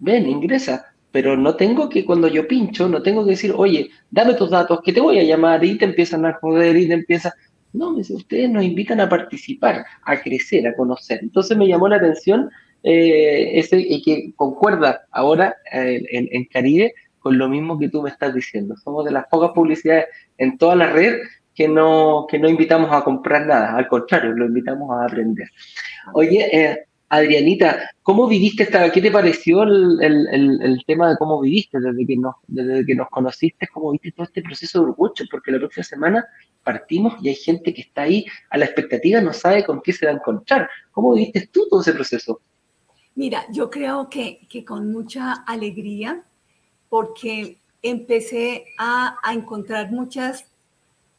ven, 0.00 0.28
ingresa, 0.28 0.92
pero 1.12 1.36
no 1.36 1.54
tengo 1.54 1.88
que 1.88 2.04
cuando 2.04 2.26
yo 2.26 2.48
pincho, 2.48 2.88
no 2.88 3.00
tengo 3.00 3.24
que 3.24 3.30
decir, 3.30 3.52
oye, 3.56 3.90
dame 4.10 4.34
tus 4.34 4.50
datos, 4.50 4.80
que 4.82 4.92
te 4.92 5.00
voy 5.00 5.20
a 5.20 5.22
llamar 5.22 5.64
y 5.64 5.78
te 5.78 5.84
empiezan 5.84 6.26
a 6.26 6.32
joder 6.32 6.76
y 6.76 6.88
te 6.88 6.94
empiezan 6.94 7.32
no, 7.74 7.90
ustedes 7.90 8.48
nos 8.48 8.64
invitan 8.64 9.00
a 9.00 9.08
participar, 9.08 9.84
a 10.04 10.22
crecer, 10.22 10.66
a 10.66 10.74
conocer. 10.74 11.18
Entonces 11.22 11.56
me 11.56 11.66
llamó 11.66 11.88
la 11.88 11.96
atención 11.96 12.48
eh, 12.84 13.58
ese 13.58 13.80
y 13.80 14.00
que 14.00 14.32
concuerda 14.36 15.06
ahora 15.10 15.56
eh, 15.72 16.02
en, 16.10 16.44
Caribe 16.44 16.94
con 17.18 17.36
lo 17.36 17.48
mismo 17.48 17.78
que 17.78 17.88
tú 17.88 18.00
me 18.00 18.10
estás 18.10 18.32
diciendo. 18.32 18.76
Somos 18.76 19.04
de 19.04 19.10
las 19.10 19.26
pocas 19.26 19.50
publicidades 19.50 20.06
en 20.38 20.56
toda 20.56 20.76
la 20.76 20.86
red 20.86 21.18
que 21.52 21.66
no, 21.66 22.26
que 22.28 22.38
no 22.38 22.48
invitamos 22.48 22.92
a 22.92 23.02
comprar 23.02 23.46
nada, 23.46 23.76
al 23.76 23.88
contrario, 23.88 24.32
lo 24.32 24.46
invitamos 24.46 24.90
a 24.90 25.04
aprender. 25.04 25.48
Oye, 26.12 26.48
eh, 26.52 26.84
Adrianita, 27.16 27.90
¿cómo 28.02 28.26
viviste 28.26 28.64
esta, 28.64 28.90
qué 28.90 29.00
te 29.00 29.10
pareció 29.10 29.62
el, 29.62 30.82
tema 30.86 31.10
de 31.10 31.16
cómo 31.16 31.40
viviste 31.40 31.78
desde 31.78 32.06
que, 32.06 32.16
nos, 32.16 32.34
desde 32.48 32.84
que 32.84 32.94
nos 32.94 33.08
conociste, 33.08 33.68
cómo 33.72 33.92
viste 33.92 34.12
todo 34.12 34.24
este 34.24 34.42
proceso 34.42 34.80
de 34.80 34.86
orgullo? 34.86 35.24
Porque 35.30 35.52
la 35.52 35.58
próxima 35.58 35.84
semana 35.84 36.26
partimos 36.64 37.14
y 37.22 37.28
hay 37.28 37.36
gente 37.36 37.72
que 37.72 37.82
está 37.82 38.02
ahí 38.02 38.26
a 38.50 38.58
la 38.58 38.64
expectativa, 38.64 39.20
no 39.20 39.32
sabe 39.32 39.64
con 39.64 39.80
qué 39.80 39.92
se 39.92 40.06
va 40.06 40.12
a 40.12 40.16
encontrar. 40.16 40.68
¿Cómo 40.90 41.14
viviste 41.14 41.48
tú 41.52 41.68
todo 41.70 41.82
ese 41.82 41.92
proceso? 41.92 42.40
Mira, 43.14 43.46
yo 43.52 43.70
creo 43.70 44.10
que, 44.10 44.40
que 44.48 44.64
con 44.64 44.90
mucha 44.90 45.32
alegría, 45.46 46.24
porque 46.88 47.58
empecé 47.82 48.64
a, 48.78 49.18
a 49.22 49.34
encontrar 49.34 49.92
muchas, 49.92 50.46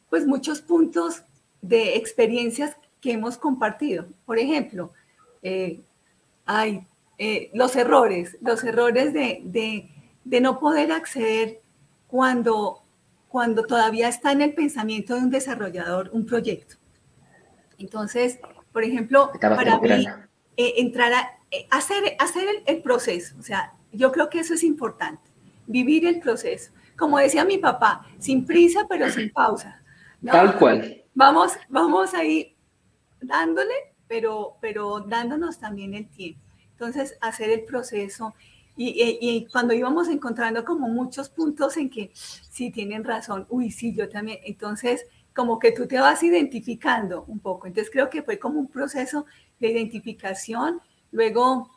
pues 0.10 0.28
muchos 0.28 0.62
puntos 0.62 1.24
de 1.62 1.96
experiencias 1.96 2.76
que 3.00 3.14
hemos 3.14 3.38
compartido. 3.38 4.08
Por 4.26 4.40
ejemplo, 4.40 4.92
eh, 5.48 5.80
hay 6.46 6.88
eh, 7.18 7.50
los 7.54 7.76
errores, 7.76 8.38
los 8.42 8.64
errores 8.64 9.14
de, 9.14 9.90
no 10.24 10.60
poder 10.60 10.92
acceder 10.92 11.62
cuando, 12.08 12.84
cuando 13.28 13.66
todavía 13.66 14.08
está 14.08 14.32
en 14.32 14.42
el 14.42 14.54
pensamiento 14.54 15.16
de 15.16 15.22
un 15.22 15.30
desarrollador 15.30 16.10
un 16.14 16.26
proyecto. 16.26 16.76
Entonces, 17.78 18.40
por 18.72 18.84
ejemplo, 18.84 19.32
para 19.40 19.80
mí, 19.80 20.08
eh, 20.58 20.74
entrar 20.78 21.14
a 21.14 21.40
hacer, 21.72 22.16
hacer 22.20 22.48
el, 22.66 22.82
proceso, 22.82 23.36
o 23.40 23.42
sea, 23.42 23.74
yo 23.92 24.12
creo 24.12 24.30
que 24.30 24.40
eso 24.40 24.54
es 24.54 24.64
importante, 24.64 25.30
vivir 25.68 26.06
el 26.06 26.20
proceso. 26.20 26.72
Como 26.98 27.18
decía 27.18 27.44
mi 27.44 27.58
papá, 27.58 28.06
sin 28.20 28.46
prisa, 28.46 28.86
pero 28.90 29.10
sin 29.10 29.32
pausa. 29.32 29.82
Tal 30.26 30.58
cual. 30.58 31.04
Vamos, 31.14 31.54
vamos 31.70 32.14
ahí 32.14 32.56
dándole 33.22 33.74
pero, 34.08 34.58
pero 34.62 35.00
dándonos 35.02 35.60
también 35.60 35.94
el 35.94 36.08
tiempo. 36.08 36.42
Entonces, 36.72 37.18
hacer 37.22 37.50
el 37.50 37.64
proceso 37.64 38.34
y, 38.78 39.48
cuando 39.52 39.74
íbamos 39.74 40.10
encontrando 40.10 40.66
como 40.66 40.90
muchos 40.90 41.30
puntos 41.30 41.78
en 41.78 41.90
que 41.90 42.12
sí 42.14 42.72
tienen 42.72 43.06
razón, 43.06 43.46
uy, 43.50 43.72
sí, 43.72 43.94
yo 43.96 44.10
también, 44.10 44.40
entonces 44.44 45.06
como 45.34 45.60
que 45.60 45.72
tú 45.72 45.88
te 45.88 46.00
vas 46.00 46.24
identificando 46.24 47.24
un 47.28 47.40
poco. 47.40 47.68
Entonces 47.68 47.92
creo 47.92 48.10
que 48.10 48.24
fue 48.24 48.40
como 48.40 48.60
un 48.60 48.68
proceso 48.68 49.26
de 49.60 49.70
identificación, 49.70 50.82
luego 51.12 51.70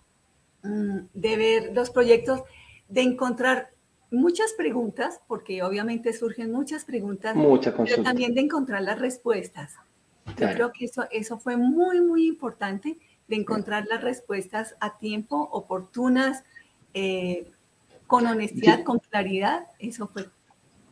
mm, 0.62 0.98
de 1.14 1.36
ver 1.36 1.70
los 1.72 1.90
proyectos, 1.90 2.42
de 2.88 3.02
encontrar 3.02 3.70
muchas 4.10 4.52
preguntas, 4.54 5.20
porque 5.28 5.62
obviamente 5.62 6.12
surgen 6.12 6.50
muchas 6.50 6.84
preguntas, 6.84 7.36
muchas 7.36 7.74
pero 7.76 8.02
también 8.02 8.34
de 8.34 8.40
encontrar 8.40 8.82
las 8.82 8.98
respuestas. 8.98 9.76
Yo 10.36 10.48
creo 10.52 10.72
que 10.72 10.84
eso, 10.84 11.04
eso 11.10 11.38
fue 11.38 11.56
muy, 11.56 12.00
muy 12.00 12.26
importante, 12.26 12.98
de 13.26 13.36
encontrar 13.36 13.86
las 13.86 14.02
respuestas 14.02 14.74
a 14.80 14.98
tiempo, 14.98 15.48
oportunas, 15.52 16.44
eh, 16.94 17.50
con 18.06 18.26
honestidad, 18.26 18.84
con 18.84 18.98
claridad. 18.98 19.66
Eso 19.78 20.08
fue 20.08 20.26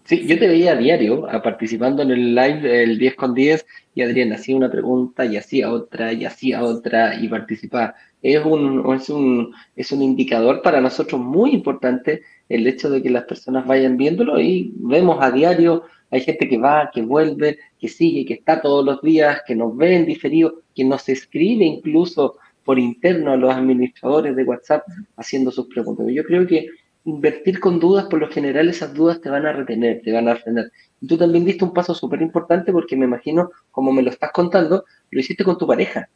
Sí, 0.07 0.25
yo 0.25 0.39
te 0.39 0.47
veía 0.47 0.73
a 0.73 0.77
diario 0.77 1.27
participando 1.43 2.01
en 2.03 2.13
el 2.13 2.33
live 2.33 2.85
el 2.85 2.97
10 2.97 3.17
con 3.17 3.35
10 3.35 3.67
y 3.93 4.03
Adrián 4.03 4.33
hacía 4.33 4.55
una 4.55 4.71
pregunta 4.71 5.25
y 5.27 5.37
hacía 5.37 5.73
otra 5.73 6.13
y 6.13 6.25
hacía 6.25 6.63
otra 6.63 7.17
y 7.17 7.27
participaba. 7.27 7.97
Es 8.35 8.45
un, 8.45 8.95
es 8.95 9.09
un, 9.09 9.55
es 9.77 9.93
un 9.93 10.03
indicador 10.03 10.61
para 10.61 10.81
nosotros 10.81 11.21
muy 11.21 11.53
importante 11.53 12.23
el 12.49 12.67
hecho 12.67 12.91
de 12.91 13.01
que 13.01 13.11
las 13.11 13.25
personas 13.25 13.67
vayan 13.67 13.97
viéndolo 13.97 14.41
y 14.41 14.73
vemos 14.77 15.19
a 15.21 15.31
diario, 15.31 15.85
hay 16.11 16.21
gente 16.23 16.49
que 16.49 16.59
va, 16.59 16.91
que 16.93 17.03
vuelve, 17.03 17.59
que 17.79 17.89
sigue, 17.89 18.25
que 18.25 18.35
está 18.35 18.61
todos 18.61 18.85
los 18.85 19.01
días, 19.01 19.43
que 19.47 19.55
nos 19.55 19.77
ve 19.77 19.95
en 19.95 20.07
diferido, 20.07 20.63
que 20.75 20.85
nos 20.85 21.09
escribe 21.09 21.65
incluso 21.65 22.37
por 22.65 22.81
interno 22.81 23.33
a 23.33 23.37
los 23.37 23.55
administradores 23.55 24.35
de 24.35 24.43
WhatsApp 24.43 24.83
haciendo 25.17 25.53
sus 25.53 25.69
preguntas. 25.69 26.07
Yo 26.11 26.25
creo 26.25 26.47
que 26.49 26.67
invertir 27.05 27.61
con 27.61 27.79
dudas, 27.79 28.07
por 28.07 28.19
lo 28.19 28.29
general 28.29 28.69
esas 28.69 28.93
dudas 28.93 29.21
te 29.21 29.31
van 29.31 29.47
a 29.47 29.53
retener, 29.53 30.03
te 30.03 30.13
van 30.13 30.29
a 30.29 30.35
frenar. 30.35 30.73
Y 31.01 31.07
tú 31.07 31.17
también 31.17 31.45
diste 31.45 31.65
un 31.65 31.73
paso 31.73 31.95
súper 31.95 32.21
importante 32.23 32.73
porque 32.73 32.97
me 32.97 33.05
imagino, 33.05 33.51
como 33.71 33.93
me 33.93 34.03
lo 34.03 34.11
estás 34.11 34.33
contando, 34.33 34.85
lo 35.11 35.21
hiciste 35.21 35.45
con 35.45 35.57
tu 35.57 35.67
pareja, 35.67 36.09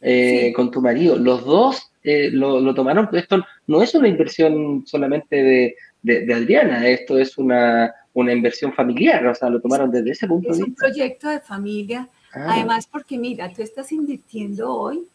eh, 0.00 0.52
con 0.54 0.70
tu 0.70 0.80
marido. 0.80 1.16
Los 1.16 1.44
dos 1.44 1.90
eh, 2.04 2.30
lo, 2.30 2.74
tomaron, 2.74 3.08
esto 3.12 3.44
no 3.66 3.82
es 3.82 3.94
una 3.94 4.08
inversión 4.08 4.84
solamente 4.86 5.74
de, 6.02 6.32
Adriana, 6.32 6.86
esto 6.88 7.18
es 7.18 7.36
una, 7.36 7.92
una, 8.14 8.32
inversión 8.32 8.72
familiar, 8.72 9.26
o 9.26 9.34
sea, 9.34 9.50
lo 9.50 9.60
tomaron 9.60 9.90
desde 9.90 10.12
ese 10.12 10.26
punto 10.28 10.48
de 10.48 10.58
vista. 10.58 10.64
Es 10.64 10.68
un 10.68 10.74
proyecto 10.74 11.28
de 11.28 11.40
familia, 11.40 12.08
ah. 12.32 12.54
además 12.54 12.86
porque 12.86 13.18
mira, 13.18 13.52
tú 13.52 13.62
estás 13.62 13.90
invirtiendo 13.92 14.72
hoy, 14.72 15.06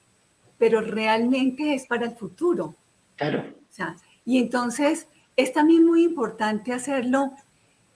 pero 0.58 0.82
realmente 0.82 1.74
es 1.74 1.88
para 1.88 2.06
el 2.06 2.12
futuro. 2.12 2.76
Claro. 3.16 3.40
O 3.40 3.74
sea, 3.74 3.96
y 4.26 4.38
entonces 4.38 5.08
es 5.36 5.54
también 5.54 5.86
muy 5.86 6.04
importante 6.04 6.74
hacerlo, 6.74 7.32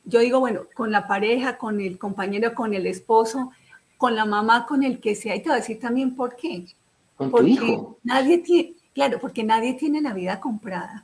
yo 0.05 0.21
digo, 0.21 0.39
bueno, 0.39 0.61
con 0.73 0.91
la 0.91 1.07
pareja, 1.07 1.57
con 1.57 1.81
el 1.81 1.97
compañero, 1.97 2.55
con 2.55 2.73
el 2.73 2.87
esposo, 2.87 3.51
con 3.97 4.15
la 4.15 4.25
mamá, 4.25 4.65
con 4.65 4.83
el 4.83 4.99
que 4.99 5.15
sea, 5.15 5.35
y 5.35 5.41
te 5.41 5.49
voy 5.49 5.57
a 5.57 5.61
decir 5.61 5.79
también 5.79 6.15
por 6.15 6.35
qué. 6.35 6.65
Con 7.15 7.31
tu 7.31 7.45
hijo. 7.47 7.97
Nadie 8.03 8.39
tiene, 8.39 8.73
claro, 8.93 9.19
porque 9.19 9.43
nadie 9.43 9.73
tiene 9.73 10.01
la 10.01 10.13
vida 10.13 10.39
comprada. 10.39 11.03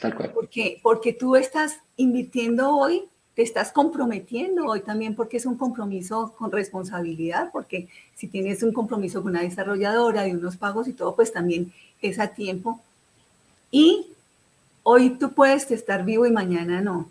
Tal 0.00 0.14
cual. 0.16 0.32
Porque, 0.32 0.80
porque 0.82 1.12
tú 1.12 1.36
estás 1.36 1.78
invirtiendo 1.96 2.76
hoy, 2.76 3.04
te 3.34 3.42
estás 3.42 3.72
comprometiendo 3.72 4.66
hoy 4.66 4.80
también 4.80 5.14
porque 5.14 5.38
es 5.38 5.46
un 5.46 5.56
compromiso 5.56 6.34
con 6.36 6.52
responsabilidad, 6.52 7.50
porque 7.52 7.88
si 8.14 8.28
tienes 8.28 8.62
un 8.62 8.72
compromiso 8.72 9.22
con 9.22 9.30
una 9.30 9.42
desarrolladora 9.42 10.22
de 10.22 10.32
unos 10.32 10.56
pagos 10.56 10.88
y 10.88 10.92
todo, 10.92 11.14
pues 11.14 11.32
también 11.32 11.72
es 12.02 12.18
a 12.18 12.28
tiempo. 12.28 12.80
Y 13.70 14.08
hoy 14.82 15.10
tú 15.10 15.32
puedes 15.32 15.70
estar 15.70 16.04
vivo 16.04 16.26
y 16.26 16.32
mañana 16.32 16.82
no. 16.82 17.08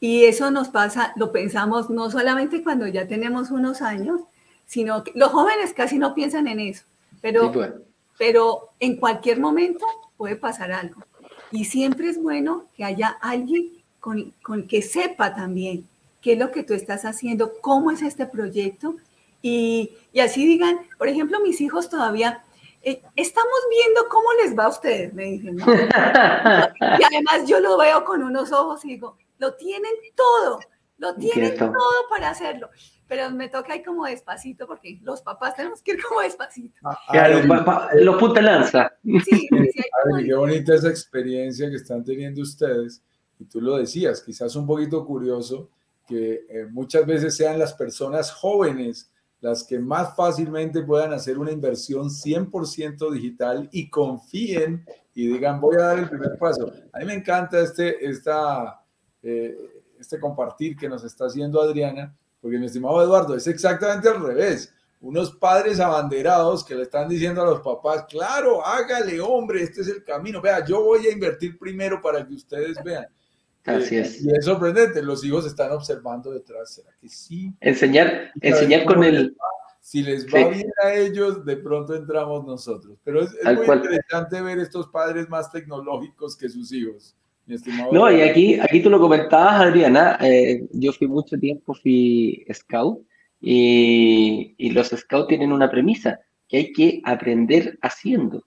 Y 0.00 0.24
eso 0.24 0.50
nos 0.50 0.68
pasa, 0.68 1.12
lo 1.16 1.32
pensamos 1.32 1.90
no 1.90 2.10
solamente 2.10 2.62
cuando 2.62 2.86
ya 2.86 3.06
tenemos 3.06 3.50
unos 3.50 3.82
años, 3.82 4.20
sino 4.66 5.04
que 5.04 5.12
los 5.14 5.30
jóvenes 5.30 5.72
casi 5.74 5.98
no 5.98 6.14
piensan 6.14 6.48
en 6.48 6.60
eso, 6.60 6.84
pero, 7.20 7.52
pues. 7.52 7.72
pero 8.18 8.70
en 8.80 8.96
cualquier 8.96 9.40
momento 9.40 9.84
puede 10.16 10.36
pasar 10.36 10.72
algo. 10.72 11.02
Y 11.50 11.66
siempre 11.66 12.08
es 12.08 12.20
bueno 12.20 12.66
que 12.76 12.84
haya 12.84 13.08
alguien 13.20 13.72
con, 14.00 14.34
con 14.42 14.66
que 14.66 14.82
sepa 14.82 15.34
también 15.34 15.86
qué 16.20 16.32
es 16.32 16.38
lo 16.38 16.50
que 16.50 16.62
tú 16.62 16.74
estás 16.74 17.04
haciendo, 17.04 17.52
cómo 17.60 17.90
es 17.90 18.02
este 18.02 18.26
proyecto. 18.26 18.96
Y, 19.42 19.92
y 20.12 20.20
así 20.20 20.46
digan, 20.46 20.80
por 20.96 21.08
ejemplo, 21.08 21.38
mis 21.40 21.60
hijos 21.60 21.88
todavía 21.88 22.42
eh, 22.86 23.02
estamos 23.16 23.58
viendo 23.70 24.08
cómo 24.10 24.28
les 24.42 24.56
va 24.58 24.64
a 24.64 24.68
ustedes, 24.68 25.14
me 25.14 25.24
dicen. 25.24 25.56
y 25.58 27.02
además 27.02 27.46
yo 27.46 27.58
lo 27.60 27.78
veo 27.78 28.04
con 28.04 28.22
unos 28.22 28.52
ojos 28.52 28.84
y 28.84 28.88
digo, 28.88 29.16
lo 29.38 29.54
tienen 29.54 29.92
todo, 30.14 30.60
lo 30.98 31.14
tienen 31.14 31.56
todo 31.56 32.08
para 32.10 32.30
hacerlo. 32.30 32.68
Pero 33.06 33.30
me 33.30 33.48
toca 33.48 33.76
ir 33.76 33.84
como 33.84 34.06
despacito 34.06 34.66
porque 34.66 34.98
los 35.02 35.22
papás 35.22 35.56
tenemos 35.56 35.82
que 35.82 35.92
ir 35.92 36.02
como 36.02 36.20
despacito. 36.20 36.74
Ah, 36.84 36.98
ah, 37.08 37.88
los 37.94 38.16
punta 38.16 38.40
lanza. 38.40 38.92
Sí, 39.24 39.48
qué 40.26 40.34
bonita 40.34 40.74
esa 40.74 40.88
experiencia 40.88 41.68
que 41.68 41.76
están 41.76 42.04
teniendo 42.04 42.42
ustedes. 42.42 43.02
Y 43.38 43.44
tú 43.44 43.60
lo 43.60 43.76
decías, 43.76 44.22
quizás 44.22 44.56
un 44.56 44.66
poquito 44.66 45.04
curioso 45.04 45.70
que 46.06 46.46
eh, 46.48 46.66
muchas 46.70 47.06
veces 47.06 47.36
sean 47.36 47.58
las 47.58 47.74
personas 47.74 48.30
jóvenes 48.32 49.10
las 49.44 49.62
que 49.62 49.78
más 49.78 50.16
fácilmente 50.16 50.82
puedan 50.82 51.12
hacer 51.12 51.38
una 51.38 51.52
inversión 51.52 52.08
100% 52.08 53.12
digital 53.12 53.68
y 53.72 53.90
confíen 53.90 54.86
y 55.14 55.26
digan, 55.28 55.60
voy 55.60 55.76
a 55.76 55.80
dar 55.80 55.98
el 55.98 56.08
primer 56.08 56.38
paso. 56.38 56.72
A 56.94 57.00
mí 57.00 57.04
me 57.04 57.12
encanta 57.12 57.60
este, 57.60 58.08
esta, 58.08 58.82
eh, 59.22 59.54
este 60.00 60.18
compartir 60.18 60.74
que 60.78 60.88
nos 60.88 61.04
está 61.04 61.26
haciendo 61.26 61.60
Adriana, 61.60 62.16
porque 62.44 62.58
mi 62.58 62.66
estimado 62.66 63.02
Eduardo, 63.02 63.34
es 63.34 63.46
exactamente 63.46 64.06
al 64.06 64.22
revés. 64.22 64.70
Unos 65.00 65.34
padres 65.34 65.80
abanderados 65.80 66.62
que 66.62 66.74
le 66.74 66.82
están 66.82 67.08
diciendo 67.08 67.40
a 67.40 67.46
los 67.46 67.60
papás, 67.60 68.04
claro, 68.06 68.62
hágale, 68.62 69.18
hombre, 69.18 69.62
este 69.62 69.80
es 69.80 69.88
el 69.88 70.04
camino. 70.04 70.42
Vea, 70.42 70.62
yo 70.62 70.82
voy 70.82 71.06
a 71.06 71.10
invertir 71.10 71.58
primero 71.58 72.02
para 72.02 72.22
que 72.26 72.34
ustedes 72.34 72.76
vean. 72.84 73.06
Así 73.64 73.96
es. 73.96 74.22
Y 74.22 74.30
es 74.30 74.44
sorprendente, 74.44 75.00
los 75.00 75.24
hijos 75.24 75.46
están 75.46 75.72
observando 75.72 76.32
detrás. 76.32 76.74
¿Será 76.74 76.90
que 77.00 77.08
sí? 77.08 77.50
Enseñar, 77.62 78.30
enseñar 78.42 78.84
con 78.84 79.02
el... 79.02 79.34
Si 79.80 80.02
les 80.02 80.26
va 80.26 80.46
bien 80.46 80.70
a 80.82 80.92
ellos, 80.92 81.46
de 81.46 81.56
pronto 81.56 81.94
entramos 81.94 82.44
nosotros. 82.44 82.98
Pero 83.04 83.22
es, 83.22 83.32
muy 83.42 83.74
interesante 83.74 84.42
ver 84.42 84.58
estos 84.58 84.88
padres 84.88 85.30
más 85.30 85.50
tecnológicos 85.50 86.36
que 86.36 86.50
sus 86.50 86.70
hijos. 86.72 87.16
Mi 87.46 87.56
estimado 87.56 87.92
no, 87.92 88.10
y 88.10 88.22
aquí, 88.22 88.58
aquí 88.58 88.80
tú 88.80 88.90
lo 88.90 89.00
comentabas, 89.00 89.60
Adriana. 89.60 90.18
Eh, 90.20 90.66
yo 90.72 90.92
fui 90.92 91.06
mucho 91.06 91.38
tiempo, 91.38 91.74
fui 91.74 92.44
scout, 92.52 93.00
y, 93.40 94.54
y 94.56 94.70
los 94.70 94.88
scouts 94.88 95.28
tienen 95.28 95.52
una 95.52 95.70
premisa, 95.70 96.20
que 96.48 96.56
hay 96.56 96.72
que 96.72 97.00
aprender 97.04 97.78
haciendo. 97.82 98.44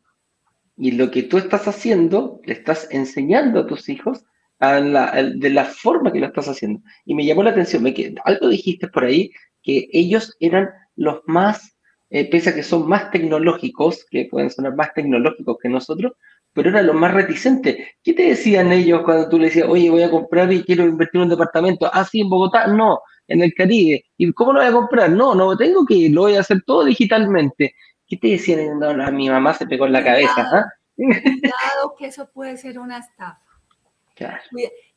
Y 0.76 0.92
lo 0.92 1.10
que 1.12 1.24
tú 1.24 1.38
estás 1.38 1.68
haciendo, 1.68 2.40
le 2.46 2.54
estás 2.54 2.88
enseñando 2.92 3.60
a 3.60 3.68
tus 3.68 3.90
hijos 3.90 4.26
de 4.60 5.50
la 5.50 5.66
forma 5.66 6.12
que 6.12 6.20
lo 6.20 6.28
estás 6.28 6.48
haciendo. 6.48 6.82
Y 7.06 7.14
me 7.14 7.26
llamó 7.26 7.44
la 7.44 7.52
atención, 7.52 7.84
me 7.84 7.94
que, 7.94 8.16
algo 8.24 8.50
dijiste 8.50 8.88
por 8.88 9.04
ahí, 9.04 9.32
que 9.62 9.90
ellos 9.92 10.36
eran 10.40 10.70
los 10.96 11.22
más, 11.26 11.78
eh, 12.10 12.30
pese 12.30 12.50
a 12.50 12.56
que 12.56 12.64
son 12.64 12.88
más 12.88 13.12
tecnológicos, 13.12 14.06
que 14.10 14.28
pueden 14.30 14.50
sonar 14.50 14.76
más 14.76 14.94
tecnológicos 14.94 15.58
que 15.62 15.70
nosotros, 15.70 16.14
pero 16.58 16.72
eran 16.72 16.88
los 16.88 16.96
más 16.96 17.14
reticentes. 17.14 17.78
¿Qué 18.04 18.14
te 18.14 18.30
decían 18.30 18.72
ellos 18.72 19.04
cuando 19.06 19.30
tú 19.30 19.38
le 19.38 19.46
decías, 19.46 19.68
oye, 19.70 19.92
voy 19.92 20.02
a 20.02 20.10
comprar 20.10 20.52
y 20.52 20.64
quiero 20.64 20.86
invertir 20.86 21.20
en 21.20 21.26
un 21.26 21.30
departamento? 21.30 21.88
Ah, 21.94 22.04
sí, 22.04 22.22
en 22.22 22.30
Bogotá, 22.30 22.66
no, 22.66 23.00
en 23.28 23.44
el 23.44 23.54
Caribe. 23.54 24.04
¿Y 24.18 24.34
cómo 24.34 24.54
lo 24.54 24.60
voy 24.62 24.68
a 24.68 24.72
comprar? 24.72 25.12
No, 25.12 25.36
no 25.36 25.56
tengo 25.56 25.86
que 25.86 25.94
ir, 25.94 26.12
lo 26.16 26.22
voy 26.22 26.36
a 26.36 26.40
hacer 26.40 26.64
todo 26.66 26.84
digitalmente. 26.84 27.76
¿Qué 28.08 28.18
te 28.18 28.30
decían? 28.30 28.80
No, 28.80 29.12
mi 29.12 29.30
mamá 29.30 29.54
se 29.54 29.68
pegó 29.68 29.86
en 29.86 29.92
la 29.92 30.04
cabeza. 30.04 30.50
¿ah? 30.52 30.66
Cuidado, 30.96 31.96
que 31.96 32.08
eso 32.08 32.28
puede 32.34 32.58
ser 32.58 32.80
una 32.80 32.98
estafa. 32.98 33.40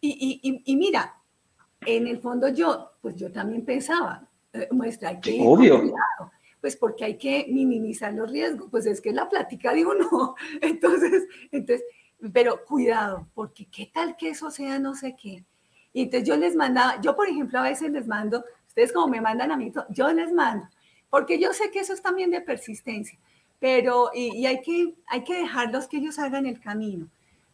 Y, 0.01 0.63
y, 0.65 0.77
mira, 0.77 1.15
en 1.85 2.07
el 2.07 2.21
fondo 2.21 2.49
yo, 2.49 2.93
pues 3.03 3.17
yo 3.17 3.31
también 3.31 3.67
pensaba, 3.67 4.27
eh, 4.55 4.67
muestra 4.71 5.21
que 5.21 5.39
Obvio. 5.45 5.93
Pues 6.61 6.77
porque 6.77 7.05
hay 7.05 7.17
que 7.17 7.47
minimizar 7.49 8.13
los 8.13 8.31
riesgos, 8.31 8.69
pues 8.71 8.87
es 8.87 9.01
que 9.01 9.13
la 9.13 9.29
plática 9.29 9.73
de 9.73 9.87
uno, 9.87 10.35
entonces, 10.61 11.27
entonces, 11.51 11.85
pero 12.33 12.65
cuidado, 12.65 13.29
porque 13.35 13.67
qué 13.67 13.91
tal 13.93 14.17
que 14.17 14.31
eso 14.31 14.51
sea 14.51 14.79
no 14.79 14.95
sé 14.95 15.17
qué. 15.21 15.45
Y 15.93 16.03
entonces 16.03 16.29
yo 16.29 16.37
les 16.37 16.55
mandaba, 16.55 17.01
yo 17.01 17.17
por 17.17 17.29
ejemplo 17.29 17.59
a 17.59 17.63
veces 17.63 17.91
les 17.91 18.07
mando, 18.07 18.45
ustedes 18.67 18.93
como 18.93 19.09
me 19.09 19.21
mandan 19.21 19.51
a 19.51 19.57
mí, 19.57 19.73
yo 19.91 20.13
les 20.13 20.33
mando, 20.33 20.69
porque 21.09 21.39
yo 21.39 21.53
sé 21.53 21.71
que 21.71 21.81
eso 21.81 21.93
es 21.93 22.03
también 22.03 22.31
de 22.31 22.41
persistencia, 22.41 23.19
pero, 23.59 24.11
y, 24.15 24.37
y 24.37 24.47
hay, 24.47 24.61
que, 24.61 24.95
hay 25.07 25.25
que 25.25 25.39
dejarlos 25.39 25.89
que 25.89 25.97
ellos 25.97 26.19
hagan 26.19 26.47
el 26.47 26.61
camino, 26.61 27.09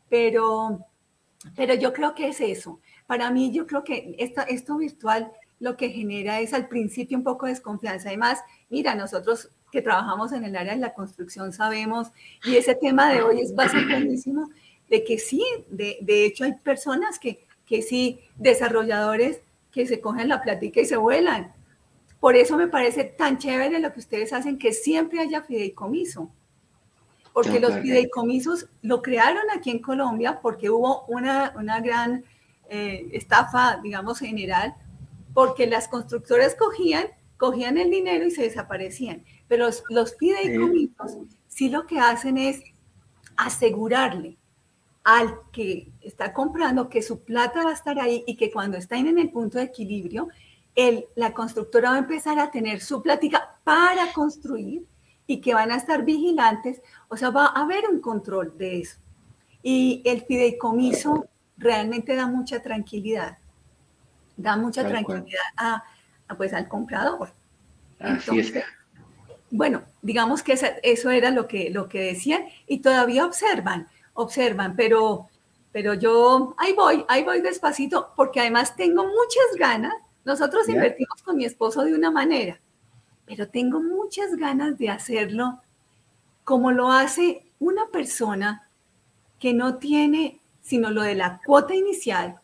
pero 0.09 0.87
pero 1.55 1.75
yo 1.75 1.93
creo 1.93 2.15
que 2.15 2.29
es 2.29 2.41
eso. 2.41 2.81
Para 3.07 3.31
mí, 3.31 3.53
yo 3.53 3.67
creo 3.67 3.85
que 3.85 4.17
esto, 4.19 4.43
esto 4.49 4.77
virtual 4.79 5.33
lo 5.59 5.77
que 5.77 5.91
genera 5.91 6.41
es 6.41 6.53
al 6.53 6.69
principio 6.69 7.17
un 7.17 7.25
poco 7.25 7.47
de 7.47 7.53
desconfianza. 7.53 8.09
Además, 8.09 8.41
mira, 8.69 8.95
nosotros 8.95 9.51
que 9.73 9.83
trabajamos 9.83 10.33
en 10.33 10.45
el 10.45 10.57
área 10.57 10.75
de 10.75 10.81
la 10.81 10.95
construcción 10.95 11.53
sabemos, 11.53 12.09
y 12.45 12.57
ese 12.57 12.75
tema 12.75 13.13
de 13.13 13.23
hoy 13.23 13.41
es 13.41 13.55
bastante 13.55 13.95
buenísimo, 13.95 14.51
de 14.89 15.05
que 15.05 15.19
sí, 15.19 15.43
de, 15.69 15.99
de 16.03 16.25
hecho 16.25 16.45
hay 16.45 16.55
personas 16.55 17.19
que, 17.19 17.45
que 17.67 17.83
sí, 17.83 18.21
desarrolladores 18.37 19.41
que 19.73 19.87
se 19.87 20.01
cogen 20.01 20.29
la 20.29 20.43
plática 20.43 20.81
y 20.81 20.87
se 20.87 20.97
vuelan. 20.97 21.53
Por 22.21 22.37
eso 22.37 22.57
me 22.57 22.69
parece 22.69 23.05
tan 23.05 23.39
chévere 23.39 23.79
lo 23.81 23.93
que 23.93 24.01
ustedes 24.01 24.33
hacen, 24.33 24.59
que 24.59 24.73
siempre 24.73 25.21
haya 25.21 25.43
fideicomiso 25.43 26.31
porque 27.37 27.61
los 27.61 27.75
fideicomisos 27.81 28.67
lo 28.81 29.03
crearon 29.03 29.43
aquí 29.55 29.71
en 29.71 29.81
Colombia 29.81 30.39
porque 30.41 30.71
hubo 30.71 31.05
una, 31.05 31.53
una 31.55 31.81
gran 31.81 32.25
eh, 32.71 33.09
estafa, 33.13 33.79
digamos, 33.83 34.21
general, 34.21 34.75
porque 35.37 35.67
las 35.67 35.87
constructoras 35.87 36.55
cogían, 36.55 37.09
cogían 37.37 37.77
el 37.77 37.91
dinero 37.91 38.25
y 38.25 38.31
se 38.31 38.45
desaparecían. 38.45 39.23
Pero 39.49 39.67
los, 39.67 39.85
los 39.91 40.17
fideicomisos 40.17 41.19
sí 41.47 41.69
lo 41.69 41.87
que 41.87 41.99
hacen 41.99 42.39
es 42.39 42.63
asegurarle 43.37 44.39
al 45.05 45.39
que 45.53 45.93
está 46.01 46.33
comprando 46.33 46.89
que 46.89 47.03
su 47.03 47.23
plata 47.23 47.65
va 47.65 47.73
a 47.73 47.75
estar 47.75 48.01
ahí 48.01 48.25
y 48.27 48.39
que 48.39 48.51
cuando 48.51 48.79
estén 48.79 49.09
en 49.09 49.19
el 49.19 49.31
punto 49.31 49.59
de 49.59 49.65
equilibrio, 49.65 50.29
el, 50.75 51.05
la 51.17 51.35
constructora 51.35 51.91
va 51.91 51.97
a 51.97 51.99
empezar 51.99 52.39
a 52.39 52.51
tener 52.51 52.81
su 52.81 53.03
plática 53.03 53.59
para 53.63 54.15
construir 54.15 54.87
y 55.27 55.43
que 55.43 55.53
van 55.53 55.71
a 55.71 55.77
estar 55.77 56.03
vigilantes, 56.03 56.81
o 57.09 57.17
sea, 57.19 57.29
va 57.29 57.49
a 57.49 57.63
haber 57.63 57.85
un 57.93 58.01
control 58.01 58.57
de 58.57 58.81
eso. 58.81 58.97
Y 59.63 60.01
el 60.07 60.23
fideicomiso 60.23 61.27
realmente 61.59 62.17
da 62.17 62.27
mucha 62.27 62.63
tranquilidad, 62.63 63.37
da 64.37 64.57
mucha 64.57 64.87
tranquilidad 64.87 65.41
a, 65.57 65.83
pues, 66.37 66.53
al 66.53 66.69
comprador. 66.69 67.33
Así 67.99 68.39
es. 68.39 68.53
Bueno, 69.51 69.83
digamos 70.03 70.43
que 70.43 70.59
eso 70.83 71.11
era 71.11 71.31
lo 71.31 71.47
que, 71.47 71.71
lo 71.71 71.89
que 71.89 72.01
decían 72.01 72.45
y 72.67 72.81
todavía 72.81 73.25
observan, 73.25 73.89
observan, 74.15 74.75
pero, 74.77 75.29
pero 75.73 75.95
yo 75.95 76.55
ahí 76.59 76.73
voy, 76.75 77.05
ahí 77.09 77.23
voy 77.23 77.41
despacito 77.41 78.13
porque 78.17 78.41
además 78.41 78.75
tengo 78.77 79.05
muchas 79.05 79.57
ganas. 79.59 79.95
Nosotros 80.25 80.69
invertimos 80.69 81.23
con 81.23 81.37
mi 81.37 81.45
esposo 81.45 81.85
de 81.85 81.95
una 81.95 82.11
manera, 82.11 82.61
pero 83.25 83.49
tengo 83.49 83.81
muchas 83.81 84.35
ganas 84.37 84.77
de 84.79 84.91
hacerlo 84.91 85.61
como 86.43 86.73
lo 86.73 86.91
hace 86.91 87.45
una 87.61 87.87
persona 87.87 88.69
que 89.39 89.55
no 89.55 89.77
tiene 89.77 90.41
sino 90.67 90.91
lo 90.91 91.03
de 91.03 91.15
la 91.15 91.41
cuota 91.47 91.77
inicial 91.77 92.41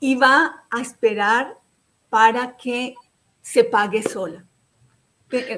y 0.00 0.14
va 0.16 0.64
a 0.70 0.80
esperar 0.80 1.56
para 2.08 2.56
que 2.56 2.94
se 3.40 3.64
pague 3.64 4.02
sola. 4.02 4.44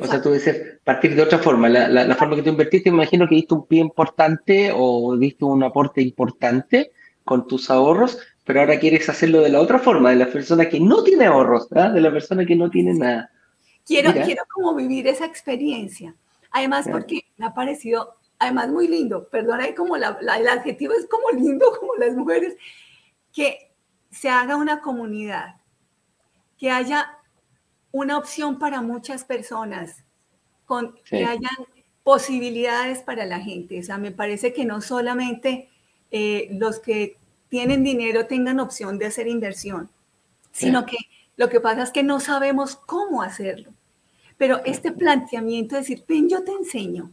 O 0.02 0.06
sea, 0.06 0.20
tú 0.20 0.32
dices 0.32 0.78
partir 0.82 1.14
de 1.14 1.22
otra 1.22 1.38
forma. 1.38 1.68
La, 1.68 2.14
forma 2.16 2.34
que 2.36 2.42
tú 2.42 2.50
invertiste, 2.50 2.88
imagino 2.88 3.28
que 3.28 3.36
diste 3.36 3.54
un 3.54 3.66
pie 3.66 3.80
importante 3.80 4.72
o 4.74 5.16
diste 5.16 5.44
un 5.44 5.62
aporte 5.62 6.02
importante 6.02 6.90
con 7.24 7.46
tus 7.46 7.70
ahorros, 7.70 8.18
pero 8.44 8.60
ahora 8.60 8.80
quieres 8.80 9.08
hacerlo 9.08 9.40
de 9.42 9.50
la 9.50 9.60
otra 9.60 9.78
forma, 9.78 10.10
de 10.10 10.16
la 10.16 10.26
persona 10.26 10.68
que 10.68 10.80
no 10.80 11.04
tiene 11.04 11.26
ahorros, 11.26 11.68
de 11.70 12.00
la 12.00 12.10
persona 12.10 12.44
que 12.44 12.56
no 12.56 12.68
tiene 12.68 12.94
nada. 12.94 13.30
Quiero, 13.86 14.12
quiero 14.12 14.42
como 14.52 14.74
vivir 14.74 15.06
esa 15.06 15.24
experiencia. 15.24 16.14
Además, 16.50 16.88
porque 16.90 17.26
me 17.36 17.46
ha 17.46 17.54
parecido, 17.54 18.16
además 18.40 18.70
muy 18.70 18.88
lindo, 18.88 19.28
perdona, 19.28 19.72
como 19.76 19.96
la, 19.96 20.18
el 20.20 20.48
adjetivo 20.48 20.94
es 20.94 21.06
como 21.06 21.30
lindo, 21.30 21.66
como 21.78 21.94
las 21.94 22.16
mujeres, 22.16 22.56
que 23.32 23.69
se 24.10 24.28
haga 24.28 24.56
una 24.56 24.80
comunidad, 24.80 25.56
que 26.58 26.70
haya 26.70 27.18
una 27.92 28.18
opción 28.18 28.58
para 28.58 28.82
muchas 28.82 29.24
personas, 29.24 30.04
con, 30.66 30.94
que 31.04 31.24
hayan 31.24 31.56
posibilidades 32.02 33.00
para 33.00 33.24
la 33.26 33.40
gente. 33.40 33.80
O 33.80 33.82
sea, 33.82 33.98
me 33.98 34.12
parece 34.12 34.52
que 34.52 34.64
no 34.64 34.80
solamente 34.80 35.68
eh, 36.10 36.48
los 36.52 36.80
que 36.80 37.16
tienen 37.48 37.82
dinero 37.82 38.26
tengan 38.26 38.60
opción 38.60 38.98
de 38.98 39.06
hacer 39.06 39.26
inversión, 39.26 39.90
sino 40.52 40.86
que 40.86 40.96
lo 41.36 41.48
que 41.48 41.60
pasa 41.60 41.82
es 41.82 41.90
que 41.90 42.02
no 42.02 42.20
sabemos 42.20 42.76
cómo 42.76 43.22
hacerlo. 43.22 43.72
Pero 44.36 44.60
este 44.64 44.92
planteamiento 44.92 45.74
de 45.74 45.82
decir, 45.82 46.04
ven, 46.08 46.28
yo 46.28 46.44
te 46.44 46.52
enseño, 46.52 47.10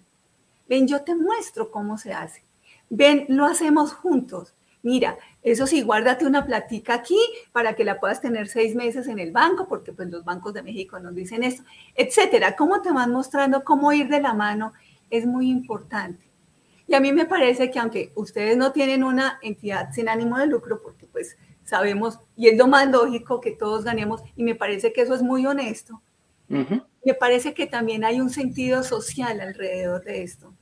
ven, 0.69 0.87
yo 0.87 1.01
te 1.01 1.15
muestro 1.15 1.71
cómo 1.71 1.97
se 1.97 2.13
hace, 2.13 2.43
ven, 2.89 3.25
lo 3.29 3.45
hacemos 3.45 3.93
juntos. 3.93 4.53
Mira, 4.87 5.17
eso 5.43 5.67
sí, 5.67 5.81
guárdate 5.81 6.25
una 6.25 6.45
platica 6.45 6.93
aquí 6.93 7.19
para 7.51 7.73
que 7.73 7.83
la 7.83 7.99
puedas 7.99 8.21
tener 8.21 8.47
seis 8.47 8.73
meses 8.73 9.09
en 9.09 9.19
el 9.19 9.33
banco, 9.33 9.67
porque 9.67 9.91
pues 9.91 10.09
los 10.09 10.23
bancos 10.23 10.53
de 10.53 10.63
México 10.63 10.97
nos 10.97 11.13
dicen 11.13 11.43
esto, 11.43 11.61
etcétera. 11.93 12.55
¿Cómo 12.55 12.81
te 12.81 12.93
van 12.93 13.11
mostrando 13.11 13.65
cómo 13.65 13.91
ir 13.91 14.07
de 14.07 14.21
la 14.21 14.33
mano? 14.33 14.71
Es 15.09 15.25
muy 15.25 15.49
importante. 15.49 16.23
Y 16.87 16.93
a 16.93 17.01
mí 17.01 17.11
me 17.11 17.25
parece 17.25 17.69
que 17.69 17.79
aunque 17.79 18.13
ustedes 18.15 18.55
no 18.55 18.71
tienen 18.71 19.03
una 19.03 19.39
entidad 19.41 19.91
sin 19.91 20.07
ánimo 20.07 20.37
de 20.37 20.47
lucro, 20.47 20.81
porque 20.81 21.05
pues 21.05 21.37
sabemos, 21.65 22.21
y 22.37 22.47
es 22.47 22.57
lo 22.57 22.69
más 22.69 22.89
lógico 22.89 23.41
que 23.41 23.51
todos 23.51 23.83
ganemos, 23.83 24.23
y 24.37 24.43
me 24.43 24.55
parece 24.55 24.93
que 24.93 25.01
eso 25.01 25.15
es 25.15 25.21
muy 25.21 25.45
honesto, 25.45 26.01
me 26.47 27.13
parece 27.19 27.53
que 27.53 27.67
también 27.67 28.05
hay 28.05 28.21
un 28.21 28.29
sentido 28.29 28.83
social 28.83 29.41
alrededor 29.41 30.05
de 30.05 30.23
esto. 30.23 30.53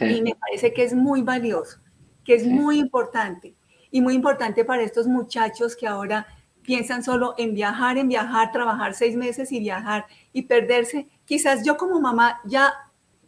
Y 0.00 0.20
me 0.20 0.34
parece 0.34 0.72
que 0.72 0.82
es 0.82 0.94
muy 0.94 1.22
valioso, 1.22 1.78
que 2.24 2.34
es 2.34 2.46
muy 2.46 2.78
importante. 2.78 3.54
Y 3.90 4.00
muy 4.00 4.14
importante 4.14 4.64
para 4.64 4.82
estos 4.82 5.06
muchachos 5.06 5.76
que 5.76 5.86
ahora 5.86 6.26
piensan 6.62 7.02
solo 7.02 7.34
en 7.38 7.54
viajar, 7.54 7.98
en 7.98 8.08
viajar, 8.08 8.52
trabajar 8.52 8.94
seis 8.94 9.16
meses 9.16 9.52
y 9.52 9.60
viajar 9.60 10.06
y 10.32 10.42
perderse. 10.42 11.08
Quizás 11.24 11.64
yo 11.64 11.76
como 11.76 12.00
mamá 12.00 12.40
ya 12.44 12.72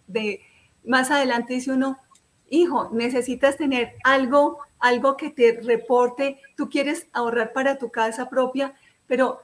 de 0.06 0.40
más 0.84 1.10
adelante 1.10 1.54
dice 1.54 1.72
uno, 1.72 1.98
hijo, 2.48 2.90
necesitas 2.92 3.56
tener 3.56 3.94
algo, 4.04 4.58
algo 4.78 5.16
que 5.16 5.30
te 5.30 5.60
reporte, 5.62 6.38
tú 6.56 6.68
quieres 6.68 7.08
ahorrar 7.12 7.52
para 7.52 7.78
tu 7.78 7.90
casa 7.90 8.28
propia, 8.28 8.74
pero 9.06 9.40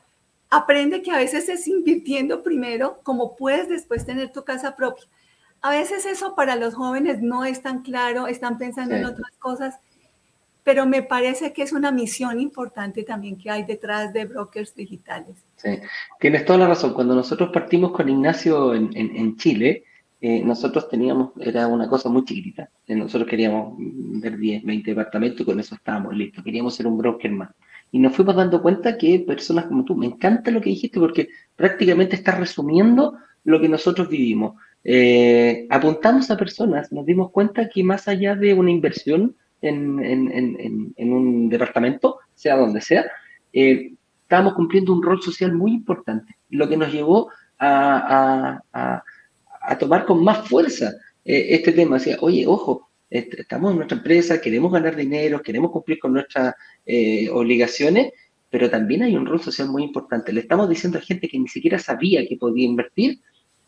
aprende 0.50 1.02
que 1.02 1.10
a 1.10 1.16
veces 1.16 1.48
es 1.48 1.66
invirtiendo 1.66 2.42
primero, 2.42 3.00
como 3.02 3.36
puedes 3.36 3.68
después 3.68 4.04
tener 4.04 4.32
tu 4.32 4.44
casa 4.44 4.76
propia. 4.76 5.04
A 5.62 5.70
veces 5.70 6.06
eso 6.06 6.34
para 6.34 6.56
los 6.56 6.74
jóvenes 6.74 7.20
no 7.20 7.44
es 7.44 7.62
tan 7.62 7.82
claro, 7.82 8.26
están 8.26 8.58
pensando 8.58 8.94
en 8.94 9.04
otras 9.04 9.36
cosas, 9.38 9.78
pero 10.62 10.86
me 10.86 11.02
parece 11.02 11.52
que 11.52 11.62
es 11.62 11.72
una 11.72 11.90
misión 11.90 12.40
importante 12.40 13.02
también 13.02 13.36
que 13.36 13.50
hay 13.50 13.64
detrás 13.64 14.12
de 14.12 14.24
brokers 14.24 14.74
digitales. 14.74 15.44
Sí, 15.56 15.78
tienes 16.18 16.44
toda 16.44 16.60
la 16.60 16.68
razón. 16.68 16.94
Cuando 16.94 17.14
nosotros 17.14 17.50
partimos 17.52 17.92
con 17.92 18.08
Ignacio 18.08 18.74
en, 18.74 18.90
en, 18.94 19.36
Chile, 19.36 19.84
eh, 20.20 20.42
nosotros 20.42 20.88
teníamos, 20.88 21.32
era 21.40 21.66
una 21.66 21.88
cosa 21.88 22.08
muy 22.08 22.24
chiquitita. 22.24 22.70
Eh, 22.86 22.94
nosotros 22.94 23.28
queríamos 23.28 23.74
ver 23.78 24.38
10, 24.38 24.64
20 24.64 24.90
departamentos 24.90 25.40
y 25.40 25.44
con 25.44 25.60
eso 25.60 25.74
estábamos 25.74 26.14
listos. 26.14 26.42
Queríamos 26.44 26.74
ser 26.74 26.86
un 26.86 26.96
broker 26.98 27.30
más 27.32 27.50
y 27.92 27.98
nos 27.98 28.14
fuimos 28.14 28.36
dando 28.36 28.62
cuenta 28.62 28.96
que 28.96 29.18
personas 29.20 29.66
como 29.66 29.84
tú, 29.84 29.96
me 29.96 30.06
encanta 30.06 30.50
lo 30.50 30.60
que 30.60 30.70
dijiste 30.70 31.00
porque 31.00 31.28
prácticamente 31.56 32.16
estás 32.16 32.38
resumiendo 32.38 33.16
lo 33.44 33.60
que 33.60 33.68
nosotros 33.68 34.08
vivimos. 34.08 34.54
Eh, 34.82 35.66
apuntamos 35.68 36.30
a 36.30 36.36
personas, 36.36 36.90
nos 36.90 37.04
dimos 37.04 37.30
cuenta 37.30 37.68
que 37.68 37.84
más 37.84 38.08
allá 38.08 38.34
de 38.34 38.54
una 38.54 38.70
inversión 38.70 39.36
en, 39.60 40.02
en, 40.02 40.94
en, 40.96 41.12
un 41.12 41.48
departamento, 41.48 42.18
sea 42.34 42.56
donde 42.56 42.80
sea, 42.80 43.10
eh, 43.52 43.92
estábamos 44.22 44.54
cumpliendo 44.54 44.92
un 44.92 45.02
rol 45.02 45.20
social 45.22 45.52
muy 45.52 45.72
importante, 45.72 46.36
lo 46.50 46.68
que 46.68 46.76
nos 46.76 46.92
llevó 46.92 47.30
a, 47.58 48.62
a, 48.72 49.04
a, 49.62 49.78
tomar 49.78 50.06
con 50.06 50.24
más 50.24 50.48
fuerza 50.48 50.92
eh, 51.24 51.48
este 51.50 51.72
tema. 51.72 51.98
Decía, 51.98 52.16
oye, 52.20 52.46
ojo, 52.46 52.90
estamos 53.10 53.72
en 53.72 53.76
nuestra 53.76 53.98
empresa, 53.98 54.40
queremos 54.40 54.72
ganar 54.72 54.96
dinero, 54.96 55.42
queremos 55.42 55.70
cumplir 55.70 55.98
con 55.98 56.12
nuestras 56.12 56.54
eh, 56.86 57.28
obligaciones, 57.30 58.12
pero 58.48 58.70
también 58.70 59.02
hay 59.02 59.16
un 59.16 59.26
rol 59.26 59.40
social 59.40 59.68
muy 59.68 59.82
importante. 59.82 60.32
Le 60.32 60.40
estamos 60.40 60.68
diciendo 60.68 60.98
a 60.98 61.02
gente 61.02 61.28
que 61.28 61.38
ni 61.38 61.48
siquiera 61.48 61.78
sabía 61.78 62.26
que 62.26 62.36
podía 62.36 62.66
invertir, 62.66 63.18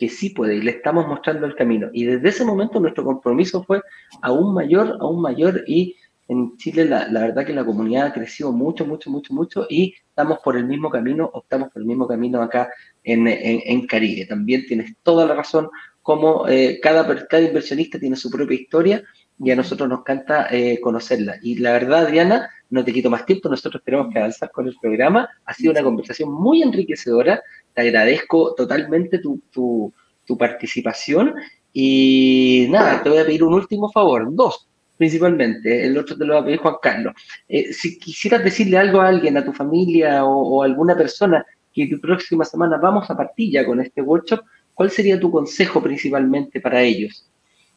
que 0.03 0.09
sí 0.09 0.31
puede, 0.31 0.57
y 0.57 0.63
le 0.63 0.73
estamos 0.73 1.07
mostrando 1.07 1.47
el 1.47 1.55
camino. 1.55 1.89
Y 1.93 2.07
desde 2.07 2.31
ese 2.31 2.45
momento 2.45 2.81
nuestro 2.81 3.05
compromiso 3.05 3.63
fue 3.63 3.81
aún 4.21 4.53
mayor, 4.53 4.97
aún 4.99 5.23
mayor, 5.23 5.63
y 5.65 5.95
en 6.27 6.57
Chile 6.57 6.87
la, 6.87 7.07
verdad 7.09 7.47
que 7.47 7.53
la 7.53 7.65
comunidad 7.65 8.07
ha 8.07 8.13
crecido 8.13 8.51
mucho, 8.51 8.85
mucho, 8.85 9.11
mucho, 9.11 9.33
mucho, 9.33 9.65
y 9.71 9.95
estamos 10.09 10.41
por 10.43 10.57
el 10.57 10.67
mismo 10.67 10.91
camino, 10.91 11.31
optamos 11.33 11.71
por 11.71 11.83
el 11.83 11.87
mismo 11.87 12.09
camino 12.09 12.43
acá 12.43 12.69
en, 13.05 13.29
en, 13.29 13.87
Caribe. 13.87 14.27
También 14.27 14.67
tienes 14.67 14.93
toda 15.05 15.25
la 15.25 15.37
razón, 15.37 15.69
como 16.03 16.49
eh, 16.49 16.81
cada, 16.83 17.07
cada 17.29 17.45
inversionista 17.45 18.01
tiene 18.01 18.17
su 18.17 18.29
propia 18.29 18.57
historia, 18.61 19.05
y 19.39 19.53
a 19.53 19.55
nosotros 19.55 19.89
nos 19.89 20.01
encanta 20.01 20.49
eh, 20.51 20.81
conocerla. 20.81 21.37
Y 21.43 21.59
la 21.59 21.75
verdad, 21.75 22.07
Adriana, 22.07 22.51
no 22.73 22.85
te 22.85 22.93
quito 22.93 23.11
más 23.11 23.27
tiempo, 23.27 23.49
nosotros 23.49 23.83
tenemos 23.85 24.13
que 24.13 24.19
avanzar 24.19 24.51
con 24.51 24.67
el 24.67 24.75
programa. 24.81 25.29
Ha 25.45 25.55
sido 25.55 25.73
una 25.73 25.83
conversación 25.83 26.33
muy 26.33 26.63
enriquecedora. 26.63 27.43
Te 27.75 27.83
agradezco 27.83 28.55
totalmente 28.55 29.19
tu, 29.19 29.41
tu, 29.53 29.93
participación. 30.39 31.35
Y 31.75 32.67
nada, 32.71 33.03
te 33.03 33.11
voy 33.11 33.19
a 33.19 33.27
pedir 33.27 33.45
un 33.45 33.53
último 33.53 33.93
favor, 33.93 34.35
dos 34.35 34.67
principalmente, 34.97 35.85
el 35.85 35.99
otro 35.99 36.17
te 36.17 36.25
lo 36.25 36.35
va 36.35 36.41
a 36.41 36.45
pedir 36.45 36.61
Juan 36.61 36.77
Carlos. 36.81 37.13
Eh, 37.49 37.73
si 37.73 37.99
quisieras 37.99 38.45
decirle 38.45 38.79
algo 38.79 39.01
a 39.01 39.09
alguien, 39.09 39.37
a 39.37 39.45
tu 39.45 39.53
familia 39.53 40.25
o, 40.25 40.63
a 40.63 40.67
alguna 40.67 40.97
persona 40.97 41.45
que 41.75 41.89
la 41.91 41.99
próxima 41.99 42.45
semana 42.45 42.77
vamos 42.77 43.11
a 43.11 43.17
partir 43.17 43.51
ya 43.51 43.67
con 43.67 43.81
este 43.81 44.01
workshop, 44.01 44.41
¿cuál 44.73 44.93
sería 44.93 45.19
tu 45.19 45.29
consejo 45.29 45.83
principalmente 45.83 46.61
para 46.61 46.81
ellos? 46.83 47.27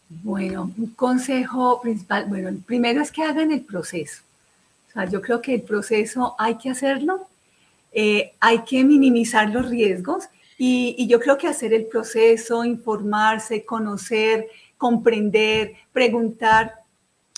Bueno, 0.08 0.72
un 0.78 0.92
consejo 0.92 1.82
principal, 1.82 2.26
bueno, 2.28 2.50
el 2.50 2.58
primero 2.58 3.02
es 3.02 3.12
que 3.12 3.24
hagan 3.24 3.52
el 3.52 3.62
proceso. 3.62 4.22
Sea, 4.96 5.06
yo 5.06 5.22
creo 5.22 5.42
que 5.42 5.54
el 5.54 5.62
proceso 5.62 6.36
hay 6.40 6.56
que 6.56 6.70
hacerlo, 6.70 7.28
eh, 7.92 8.34
hay 8.40 8.60
que 8.64 8.84
minimizar 8.84 9.50
los 9.50 9.70
riesgos 9.70 10.30
y, 10.58 11.06
yo 11.08 11.20
creo 11.20 11.38
que 11.38 11.48
hacer 11.48 11.74
el 11.74 11.86
proceso, 11.86 12.64
informarse, 12.64 13.66
conocer, 13.66 14.48
comprender, 14.78 15.74
preguntar, 15.92 16.76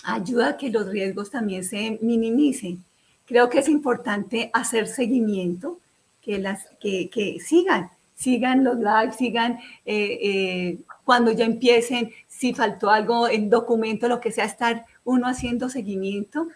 ayuda 0.04 0.50
a 0.50 0.58
que 0.58 0.70
los 0.70 0.88
riesgos 0.88 1.32
también 1.32 1.64
se 1.64 1.98
minimicen. 2.02 2.84
creo 3.26 3.50
que 3.50 3.60
es 3.60 3.68
importante 3.68 4.52
hacer 4.54 4.88
seguimiento, 4.88 5.80
que, 6.22 6.38
las, 6.38 6.68
que, 6.80 7.10
que 7.10 7.40
sigan, 7.40 7.90
sigan 8.16 8.64
los 8.64 8.78
lives, 8.78 9.16
sigan 9.16 9.60
eh, 9.86 10.20
eh, 10.22 10.78
cuando 11.04 11.32
ya 11.32 11.46
empiecen, 11.46 12.12
si 12.28 12.54
faltó 12.54 12.90
algo 12.90 13.28
en 13.28 13.50
documento, 13.50 14.08
lo 14.08 14.20
que 14.20 14.32
sea, 14.32 14.46
estar 14.46 14.86
uno 15.06 15.28
haciendo 15.28 15.70
seguimiento, 15.70 16.48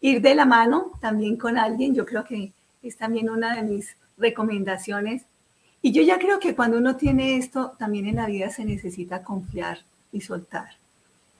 ir 0.00 0.20
de 0.20 0.34
la 0.34 0.44
mano 0.44 0.92
también 1.00 1.36
con 1.36 1.58
alguien, 1.58 1.94
yo 1.94 2.04
creo 2.04 2.24
que 2.24 2.52
es 2.82 2.96
también 2.96 3.30
una 3.30 3.56
de 3.56 3.62
mis 3.62 3.96
recomendaciones. 4.16 5.22
Y 5.82 5.92
yo 5.92 6.02
ya 6.02 6.18
creo 6.18 6.40
que 6.40 6.54
cuando 6.54 6.78
uno 6.78 6.96
tiene 6.96 7.36
esto, 7.36 7.74
también 7.78 8.06
en 8.06 8.16
la 8.16 8.26
vida 8.26 8.50
se 8.50 8.64
necesita 8.64 9.22
confiar 9.22 9.84
y 10.12 10.20
soltar. 10.20 10.70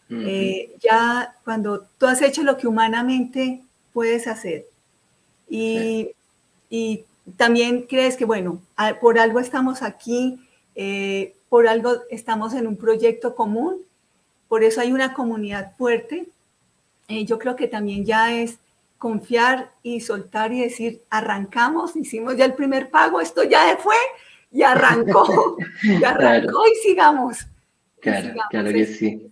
Eh, 0.08 0.76
ya 0.80 1.34
cuando 1.44 1.88
tú 1.98 2.06
has 2.06 2.22
hecho 2.22 2.44
lo 2.44 2.56
que 2.56 2.68
humanamente 2.68 3.64
puedes 3.92 4.28
hacer 4.28 4.64
y, 5.48 6.10
y 6.70 7.04
también 7.36 7.82
crees 7.82 8.16
que, 8.16 8.24
bueno, 8.24 8.60
por 9.00 9.18
algo 9.18 9.40
estamos 9.40 9.82
aquí, 9.82 10.38
eh, 10.74 11.34
por 11.48 11.66
algo 11.66 11.94
estamos 12.10 12.54
en 12.54 12.66
un 12.66 12.76
proyecto 12.76 13.34
común, 13.34 13.78
por 14.48 14.62
eso 14.62 14.80
hay 14.80 14.92
una 14.92 15.12
comunidad 15.12 15.72
fuerte. 15.76 16.28
Eh, 17.08 17.24
yo 17.24 17.38
creo 17.38 17.56
que 17.56 17.68
también 17.68 18.04
ya 18.04 18.34
es 18.34 18.58
confiar 18.98 19.72
y 19.82 20.00
soltar 20.00 20.52
y 20.52 20.62
decir, 20.62 21.02
arrancamos, 21.10 21.94
hicimos 21.96 22.36
ya 22.36 22.44
el 22.44 22.54
primer 22.54 22.90
pago, 22.90 23.20
esto 23.20 23.44
ya 23.44 23.76
fue 23.78 23.94
y 24.50 24.62
arrancó, 24.62 25.56
y 25.82 26.02
arrancó 26.02 26.66
y 26.66 26.74
sigamos. 26.88 27.46
Claro, 28.00 28.34
claro 28.50 28.72
que 28.72 28.86
sí. 28.86 29.30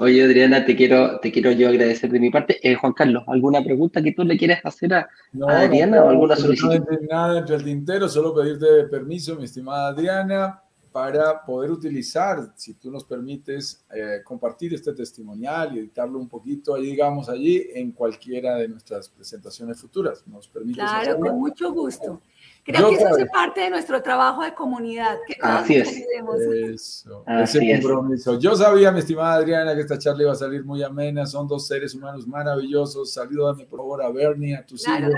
Oye, 0.00 0.22
Adriana, 0.22 0.64
te 0.64 0.76
quiero, 0.76 1.18
te 1.18 1.32
quiero 1.32 1.50
yo 1.50 1.68
agradecer 1.68 2.08
de 2.10 2.20
mi 2.20 2.30
parte. 2.30 2.58
Eh, 2.62 2.76
Juan 2.76 2.92
Carlos, 2.92 3.24
¿alguna 3.26 3.64
pregunta 3.64 4.00
que 4.00 4.12
tú 4.12 4.22
le 4.22 4.38
quieras 4.38 4.60
hacer 4.62 4.94
a, 4.94 5.08
Adriana 5.48 6.04
o 6.04 6.10
alguna 6.10 6.36
solicitud? 6.36 6.78
No, 6.78 6.98
nada 7.10 7.40
entre 7.40 7.56
el 7.56 7.64
tintero, 7.64 8.08
solo 8.08 8.32
pedirte 8.32 8.84
permiso, 8.84 9.34
mi 9.34 9.44
estimada 9.44 9.88
Adriana, 9.88 10.62
para 10.98 11.44
poder 11.44 11.70
utilizar, 11.70 12.52
si 12.56 12.74
tú 12.74 12.90
nos 12.90 13.04
permites, 13.04 13.86
eh, 13.94 14.20
compartir 14.24 14.74
este 14.74 14.92
testimonial 14.92 15.76
y 15.76 15.78
editarlo 15.78 16.18
un 16.18 16.28
poquito, 16.28 16.74
ahí 16.74 16.86
digamos 16.86 17.28
allí, 17.28 17.68
en 17.72 17.92
cualquiera 17.92 18.56
de 18.56 18.66
nuestras 18.66 19.08
presentaciones 19.08 19.80
futuras. 19.80 20.26
¿Nos 20.26 20.48
permites? 20.48 20.82
Claro, 20.82 21.20
con 21.20 21.38
mucho 21.38 21.72
gusto. 21.72 22.20
Creo 22.64 22.88
que 22.88 22.96
eso 22.96 23.06
hace 23.06 23.26
parte 23.26 23.60
de 23.60 23.70
nuestro 23.70 24.02
trabajo 24.02 24.42
de 24.42 24.52
comunidad. 24.54 25.18
Así 25.40 25.76
es. 25.76 26.04
Eso, 26.74 27.24
ese 27.28 27.72
compromiso. 27.74 28.36
Yo 28.40 28.56
sabía, 28.56 28.90
mi 28.90 28.98
estimada 28.98 29.34
Adriana, 29.34 29.76
que 29.76 29.82
esta 29.82 29.98
charla 29.98 30.24
iba 30.24 30.32
a 30.32 30.34
salir 30.34 30.64
muy 30.64 30.82
amena. 30.82 31.26
Son 31.26 31.46
dos 31.46 31.68
seres 31.68 31.94
humanos 31.94 32.26
maravillosos. 32.26 33.12
Saludame 33.12 33.66
por 33.66 33.78
favor 33.78 34.02
a 34.02 34.10
Bernie, 34.10 34.56
a 34.56 34.66
tus 34.66 34.84
hijos. 34.88 35.12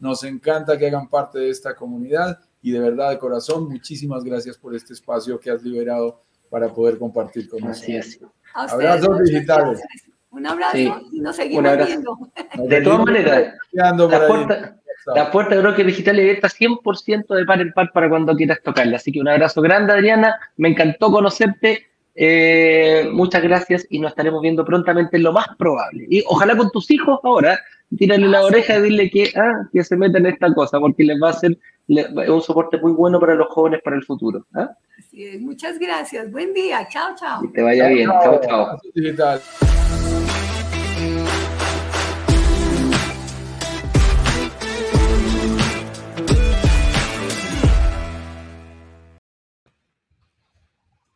Nos 0.00 0.22
encanta 0.22 0.78
que 0.78 0.86
hagan 0.86 1.08
parte 1.08 1.40
de 1.40 1.50
esta 1.50 1.74
comunidad 1.74 2.38
y 2.64 2.72
de 2.72 2.80
verdad, 2.80 3.10
de 3.10 3.18
corazón, 3.18 3.68
muchísimas 3.68 4.24
gracias 4.24 4.56
por 4.56 4.74
este 4.74 4.94
espacio 4.94 5.38
que 5.38 5.50
has 5.50 5.62
liberado 5.62 6.22
para 6.48 6.72
poder 6.72 6.98
compartir 6.98 7.46
con 7.46 7.60
nosotros. 7.60 8.20
Abrazos 8.54 9.22
digitales. 9.22 9.82
Un 10.30 10.46
abrazo 10.46 10.78
y 11.12 11.20
nos 11.20 11.36
seguimos 11.36 11.76
viendo. 11.76 12.18
De 12.66 12.80
todas 12.80 13.04
maneras, 13.04 13.54
la 13.72 14.26
puerta, 14.26 14.76
la 15.14 15.30
puerta 15.30 15.56
de 15.56 15.60
Broker 15.60 15.84
Digital 15.84 16.18
abierta 16.18 16.48
100% 16.48 17.34
de 17.34 17.44
par 17.44 17.60
en 17.60 17.70
par 17.74 17.92
para 17.92 18.08
cuando 18.08 18.34
quieras 18.34 18.62
tocarla. 18.64 18.96
Así 18.96 19.12
que 19.12 19.20
un 19.20 19.28
abrazo 19.28 19.60
grande, 19.60 19.92
Adriana. 19.92 20.34
Me 20.56 20.70
encantó 20.70 21.12
conocerte. 21.12 21.86
Eh, 22.14 23.10
muchas 23.12 23.42
gracias 23.42 23.86
y 23.90 23.98
nos 23.98 24.12
estaremos 24.12 24.40
viendo 24.40 24.64
prontamente, 24.64 25.18
lo 25.18 25.34
más 25.34 25.48
probable. 25.58 26.06
Y 26.08 26.24
ojalá 26.26 26.56
con 26.56 26.70
tus 26.70 26.90
hijos 26.90 27.20
ahora, 27.24 27.60
tírale 27.98 28.26
la 28.26 28.42
oreja 28.42 28.78
y 28.78 28.82
dile 28.82 29.10
que, 29.10 29.32
ah, 29.36 29.68
que 29.70 29.84
se 29.84 29.96
metan 29.96 30.24
en 30.24 30.32
esta 30.32 30.54
cosa, 30.54 30.80
porque 30.80 31.04
les 31.04 31.20
va 31.20 31.28
a 31.28 31.32
ser 31.86 32.30
un 32.30 32.42
soporte 32.42 32.78
muy 32.78 32.92
bueno 32.92 33.20
para 33.20 33.34
los 33.34 33.48
jóvenes 33.48 33.80
para 33.82 33.96
el 33.96 34.04
futuro. 34.04 34.46
¿ah? 34.54 34.70
Muchas 35.40 35.78
gracias. 35.78 36.30
Buen 36.30 36.52
día. 36.52 36.86
Chao, 36.90 37.14
chao. 37.14 37.42
Que 37.42 37.48
te 37.48 37.62
vaya 37.62 37.88
bien. 37.88 38.10
Chao, 38.22 38.40
chao. 38.40 38.78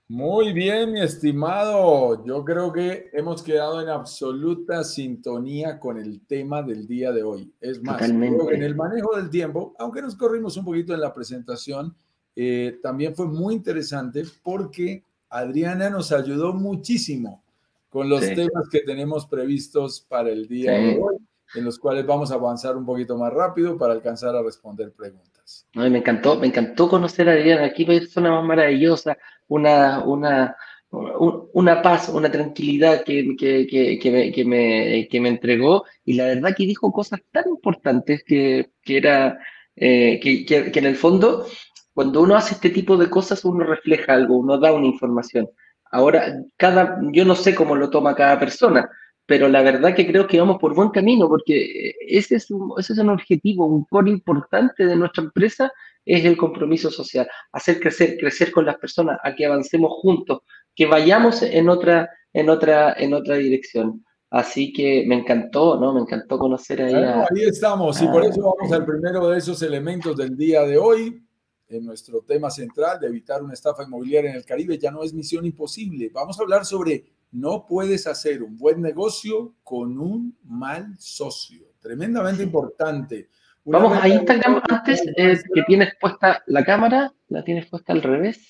Muy 0.09 0.55
bien, 0.55 0.93
mi 0.93 1.03
estimado. 1.03 2.25
Yo 2.25 2.43
creo 2.43 2.73
que 2.73 3.11
hemos 3.13 3.43
quedado 3.43 3.83
en 3.83 3.91
absoluta 3.91 4.83
sintonía 4.83 5.79
con 5.79 5.99
el 5.99 6.27
tema 6.27 6.63
del 6.63 6.87
día 6.87 7.13
de 7.13 7.23
hoy. 7.23 7.53
Es 7.61 7.83
más, 7.83 8.01
en 8.01 8.23
el 8.23 8.75
manejo 8.75 9.15
del 9.17 9.29
tiempo, 9.29 9.75
aunque 9.79 10.01
nos 10.01 10.17
corrimos 10.17 10.57
un 10.57 10.65
poquito 10.65 10.95
en 10.95 11.03
la 11.03 11.13
presentación, 11.13 11.95
eh, 12.35 12.79
también 12.83 13.15
fue 13.15 13.27
muy 13.27 13.55
interesante 13.55 14.23
porque 14.43 15.05
Adriana 15.29 15.91
nos 15.91 16.11
ayudó 16.11 16.55
muchísimo 16.55 17.43
con 17.91 18.09
los 18.09 18.21
temas 18.21 18.67
que 18.71 18.81
tenemos 18.81 19.27
previstos 19.27 20.07
para 20.09 20.31
el 20.31 20.49
día 20.49 20.73
de 20.73 20.99
hoy, 21.03 21.17
en 21.55 21.65
los 21.65 21.79
cuales 21.79 22.07
vamos 22.07 22.31
a 22.31 22.35
avanzar 22.35 22.79
un 22.79 22.87
poquito 22.87 23.19
más 23.19 23.33
rápido 23.33 23.77
para 23.77 23.93
alcanzar 23.93 24.35
a 24.35 24.43
responder 24.43 24.91
preguntas. 24.93 25.38
Me 25.75 25.99
encantó, 25.99 26.39
me 26.39 26.47
encantó 26.47 26.89
conocer 26.89 27.29
a 27.29 27.33
Adriana, 27.33 27.67
aquí 27.67 27.85
persona 27.85 28.31
más 28.31 28.45
maravillosa, 28.45 29.17
una, 29.47 30.03
una, 30.05 30.57
una 30.91 31.83
paz, 31.83 32.09
una 32.09 32.31
tranquilidad 32.31 33.05
que, 33.05 33.37
que, 33.39 33.67
que, 33.67 33.99
que, 33.99 34.45
me, 34.45 35.09
que 35.09 35.21
me 35.21 35.29
entregó 35.29 35.85
y 36.05 36.15
la 36.15 36.27
verdad 36.27 36.55
que 36.57 36.67
dijo 36.67 36.93
cosas 36.93 37.21
tan 37.31 37.49
importantes 37.49 38.23
que, 38.25 38.71
que 38.83 38.97
era, 38.97 39.39
eh, 39.77 40.19
que, 40.21 40.45
que, 40.45 40.79
en 40.79 40.87
el 40.87 40.97
fondo, 40.97 41.47
cuando 41.93 42.23
uno 42.23 42.37
hace 42.37 42.55
este 42.55 42.71
tipo 42.71 42.97
de 42.97 43.11
cosas, 43.11 43.45
uno 43.45 43.65
refleja 43.65 44.15
algo, 44.15 44.39
uno 44.39 44.59
da 44.59 44.73
una 44.73 44.87
información. 44.87 45.49
Ahora, 45.91 46.35
cada, 46.57 46.99
yo 47.13 47.25
no 47.25 47.35
sé 47.35 47.55
cómo 47.55 47.75
lo 47.75 47.91
toma 47.91 48.15
cada 48.15 48.39
persona, 48.39 48.89
pero 49.29 49.47
la 49.47 49.61
verdad 49.61 49.95
que 49.95 50.07
creo 50.07 50.26
que 50.26 50.41
vamos 50.41 50.57
por 50.59 50.74
buen 50.74 50.89
camino 50.89 51.29
porque 51.29 51.95
ese 52.01 52.37
es 52.37 52.51
un, 52.51 52.72
ese 52.79 52.95
es 52.95 52.99
un 52.99 53.11
objetivo, 53.11 53.66
un 53.66 53.85
core 53.85 54.11
importante 54.11 54.87
de 54.87 54.97
nuestra 54.97 55.22
empresa 55.22 55.70
es 56.07 56.24
el 56.24 56.39
compromiso 56.39 56.91
social, 56.91 57.29
hacer 57.53 57.79
crecer, 57.79 58.16
crecer 58.18 58.51
con 58.51 58.64
las 58.64 58.79
personas, 58.79 59.18
a 59.22 59.35
que 59.35 59.45
avancemos 59.45 59.93
juntos, 60.01 60.41
que 60.74 60.87
vayamos 60.87 61.43
en 61.43 61.68
otra, 61.68 62.09
en 62.33 62.49
otra, 62.49 62.95
en 62.95 63.12
otra 63.12 63.35
dirección. 63.37 64.03
Así 64.31 64.72
que 64.72 65.05
me 65.07 65.16
encantó, 65.16 65.79
¿no? 65.79 65.93
Me 65.93 66.01
encantó 66.01 66.39
conocer 66.39 66.81
ahí. 66.81 66.95
ahí 66.95 67.45
estamos, 67.47 68.01
y 68.01 68.07
por 68.07 68.24
eso 68.24 68.55
vamos 68.57 68.72
al 68.72 68.87
primero 68.87 69.29
de 69.29 69.37
esos 69.37 69.61
elementos 69.61 70.16
del 70.16 70.39
día 70.39 70.62
de 70.62 70.79
hoy. 70.79 71.22
En 71.69 71.85
nuestro 71.85 72.23
tema 72.23 72.51
central 72.51 72.99
de 72.99 73.09
evitar 73.09 73.43
una 73.43 73.53
estafa 73.53 73.83
inmobiliaria 73.83 74.31
en 74.31 74.37
el 74.37 74.45
Caribe 74.45 74.79
ya 74.79 74.91
no 74.91 75.03
es 75.03 75.12
misión 75.12 75.45
imposible. 75.45 76.11
Vamos 76.12 76.39
a 76.39 76.43
hablar 76.43 76.64
sobre 76.64 77.05
no 77.31 77.66
puedes 77.66 78.07
hacer 78.07 78.43
un 78.43 78.57
buen 78.57 78.81
negocio 78.81 79.55
con 79.62 79.99
un 79.99 80.37
mal 80.45 80.95
socio. 80.99 81.66
Tremendamente 81.81 82.43
importante. 82.43 83.29
Vamos 83.64 83.99
a 84.01 84.09
Instagram 84.09 84.62
antes, 84.69 85.03
eh, 85.16 85.39
que 85.53 85.62
tienes 85.64 85.95
puesta 86.01 86.43
la 86.47 86.64
cámara, 86.64 87.12
la 87.29 87.45
tienes 87.45 87.66
puesta 87.66 87.93
al 87.93 88.03
revés. 88.03 88.49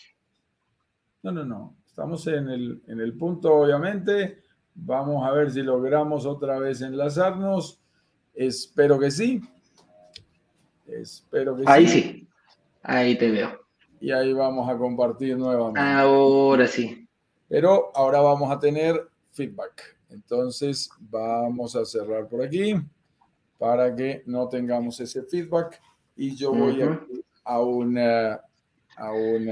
No, 1.23 1.33
no, 1.33 1.45
no. 1.45 1.77
Estamos 1.87 2.25
en 2.29 2.49
el, 2.49 2.83
en 2.87 3.01
el 3.01 3.15
punto, 3.15 3.53
obviamente. 3.53 4.43
Vamos 4.75 5.27
a 5.27 5.33
ver 5.33 5.51
si 5.51 5.63
logramos 5.63 6.25
otra 6.25 6.61
vez 6.61 6.81
enlazarnos. 6.83 7.81
Espero 8.33 8.97
que 9.01 9.11
sí. 9.11 9.43
Espero 10.87 11.57
que 11.57 11.65
ahí 11.67 11.89
sí. 11.89 11.97
Ahí 11.97 12.03
sí. 12.03 12.29
Ahí 12.83 13.17
te 13.19 13.31
veo. 13.31 13.61
Y 14.01 14.11
ahí 14.13 14.33
vamos 14.33 14.69
a 14.69 14.77
compartir 14.77 15.37
nuevamente. 15.37 15.81
Ahora 15.81 16.67
sí. 16.67 17.09
Pero 17.49 17.91
ahora 17.95 18.21
vamos 18.21 18.51
a 18.51 18.59
tener 18.59 19.09
feedback. 19.33 19.97
Entonces 20.11 20.89
vamos 20.99 21.75
a 21.77 21.85
cerrar 21.85 22.29
por 22.29 22.43
aquí 22.43 22.75
para 23.59 23.95
que 23.95 24.23
no 24.27 24.49
tengamos 24.49 25.01
ese 25.01 25.23
feedback. 25.23 25.81
Y 26.17 26.35
yo 26.35 26.53
voy 26.53 26.83
a, 27.45 27.61
un 27.61 27.99
a 27.99 29.13
un 29.13 29.49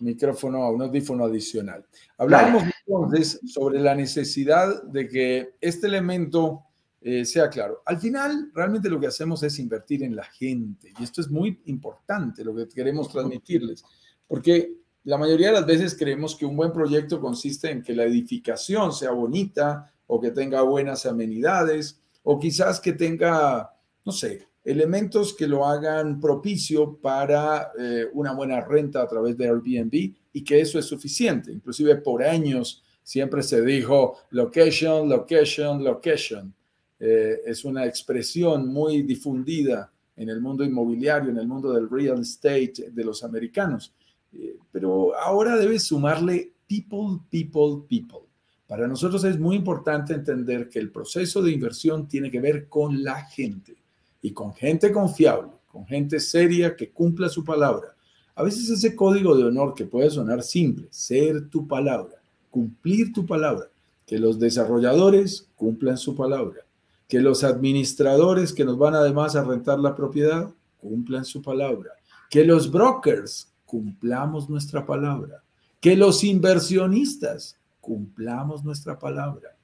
micrófono, 0.00 0.62
a 0.62 0.70
un 0.70 0.82
audífono 0.82 1.24
adicional. 1.24 1.84
Hablamos 2.18 2.64
entonces 2.86 3.40
sobre 3.46 3.80
la 3.80 3.94
necesidad 3.94 4.82
de 4.84 5.08
que 5.08 5.54
este 5.60 5.86
elemento 5.86 6.64
eh, 7.06 7.26
sea 7.26 7.50
claro. 7.50 7.82
Al 7.84 7.98
final, 7.98 8.50
realmente 8.54 8.88
lo 8.88 8.98
que 8.98 9.08
hacemos 9.08 9.42
es 9.42 9.58
invertir 9.58 10.02
en 10.02 10.16
la 10.16 10.24
gente. 10.24 10.90
Y 10.98 11.04
esto 11.04 11.20
es 11.20 11.28
muy 11.28 11.60
importante, 11.66 12.42
lo 12.42 12.54
que 12.54 12.66
queremos 12.66 13.10
transmitirles. 13.12 13.84
Porque 14.26 14.78
la 15.02 15.18
mayoría 15.18 15.48
de 15.48 15.52
las 15.52 15.66
veces 15.66 15.94
creemos 15.98 16.34
que 16.34 16.46
un 16.46 16.56
buen 16.56 16.72
proyecto 16.72 17.20
consiste 17.20 17.70
en 17.70 17.82
que 17.82 17.94
la 17.94 18.04
edificación 18.04 18.90
sea 18.90 19.10
bonita 19.10 19.92
o 20.06 20.18
que 20.18 20.30
tenga 20.30 20.62
buenas 20.62 21.04
amenidades 21.04 22.00
o 22.22 22.38
quizás 22.38 22.80
que 22.80 22.94
tenga, 22.94 23.70
no 24.02 24.10
sé, 24.10 24.48
elementos 24.64 25.34
que 25.34 25.46
lo 25.46 25.66
hagan 25.66 26.18
propicio 26.18 26.96
para 27.02 27.70
eh, 27.78 28.06
una 28.14 28.32
buena 28.32 28.62
renta 28.62 29.02
a 29.02 29.06
través 29.06 29.36
de 29.36 29.46
Airbnb 29.46 30.14
y 30.32 30.42
que 30.42 30.58
eso 30.58 30.78
es 30.78 30.86
suficiente. 30.86 31.52
Inclusive 31.52 31.96
por 31.96 32.22
años 32.22 32.82
siempre 33.02 33.42
se 33.42 33.60
dijo 33.60 34.16
location, 34.30 35.06
location, 35.06 35.84
location. 35.84 36.54
Eh, 36.98 37.40
es 37.44 37.64
una 37.64 37.86
expresión 37.86 38.68
muy 38.68 39.02
difundida 39.02 39.92
en 40.16 40.28
el 40.28 40.40
mundo 40.40 40.64
inmobiliario, 40.64 41.30
en 41.30 41.38
el 41.38 41.46
mundo 41.46 41.72
del 41.72 41.90
real 41.90 42.20
estate 42.20 42.90
de 42.92 43.04
los 43.04 43.24
americanos. 43.24 43.92
Eh, 44.32 44.56
pero 44.70 45.16
ahora 45.16 45.56
debes 45.56 45.84
sumarle 45.84 46.52
people, 46.66 47.20
people, 47.30 47.86
people. 47.88 48.28
Para 48.66 48.88
nosotros 48.88 49.22
es 49.24 49.38
muy 49.38 49.56
importante 49.56 50.14
entender 50.14 50.68
que 50.68 50.78
el 50.78 50.90
proceso 50.90 51.42
de 51.42 51.52
inversión 51.52 52.08
tiene 52.08 52.30
que 52.30 52.40
ver 52.40 52.68
con 52.68 53.02
la 53.02 53.24
gente 53.24 53.76
y 54.22 54.32
con 54.32 54.54
gente 54.54 54.90
confiable, 54.90 55.52
con 55.66 55.86
gente 55.86 56.18
seria 56.18 56.74
que 56.74 56.90
cumpla 56.90 57.28
su 57.28 57.44
palabra. 57.44 57.94
A 58.34 58.42
veces 58.42 58.68
ese 58.70 58.96
código 58.96 59.36
de 59.36 59.44
honor 59.44 59.74
que 59.74 59.84
puede 59.84 60.10
sonar 60.10 60.42
simple, 60.42 60.88
ser 60.90 61.48
tu 61.50 61.68
palabra, 61.68 62.14
cumplir 62.50 63.12
tu 63.12 63.26
palabra, 63.26 63.68
que 64.06 64.18
los 64.18 64.38
desarrolladores 64.38 65.48
cumplan 65.54 65.98
su 65.98 66.16
palabra, 66.16 66.63
que 67.08 67.20
los 67.20 67.44
administradores 67.44 68.52
que 68.52 68.64
nos 68.64 68.78
van 68.78 68.94
además 68.94 69.36
a 69.36 69.44
rentar 69.44 69.78
la 69.78 69.94
propiedad 69.94 70.50
cumplan 70.78 71.24
su 71.24 71.42
palabra, 71.42 71.92
que 72.30 72.44
los 72.44 72.70
brokers 72.70 73.52
cumplamos 73.64 74.48
nuestra 74.48 74.84
palabra, 74.84 75.42
que 75.80 75.96
los 75.96 76.24
inversionistas 76.24 77.58
cumplamos 77.80 78.64
nuestra 78.64 78.98
palabra. 78.98 79.56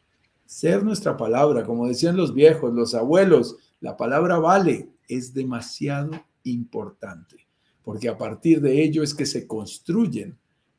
Ser 0.45 0.82
nuestra 0.82 1.16
palabra, 1.16 1.64
como 1.64 1.86
decían 1.86 2.16
los 2.16 2.34
viejos, 2.34 2.74
los 2.74 2.95
abuelos, 2.95 3.57
la 3.80 3.97
palabra 3.97 4.38
vale, 4.38 4.91
es 5.09 5.32
demasiado 5.32 6.11
importante, 6.45 7.47
porque 7.82 8.09
a 8.09 8.18
partir 8.18 8.61
de 8.61 8.82
ello 8.82 9.03
es 9.03 9.14
que 9.14 9.26
se 9.26 9.47
construyen 9.47 10.36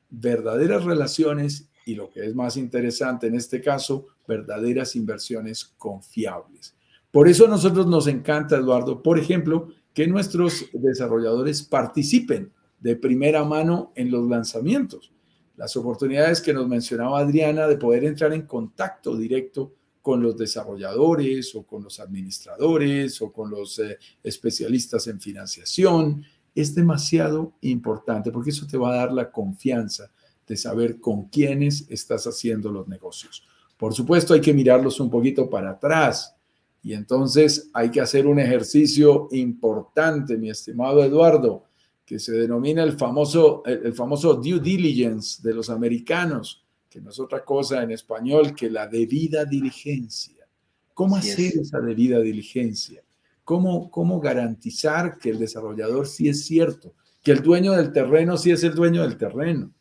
verdaderas 0.10 0.84
relaciones 0.84 1.70
y 1.86 1.96
lo 1.96 2.10
que 2.10 2.26
es 2.26 2.36
más 2.36 2.58
interesante 2.58 3.28
en 3.28 3.36
este 3.36 3.62
caso, 3.62 4.08
verdaderas 4.28 4.96
inversiones 4.96 5.66
confiables. 5.78 6.76
Por 7.12 7.28
eso 7.28 7.46
a 7.46 7.50
nosotros 7.50 7.88
nos 7.88 8.08
encanta, 8.08 8.58
Eduardo, 8.58 9.02
por 9.02 9.20
ejemplo, 9.20 9.70
que 9.94 10.08
nuestros 10.08 10.66
desarrolladores 10.72 11.64
participen 11.64 12.52
de 12.80 12.96
primera 12.96 13.44
mano 13.44 13.92
en 13.96 14.10
los 14.10 14.28
lanzamientos. 14.28 15.12
Las 15.58 15.76
oportunidades 15.76 16.42
que 16.42 16.54
nos 16.54 16.68
mencionaba 16.68 17.20
Adriana 17.20 17.68
de 17.68 17.78
poder 17.78 18.06
entrar 18.06 18.34
en 18.34 18.44
contacto 18.44 19.16
directo 19.18 19.74
con 20.02 20.22
los 20.24 20.38
desarrolladores 20.38 21.54
o 21.54 21.64
con 21.64 21.84
los 21.84 22.00
administradores 22.00 23.22
o 23.22 23.32
con 23.32 23.52
los 23.52 23.78
eh, 23.80 24.00
especialistas 24.24 25.06
en 25.08 25.20
financiación 25.20 26.24
es 26.56 26.74
demasiado 26.74 27.54
importante 27.62 28.32
porque 28.32 28.50
eso 28.50 28.66
te 28.66 28.78
va 28.78 28.94
a 28.94 28.96
dar 28.98 29.14
la 29.14 29.32
confianza 29.32 30.12
de 30.52 30.58
saber 30.58 31.00
con 31.00 31.30
quiénes 31.30 31.86
estás 31.88 32.28
haciendo 32.28 32.74
los 32.74 32.86
negocios. 32.86 33.42
Por 33.78 33.94
supuesto, 33.94 34.34
hay 34.34 34.42
que 34.42 34.54
mirarlos 34.54 35.00
un 35.00 35.10
poquito 35.10 35.50
para 35.50 35.70
atrás 35.72 36.36
y 36.84 36.92
entonces 36.92 37.70
hay 37.74 37.90
que 37.90 38.02
hacer 38.02 38.28
un 38.28 38.38
ejercicio 38.38 39.30
importante, 39.32 40.36
mi 40.36 40.50
estimado 40.50 41.06
Eduardo, 41.06 41.64
que 42.06 42.20
se 42.20 42.34
denomina 42.34 42.84
el 42.84 42.98
famoso, 42.98 43.64
el, 43.66 43.94
famoso 43.94 44.34
due 44.34 44.60
diligence 44.60 45.42
de 45.42 45.54
los 45.54 45.70
americanos, 45.70 46.66
que 46.90 47.00
no 47.00 47.12
es 47.12 47.20
otra 47.22 47.46
cosa 47.46 47.82
en 47.82 47.92
español 47.92 48.54
que 48.54 48.70
la 48.70 48.88
debida 48.88 49.46
diligencia. 49.46 50.46
¿Cómo 50.94 51.16
hacer 51.16 51.54
esa 51.60 51.80
debida 51.80 52.20
diligencia? 52.20 53.02
¿Cómo, 53.46 53.90
¿Cómo 53.90 54.20
garantizar 54.20 55.18
que 55.18 55.30
el 55.30 55.40
desarrollador 55.40 56.10
sí 56.10 56.28
es 56.28 56.44
cierto? 56.44 56.94
Que 57.24 57.32
el 57.32 57.42
dueño 57.42 57.72
del 57.72 57.94
terreno 57.94 58.36
sí 58.36 58.52
es 58.52 58.66
el 58.66 58.76
dueño 58.76 59.04
del 59.04 59.16
terreno 59.16 59.72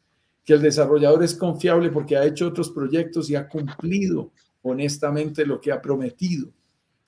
que 0.44 0.54
el 0.54 0.62
desarrollador 0.62 1.22
es 1.22 1.34
confiable 1.34 1.90
porque 1.90 2.16
ha 2.16 2.24
hecho 2.24 2.48
otros 2.48 2.70
proyectos 2.70 3.30
y 3.30 3.36
ha 3.36 3.48
cumplido 3.48 4.32
honestamente 4.62 5.46
lo 5.46 5.60
que 5.60 5.72
ha 5.72 5.80
prometido, 5.80 6.50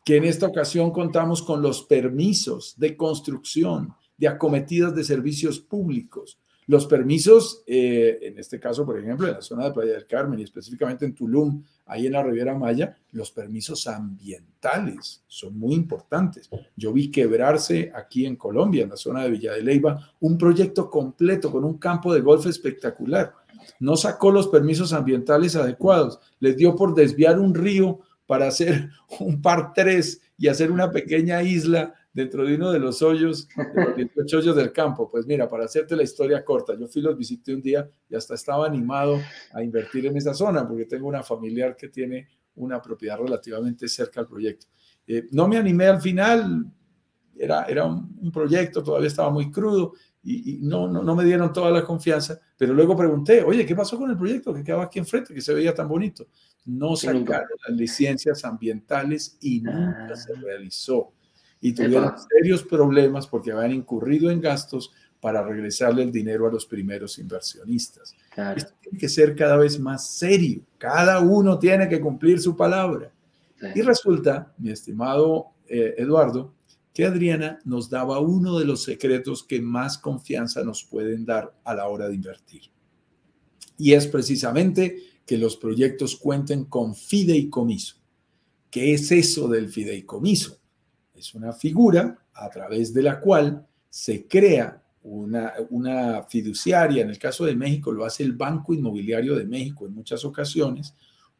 que 0.05 0.17
en 0.17 0.25
esta 0.25 0.47
ocasión 0.47 0.91
contamos 0.91 1.43
con 1.43 1.63
los 1.63 1.83
permisos 1.85 2.75
de 2.77 2.97
construcción 2.97 3.95
de 4.17 4.29
acometidas 4.29 4.95
de 4.95 5.05
servicios 5.05 5.59
públicos. 5.59 6.39
Los 6.67 6.87
permisos, 6.87 7.63
eh, 7.67 8.19
en 8.23 8.39
este 8.39 8.61
caso, 8.61 8.87
por 8.87 8.99
ejemplo, 8.99 9.27
en 9.27 9.35
la 9.35 9.43
zona 9.43 9.65
de 9.65 9.73
Playa 9.73 9.93
del 9.95 10.07
Carmen 10.07 10.39
y 10.39 10.45
específicamente 10.45 11.05
en 11.05 11.15
Tulum, 11.15 11.63
ahí 11.87 12.07
en 12.07 12.13
la 12.13 12.23
Riviera 12.23 12.57
Maya, 12.57 12.97
los 13.13 13.31
permisos 13.31 13.87
ambientales 13.87 15.23
son 15.27 15.59
muy 15.59 15.75
importantes. 15.75 16.49
Yo 16.77 16.93
vi 16.93 17.11
quebrarse 17.11 17.93
aquí 17.95 18.27
en 18.27 18.37
Colombia, 18.37 18.85
en 18.85 18.91
la 18.91 18.97
zona 18.97 19.25
de 19.25 19.31
Villa 19.31 19.53
de 19.53 19.63
Leyva, 19.63 20.13
un 20.21 20.39
proyecto 20.39 20.91
completo 20.91 21.51
con 21.51 21.65
un 21.65 21.79
campo 21.79 22.13
de 22.15 22.21
golf 22.21 22.47
espectacular. 22.47 23.35
No 23.81 23.97
sacó 23.97 24.31
los 24.31 24.49
permisos 24.49 24.93
ambientales 24.93 25.57
adecuados, 25.57 26.19
les 26.41 26.57
dio 26.57 26.75
por 26.75 26.95
desviar 26.95 27.39
un 27.39 27.55
río 27.55 28.01
para 28.27 28.49
hacer 28.49 28.91
un 29.21 29.43
par 29.43 29.73
3 29.75 30.21
y 30.39 30.49
hacer 30.49 30.71
una 30.71 30.91
pequeña 30.91 31.43
isla 31.43 31.95
dentro 32.13 32.45
de 32.45 32.55
uno 32.55 32.71
de 32.73 32.79
los 32.79 33.01
hoyos, 33.03 33.49
de 33.97 34.11
los 34.15 34.35
hoyos 34.35 34.55
del 34.55 34.73
campo. 34.73 35.09
Pues 35.11 35.27
mira, 35.27 35.49
para 35.49 35.65
hacerte 35.65 35.97
la 35.97 36.03
historia 36.03 36.45
corta, 36.45 36.75
yo 36.79 36.87
fui, 36.87 37.03
los 37.03 37.17
visité 37.17 37.55
un 37.55 37.63
día 37.63 37.89
y 38.09 38.15
hasta 38.15 38.35
estaba 38.35 38.67
animado 38.67 39.19
a 39.53 39.63
invertir 39.63 40.07
en 40.07 40.17
esa 40.17 40.35
zona 40.35 40.67
porque 40.67 40.85
tengo 40.85 41.09
una 41.09 41.23
familiar 41.23 41.77
que 41.77 41.89
tiene 41.89 42.29
una 42.57 42.83
propiedad 42.83 43.19
relativamente 43.19 43.89
cerca 43.89 44.21
al 44.21 44.27
proyecto. 44.27 44.67
Eh, 45.07 45.27
no 45.33 45.49
me 45.49 45.57
animé 45.57 45.87
al 45.87 46.01
final, 46.01 46.67
era, 47.37 47.65
era 47.65 47.87
un, 47.87 48.31
proyecto, 48.31 48.83
todavía 48.83 49.09
estaba 49.09 49.31
muy 49.31 49.51
crudo 49.51 49.95
y, 50.23 50.59
no, 50.63 50.87
no, 50.87 51.03
no, 51.03 51.17
me 51.17 51.25
dieron 51.25 51.53
toda 51.53 51.71
la 51.71 51.83
confianza, 51.85 52.39
pero 52.57 52.75
luego 52.75 52.97
pregunté, 52.97 53.43
oye, 53.43 53.67
¿qué 53.67 53.75
pasó 53.75 53.99
con 53.99 54.09
el 54.11 54.17
proyecto 54.17 54.55
que 54.55 54.63
quedaba 54.63 54.85
aquí 54.85 55.01
enfrente, 55.01 55.35
que 55.35 55.41
se 55.41 55.53
veía 55.53 55.75
tan 55.75 55.89
bonito? 55.89 56.29
No 56.65 56.95
sacaron 56.95 57.49
las 57.67 57.77
licencias 57.77 58.45
ambientales 58.45 59.37
y 59.41 59.61
nunca 59.63 60.15
se 60.15 60.33
ah. 60.33 60.41
realizó 60.41 61.13
y 61.63 61.73
tuvieron 61.73 62.13
serios 62.29 62.65
problemas 62.65 63.27
porque 63.29 63.53
habían 63.53 63.73
incurrido 63.73 64.31
en 64.31 64.41
gastos 64.41 64.93
para 65.21 65.45
regresarle 65.45 66.03
el 66.03 66.11
dinero 66.11 66.49
a 66.49 66.51
los 66.51 66.67
primeros 66.67 67.19
inversionistas. 67.21 68.17
Esto 68.57 68.73
tiene 68.81 68.99
que 68.99 69.09
ser 69.09 69.37
cada 69.37 69.57
vez 69.57 69.79
más 69.79 70.11
serio. 70.11 70.63
Cada 70.77 71.21
uno 71.21 71.61
tiene 71.61 71.89
que 71.89 72.01
cumplir 72.01 72.41
su 72.41 72.57
palabra. 72.57 73.13
Y 73.77 73.81
resulta, 73.83 74.53
mi 74.59 74.73
estimado 74.73 75.53
eh, 75.69 75.95
Eduardo, 75.99 76.53
que 76.93 77.07
Adriana 77.07 77.61
nos 77.65 77.89
daba 77.89 78.19
uno 78.19 78.59
de 78.59 78.65
los 78.65 78.83
secretos 78.83 79.45
que 79.45 79.63
más 79.63 79.97
confianza 79.97 80.65
nos 80.65 80.83
pueden 80.83 81.25
dar 81.25 81.57
a 81.63 81.75
la 81.77 81.87
hora 81.87 82.09
de 82.09 82.17
invertir. 82.17 82.63
Y 83.79 83.93
es 83.93 84.09
precisamente 84.09 84.99
que 85.25 85.39
los 85.39 85.57
proyectos 85.57 86.17
cuenten 86.17 86.65
con 86.65 86.97
fideicomiso. 86.97 88.03
¿Qué 88.69 88.95
es 88.95 89.13
eso 89.13 89.49
del 89.49 89.69
fideicomiso? 89.69 90.62
Es 91.23 91.35
una 91.35 91.53
figura 91.53 92.19
a 92.35 92.51
través 92.51 92.93
de 92.93 93.03
la 93.03 93.21
cual 93.21 93.65
se 93.89 94.27
crea 94.27 94.83
una, 95.05 95.53
una, 95.71 96.25
fiduciaria, 96.25 97.03
en 97.03 97.11
el 97.11 97.19
caso 97.19 97.45
de 97.45 97.57
México 97.57 97.93
lo 97.93 98.05
hace 98.05 98.23
el 98.23 98.33
Banco 98.33 98.75
Inmobiliario 98.75 99.37
de 99.37 99.45
México 99.45 99.87
en 99.87 99.95
muchas 99.95 100.25
ocasiones, 100.25 100.95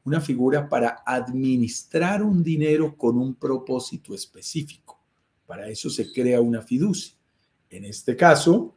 una 0.05 0.21
figura 0.21 0.69
para 0.69 1.03
administrar 1.05 2.23
un 2.23 2.43
dinero 2.43 2.97
con 2.97 3.19
un 3.19 3.35
propósito 3.35 4.15
específico. 4.15 5.01
Para 5.47 5.69
eso 5.69 5.91
se 5.91 6.13
crea 6.13 6.41
una 6.41 6.63
fiducia. 6.63 7.15
En 7.71 7.85
este 7.85 8.17
caso, 8.17 8.75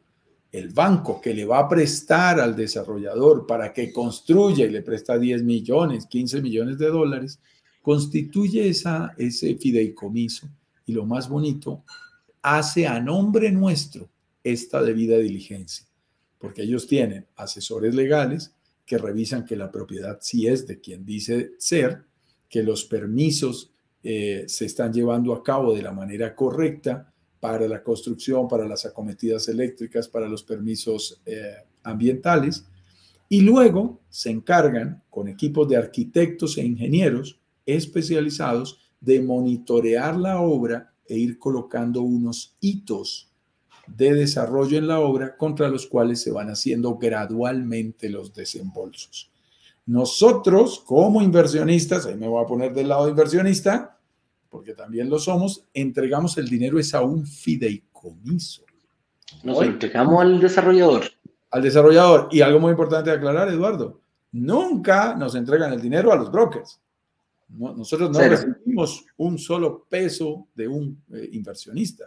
el 0.52 0.70
banco 0.70 1.20
que 1.20 1.34
le 1.34 1.44
va 1.44 1.60
a 1.60 1.68
prestar 1.68 2.40
al 2.40 2.54
desarrollador 2.54 3.46
para 3.46 3.72
que 3.72 3.92
construya 3.92 4.66
y 4.66 4.70
le 4.70 4.82
presta 4.82 5.18
10 5.18 5.42
millones, 5.42 6.06
15 6.06 6.42
millones 6.42 6.78
de 6.78 6.86
dólares, 6.86 7.40
constituye 7.82 8.68
esa, 8.68 9.14
ese 9.18 9.56
fideicomiso 9.56 10.48
y 10.86 10.92
lo 10.92 11.04
más 11.04 11.28
bonito, 11.28 11.84
hace 12.42 12.86
a 12.86 13.00
nombre 13.00 13.50
nuestro 13.50 14.08
esta 14.42 14.80
debida 14.80 15.18
diligencia, 15.18 15.86
porque 16.38 16.62
ellos 16.62 16.86
tienen 16.86 17.26
asesores 17.34 17.94
legales 17.94 18.54
que 18.86 18.98
revisan 18.98 19.44
que 19.44 19.56
la 19.56 19.70
propiedad 19.70 20.18
sí 20.20 20.46
es 20.46 20.66
de 20.66 20.80
quien 20.80 21.04
dice 21.04 21.52
ser, 21.58 22.04
que 22.48 22.62
los 22.62 22.84
permisos 22.84 23.72
eh, 24.04 24.44
se 24.46 24.66
están 24.66 24.92
llevando 24.92 25.34
a 25.34 25.42
cabo 25.42 25.74
de 25.74 25.82
la 25.82 25.90
manera 25.90 26.36
correcta 26.36 27.12
para 27.40 27.66
la 27.66 27.82
construcción, 27.82 28.46
para 28.46 28.66
las 28.66 28.86
acometidas 28.86 29.48
eléctricas, 29.48 30.06
para 30.06 30.28
los 30.28 30.44
permisos 30.44 31.20
eh, 31.26 31.56
ambientales, 31.82 32.64
y 33.28 33.40
luego 33.40 34.00
se 34.08 34.30
encargan 34.30 35.02
con 35.10 35.26
equipos 35.26 35.68
de 35.68 35.76
arquitectos 35.76 36.56
e 36.56 36.64
ingenieros 36.64 37.40
especializados 37.66 38.85
de 39.06 39.22
monitorear 39.22 40.16
la 40.16 40.40
obra 40.40 40.92
e 41.08 41.16
ir 41.16 41.38
colocando 41.38 42.02
unos 42.02 42.56
hitos 42.60 43.30
de 43.86 44.12
desarrollo 44.14 44.76
en 44.76 44.88
la 44.88 44.98
obra 44.98 45.36
contra 45.36 45.68
los 45.68 45.86
cuales 45.86 46.20
se 46.20 46.32
van 46.32 46.50
haciendo 46.50 46.96
gradualmente 46.96 48.10
los 48.10 48.34
desembolsos. 48.34 49.30
Nosotros, 49.86 50.82
como 50.84 51.22
inversionistas, 51.22 52.06
ahí 52.06 52.16
me 52.16 52.26
voy 52.26 52.42
a 52.42 52.48
poner 52.48 52.74
del 52.74 52.88
lado 52.88 53.04
de 53.04 53.12
inversionista, 53.12 53.96
porque 54.50 54.74
también 54.74 55.08
lo 55.08 55.20
somos, 55.20 55.62
entregamos 55.72 56.36
el 56.38 56.48
dinero 56.48 56.80
es 56.80 56.92
a 56.92 57.02
un 57.02 57.24
fideicomiso. 57.24 58.64
Nos 59.44 59.62
entregamos 59.62 60.20
al 60.20 60.40
desarrollador. 60.40 61.04
Al 61.52 61.62
desarrollador. 61.62 62.28
Y 62.32 62.40
algo 62.40 62.58
muy 62.58 62.72
importante 62.72 63.10
de 63.10 63.16
aclarar, 63.16 63.48
Eduardo, 63.48 64.00
nunca 64.32 65.14
nos 65.14 65.36
entregan 65.36 65.72
el 65.72 65.80
dinero 65.80 66.12
a 66.12 66.16
los 66.16 66.32
brokers. 66.32 66.80
Nosotros 67.48 68.10
no 68.10 68.18
recibimos 68.18 69.04
un 69.16 69.38
solo 69.38 69.86
peso 69.88 70.48
de 70.54 70.68
un 70.68 71.02
eh, 71.12 71.28
inversionista. 71.32 72.04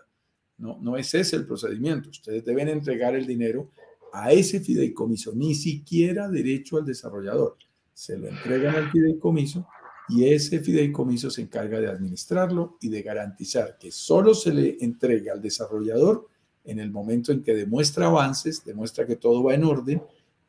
No, 0.57 0.77
no 0.81 0.97
es 0.97 1.13
ese 1.13 1.37
el 1.37 1.45
procedimiento. 1.45 2.09
Ustedes 2.09 2.43
deben 2.43 2.67
entregar 2.67 3.15
el 3.15 3.25
dinero 3.25 3.71
a 4.11 4.31
ese 4.31 4.59
fideicomiso, 4.59 5.33
ni 5.33 5.55
siquiera 5.55 6.27
derecho 6.27 6.77
al 6.77 6.85
desarrollador. 6.85 7.57
Se 7.93 8.17
lo 8.17 8.27
entregan 8.27 8.75
al 8.75 8.91
fideicomiso 8.91 9.67
y 10.09 10.25
ese 10.25 10.59
fideicomiso 10.59 11.29
se 11.29 11.41
encarga 11.41 11.79
de 11.79 11.87
administrarlo 11.87 12.77
y 12.81 12.89
de 12.89 13.01
garantizar 13.01 13.77
que 13.77 13.91
solo 13.91 14.33
se 14.33 14.53
le 14.53 14.77
entregue 14.81 15.29
al 15.29 15.41
desarrollador 15.41 16.27
en 16.65 16.79
el 16.79 16.91
momento 16.91 17.31
en 17.31 17.43
que 17.43 17.53
demuestra 17.53 18.07
avances, 18.07 18.63
demuestra 18.65 19.05
que 19.05 19.15
todo 19.15 19.43
va 19.43 19.53
en 19.53 19.63
orden, 19.63 20.01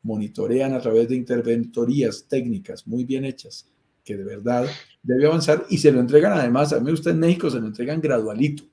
monitorean 0.03 0.73
a 0.73 0.81
través 0.81 1.07
de 1.09 1.15
interventorías 1.15 2.25
técnicas 2.27 2.87
muy 2.87 3.05
bien 3.05 3.25
hechas, 3.25 3.67
que 4.03 4.17
de 4.17 4.23
verdad 4.23 4.67
debe 5.03 5.27
avanzar 5.27 5.65
y 5.69 5.77
se 5.77 5.91
lo 5.91 5.99
entregan 5.99 6.33
además, 6.33 6.73
a 6.73 6.79
mí 6.79 6.91
usted 6.91 7.11
en 7.11 7.19
México 7.19 7.49
se 7.49 7.59
lo 7.59 7.67
entregan 7.67 8.01
gradualito, 8.01 8.63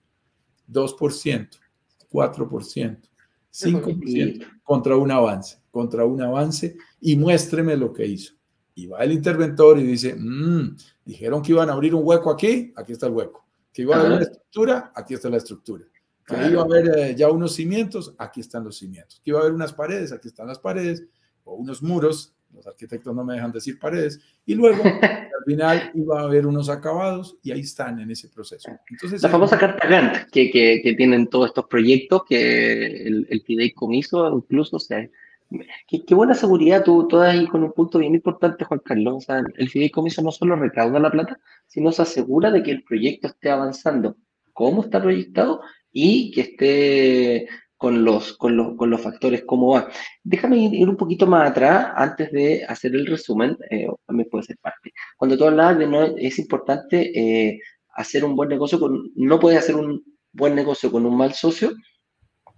2%, 0.70 1.48
4%, 2.10 2.98
5% 3.52 4.46
contra 4.62 4.96
un 4.96 5.10
avance, 5.10 5.58
contra 5.70 6.04
un 6.04 6.20
avance 6.22 6.76
y 7.00 7.16
muéstreme 7.16 7.76
lo 7.76 7.92
que 7.92 8.06
hizo. 8.06 8.34
Y 8.74 8.86
va 8.86 9.00
el 9.00 9.12
interventor 9.12 9.78
y 9.78 9.82
dice, 9.82 10.14
mm, 10.14 10.76
dijeron 11.04 11.42
que 11.42 11.52
iban 11.52 11.68
a 11.68 11.72
abrir 11.72 11.94
un 11.94 12.02
hueco 12.04 12.30
aquí, 12.30 12.72
aquí 12.76 12.92
está 12.92 13.06
el 13.06 13.12
hueco. 13.12 13.44
Que 13.72 13.82
iba 13.82 13.96
a 13.96 14.00
haber 14.00 14.12
una 14.12 14.22
estructura, 14.22 14.92
aquí 14.94 15.14
está 15.14 15.28
la 15.28 15.38
estructura. 15.38 15.84
Que 16.24 16.48
iba 16.48 16.62
a 16.62 16.64
haber 16.64 16.98
eh, 16.98 17.14
ya 17.16 17.30
unos 17.30 17.54
cimientos, 17.54 18.14
aquí 18.18 18.40
están 18.40 18.64
los 18.64 18.78
cimientos. 18.78 19.20
Que 19.24 19.30
iba 19.30 19.40
a 19.40 19.42
haber 19.42 19.54
unas 19.54 19.72
paredes, 19.72 20.12
aquí 20.12 20.28
están 20.28 20.46
las 20.46 20.58
paredes, 20.58 21.04
o 21.42 21.54
unos 21.54 21.82
muros, 21.82 22.34
los 22.54 22.66
arquitectos 22.66 23.14
no 23.14 23.24
me 23.24 23.34
dejan 23.34 23.52
decir 23.52 23.78
paredes, 23.78 24.20
y 24.46 24.54
luego 24.54 24.82
al 25.02 25.44
final 25.46 25.90
iba 25.94 26.20
a 26.20 26.24
haber 26.24 26.46
unos 26.46 26.68
acabados 26.68 27.36
y 27.42 27.52
ahí 27.52 27.60
están 27.60 28.00
en 28.00 28.10
ese 28.10 28.28
proceso. 28.28 28.70
Entonces, 28.90 29.22
la 29.22 29.28
famosa 29.28 29.58
carta 29.58 29.86
Gantt 29.86 30.30
que, 30.30 30.50
que, 30.50 30.94
tienen 30.94 31.28
todos 31.28 31.48
estos 31.48 31.66
proyectos, 31.66 32.22
que 32.28 33.06
el, 33.06 33.26
el 33.30 33.42
fideicomiso 33.42 34.28
incluso 34.36 34.78
se... 34.78 35.10
Qué, 35.86 36.14
buena 36.14 36.34
seguridad 36.34 36.84
tú, 36.84 37.08
todas 37.08 37.34
ahí 37.34 37.46
con 37.46 37.64
un 37.64 37.72
punto 37.72 37.98
bien 37.98 38.14
importante, 38.14 38.66
Juan 38.66 38.80
Carlos. 38.84 39.14
O 39.16 39.20
sea, 39.20 39.42
el 39.56 39.70
fideicomiso 39.70 40.20
no 40.20 40.30
solo 40.30 40.56
recauda 40.56 41.00
la 41.00 41.10
plata, 41.10 41.40
sino 41.66 41.90
se 41.90 42.02
asegura 42.02 42.50
de 42.50 42.62
que 42.62 42.70
el 42.70 42.84
proyecto 42.84 43.28
esté 43.28 43.50
avanzando 43.50 44.16
como 44.52 44.82
está 44.82 45.00
proyectado 45.00 45.62
y 45.90 46.32
que 46.32 46.40
esté 46.42 47.48
con 47.78 48.04
los, 48.04 48.36
con 48.36 48.56
los, 48.56 48.76
con 48.76 48.90
los 48.90 49.00
factores 49.00 49.44
cómo 49.46 49.70
va. 49.70 49.88
Déjame 50.24 50.58
ir, 50.58 50.88
un 50.88 50.96
poquito 50.96 51.26
más 51.26 51.50
atrás 51.50 51.92
antes 51.94 52.30
de 52.32 52.64
hacer 52.64 52.94
el 52.94 53.06
resumen, 53.06 53.56
eh, 53.70 53.86
también 54.04 54.28
puede 54.28 54.44
ser 54.44 54.58
parte. 54.58 54.92
Cuando 55.16 55.38
tú 55.38 55.44
hablabas 55.44 55.78
de 55.78 55.86
no 55.86 56.02
es 56.02 56.38
importante 56.38 57.12
eh, 57.18 57.60
hacer 57.94 58.24
un 58.24 58.34
buen 58.36 58.48
negocio 58.48 58.80
con, 58.80 59.10
no 59.14 59.38
puedes 59.38 59.60
hacer 59.60 59.76
un 59.76 60.04
buen 60.32 60.54
negocio 60.56 60.90
con 60.90 61.06
un 61.06 61.16
mal 61.16 61.34
socio, 61.34 61.72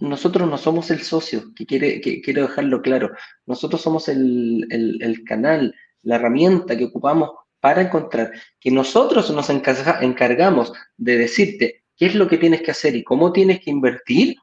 nosotros 0.00 0.48
no 0.48 0.56
somos 0.56 0.90
el 0.90 1.02
socio, 1.02 1.52
que, 1.54 1.66
quiere, 1.66 2.00
que 2.00 2.22
quiero 2.22 2.42
dejarlo 2.42 2.80
claro. 2.80 3.10
Nosotros 3.44 3.82
somos 3.82 4.08
el, 4.08 4.66
el, 4.70 5.02
el, 5.02 5.24
canal, 5.24 5.74
la 6.02 6.16
herramienta 6.16 6.78
que 6.78 6.86
ocupamos 6.86 7.30
para 7.60 7.82
encontrar, 7.82 8.32
que 8.58 8.70
nosotros 8.70 9.30
nos 9.30 9.50
encargamos 9.50 10.72
de 10.96 11.18
decirte 11.18 11.84
qué 11.94 12.06
es 12.06 12.14
lo 12.14 12.26
que 12.26 12.38
tienes 12.38 12.62
que 12.62 12.70
hacer 12.70 12.96
y 12.96 13.04
cómo 13.04 13.32
tienes 13.32 13.60
que 13.60 13.70
invertir 13.70 14.36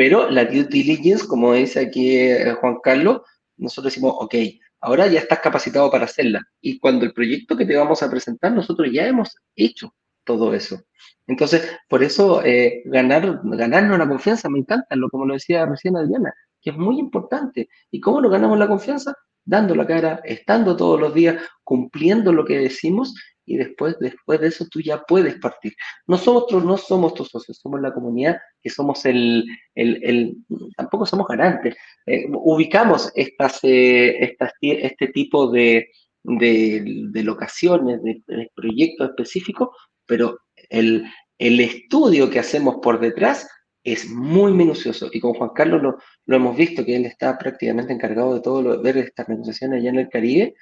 pero 0.00 0.30
la 0.30 0.46
due 0.46 0.64
diligence, 0.64 1.26
como 1.28 1.52
dice 1.52 1.78
aquí 1.78 2.16
eh, 2.16 2.54
Juan 2.58 2.78
Carlos, 2.82 3.20
nosotros 3.58 3.92
decimos, 3.92 4.14
ok, 4.18 4.34
ahora 4.80 5.06
ya 5.08 5.18
estás 5.18 5.40
capacitado 5.40 5.90
para 5.90 6.06
hacerla. 6.06 6.40
Y 6.62 6.78
cuando 6.78 7.04
el 7.04 7.12
proyecto 7.12 7.54
que 7.54 7.66
te 7.66 7.76
vamos 7.76 8.02
a 8.02 8.10
presentar, 8.10 8.50
nosotros 8.50 8.88
ya 8.90 9.06
hemos 9.06 9.36
hecho 9.54 9.94
todo 10.24 10.54
eso. 10.54 10.80
Entonces, 11.26 11.70
por 11.86 12.02
eso 12.02 12.42
eh, 12.42 12.80
ganar, 12.86 13.42
ganarnos 13.44 13.98
la 13.98 14.08
confianza 14.08 14.48
me 14.48 14.60
encanta, 14.60 14.96
lo 14.96 15.10
como 15.10 15.26
lo 15.26 15.34
decía 15.34 15.66
recién 15.66 15.98
Adriana, 15.98 16.32
que 16.62 16.70
es 16.70 16.78
muy 16.78 16.98
importante. 16.98 17.68
¿Y 17.90 18.00
cómo 18.00 18.22
nos 18.22 18.32
ganamos 18.32 18.58
la 18.58 18.68
confianza? 18.68 19.12
Dando 19.44 19.74
la 19.74 19.86
cara, 19.86 20.22
estando 20.24 20.78
todos 20.78 20.98
los 20.98 21.12
días, 21.12 21.44
cumpliendo 21.62 22.32
lo 22.32 22.46
que 22.46 22.56
decimos 22.56 23.14
y 23.46 23.56
después, 23.56 23.96
después 23.98 24.40
de 24.40 24.48
eso 24.48 24.66
tú 24.70 24.80
ya 24.80 25.02
puedes 25.02 25.36
partir. 25.38 25.74
Nosotros 26.06 26.64
no 26.64 26.76
somos 26.76 27.14
tus 27.14 27.28
socios, 27.28 27.58
somos 27.58 27.80
la 27.80 27.92
comunidad 27.92 28.38
que 28.62 28.70
somos 28.70 29.04
el, 29.06 29.44
el, 29.74 30.36
tampoco 30.76 31.06
somos 31.06 31.26
garantes. 31.26 31.76
Eh, 32.06 32.26
ubicamos 32.30 33.10
estas, 33.14 33.58
eh, 33.64 34.22
estas, 34.24 34.52
este 34.60 35.08
tipo 35.08 35.50
de, 35.50 35.90
de, 36.22 37.22
locaciones, 37.24 38.02
de, 38.02 38.22
proyectos 38.54 39.10
específicos, 39.10 39.70
pero 40.06 40.38
el, 40.68 41.04
el 41.38 41.60
estudio 41.60 42.30
que 42.30 42.38
hacemos 42.38 42.76
por 42.82 43.00
detrás 43.00 43.48
es 43.82 44.08
muy 44.10 44.52
minucioso 44.52 45.08
y 45.10 45.20
con 45.20 45.34
Juan 45.34 45.50
Carlos 45.54 45.82
lo, 45.82 45.98
lo, 46.26 46.36
hemos 46.36 46.56
visto 46.56 46.84
que 46.84 46.96
él 46.96 47.06
está 47.06 47.38
prácticamente 47.38 47.92
encargado 47.92 48.34
de 48.34 48.40
todo 48.40 48.60
lo, 48.62 48.82
ver 48.82 48.98
estas 48.98 49.28
negociaciones 49.28 49.80
allá 49.80 49.90
en 49.90 49.98
el 49.98 50.08
Caribe 50.10 50.54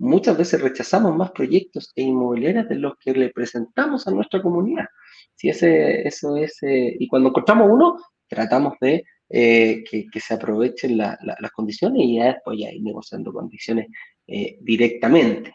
muchas 0.00 0.36
veces 0.36 0.62
rechazamos 0.62 1.14
más 1.14 1.30
proyectos 1.32 1.92
e 1.94 2.02
inmobiliarias 2.02 2.68
de 2.68 2.76
los 2.76 2.94
que 2.98 3.12
le 3.12 3.28
presentamos 3.28 4.08
a 4.08 4.10
nuestra 4.10 4.40
comunidad. 4.40 4.86
Si 5.34 5.50
ese, 5.50 6.06
eso 6.08 6.36
es, 6.36 6.62
eh, 6.62 6.96
y 6.98 7.06
cuando 7.06 7.28
encontramos 7.28 7.68
uno, 7.70 7.98
tratamos 8.26 8.74
de 8.80 9.04
eh, 9.28 9.84
que, 9.84 10.20
se 10.20 10.34
aprovechen 10.34 10.96
las 10.96 11.50
condiciones 11.54 12.02
y 12.02 12.16
ya 12.16 12.32
después 12.32 12.58
ya 12.58 12.72
ir 12.72 12.82
negociando 12.82 13.32
condiciones 13.32 13.88
eh, 14.26 14.56
directamente. 14.62 15.54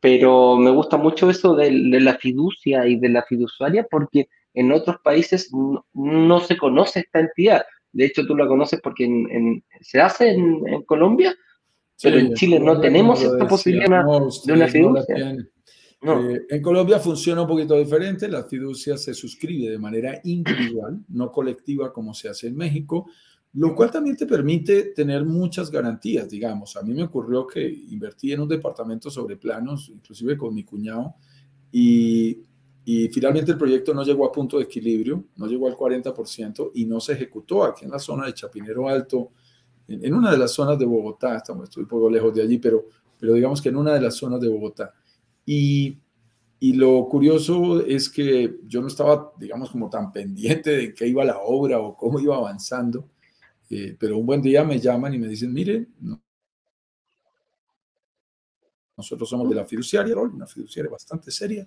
Pero 0.00 0.56
me 0.56 0.70
gusta 0.70 0.96
mucho 0.96 1.30
eso 1.30 1.54
de, 1.54 1.70
la 1.70 2.14
fiducia 2.18 2.86
y 2.88 2.98
de 2.98 3.08
la 3.10 3.22
fiduciaria 3.22 3.86
porque 3.88 4.28
en 4.54 4.72
otros 4.72 4.96
países 5.04 5.50
no, 5.94 6.40
se 6.40 6.56
conoce 6.56 7.00
esta 7.00 7.20
entidad. 7.20 7.64
De 7.92 8.06
hecho, 8.06 8.26
tú 8.26 8.34
la 8.34 8.48
conoces 8.48 8.80
porque 8.80 9.08
se 9.80 10.00
hace 10.00 10.30
en 10.30 10.82
Colombia, 10.84 11.36
pero 12.00 12.18
en 12.18 12.34
Chile 12.34 12.60
no 12.60 12.80
tenemos 12.80 13.22
esta 13.22 13.46
posibilidad 13.46 14.04
de 14.04 14.52
una 14.52 14.68
fiducia. 14.68 15.36
Eh, 16.04 16.46
en 16.48 16.62
Colombia 16.62 16.98
funciona 16.98 17.42
un 17.42 17.48
poquito 17.48 17.76
diferente, 17.76 18.28
la 18.28 18.42
fiducia 18.44 18.96
se 18.96 19.14
suscribe 19.14 19.70
de 19.70 19.78
manera 19.78 20.20
individual, 20.24 21.00
no 21.08 21.30
colectiva 21.30 21.92
como 21.92 22.12
se 22.12 22.28
hace 22.28 22.48
en 22.48 22.56
México, 22.56 23.06
lo 23.54 23.74
cual 23.74 23.92
también 23.92 24.16
te 24.16 24.26
permite 24.26 24.92
tener 24.94 25.24
muchas 25.24 25.70
garantías, 25.70 26.28
digamos. 26.28 26.76
A 26.76 26.82
mí 26.82 26.92
me 26.92 27.04
ocurrió 27.04 27.46
que 27.46 27.64
invertí 27.64 28.32
en 28.32 28.40
un 28.40 28.48
departamento 28.48 29.10
sobre 29.10 29.36
planos, 29.36 29.90
inclusive 29.90 30.36
con 30.36 30.52
mi 30.52 30.64
cuñado, 30.64 31.14
y, 31.70 32.42
y 32.84 33.08
finalmente 33.08 33.52
el 33.52 33.58
proyecto 33.58 33.94
no 33.94 34.02
llegó 34.02 34.26
a 34.26 34.32
punto 34.32 34.58
de 34.58 34.64
equilibrio, 34.64 35.26
no 35.36 35.46
llegó 35.46 35.68
al 35.68 35.76
40% 35.76 36.72
y 36.74 36.84
no 36.84 36.98
se 36.98 37.12
ejecutó 37.12 37.62
aquí 37.62 37.84
en 37.84 37.92
la 37.92 38.00
zona 38.00 38.26
de 38.26 38.34
Chapinero 38.34 38.88
Alto 38.88 39.30
en, 39.88 40.14
una 40.14 40.30
de 40.30 40.38
las 40.38 40.52
zonas 40.52 40.78
de 40.78 40.84
Bogotá, 40.84 41.36
estamos, 41.36 41.64
estoy 41.64 41.84
un 41.84 41.88
poco 41.88 42.10
lejos 42.10 42.34
de 42.34 42.42
allí, 42.42 42.58
pero, 42.58 42.86
pero 43.18 43.34
digamos 43.34 43.60
que 43.60 43.68
en 43.68 43.76
una 43.76 43.94
de 43.94 44.00
las 44.00 44.16
zonas 44.16 44.40
de 44.40 44.48
Bogotá. 44.48 44.94
Y, 45.44 45.98
y 46.60 46.74
lo 46.74 47.08
curioso 47.08 47.84
es 47.84 48.08
que 48.08 48.60
yo 48.66 48.80
no 48.80 48.86
estaba, 48.86 49.32
digamos, 49.38 49.70
como 49.70 49.90
tan 49.90 50.12
pendiente 50.12 50.70
de 50.70 50.94
qué 50.94 51.06
iba 51.06 51.24
la 51.24 51.38
obra 51.38 51.80
o 51.80 51.96
cómo 51.96 52.20
iba 52.20 52.36
avanzando, 52.36 53.08
eh, 53.68 53.96
pero 53.98 54.18
un 54.18 54.26
buen 54.26 54.42
día 54.42 54.64
me 54.64 54.78
llaman 54.78 55.14
y 55.14 55.18
me 55.18 55.28
dicen, 55.28 55.52
mire, 55.52 55.88
nosotros 58.96 59.28
somos 59.28 59.48
de 59.48 59.54
la 59.54 59.64
fiduciaria, 59.64 60.16
una 60.16 60.46
fiduciaria 60.46 60.90
bastante 60.90 61.30
seria. 61.30 61.66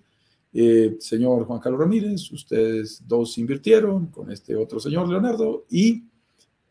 Eh, 0.54 0.96
señor 1.00 1.46
Juan 1.46 1.60
Carlos 1.60 1.82
Ramírez, 1.82 2.32
ustedes 2.32 3.06
dos 3.06 3.38
invirtieron 3.38 4.08
con 4.08 4.32
este 4.32 4.56
otro 4.56 4.80
señor 4.80 5.10
Leonardo 5.10 5.66
y 5.70 6.06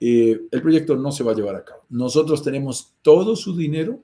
eh, 0.07 0.49
el 0.51 0.61
proyecto 0.61 0.97
no 0.97 1.11
se 1.13 1.25
va 1.25 1.33
a 1.33 1.35
llevar 1.35 1.57
a 1.57 1.65
cabo. 1.65 1.83
Nosotros 1.89 2.43
tenemos 2.43 2.93
todo 3.01 3.35
su 3.37 3.57
dinero, 3.57 4.03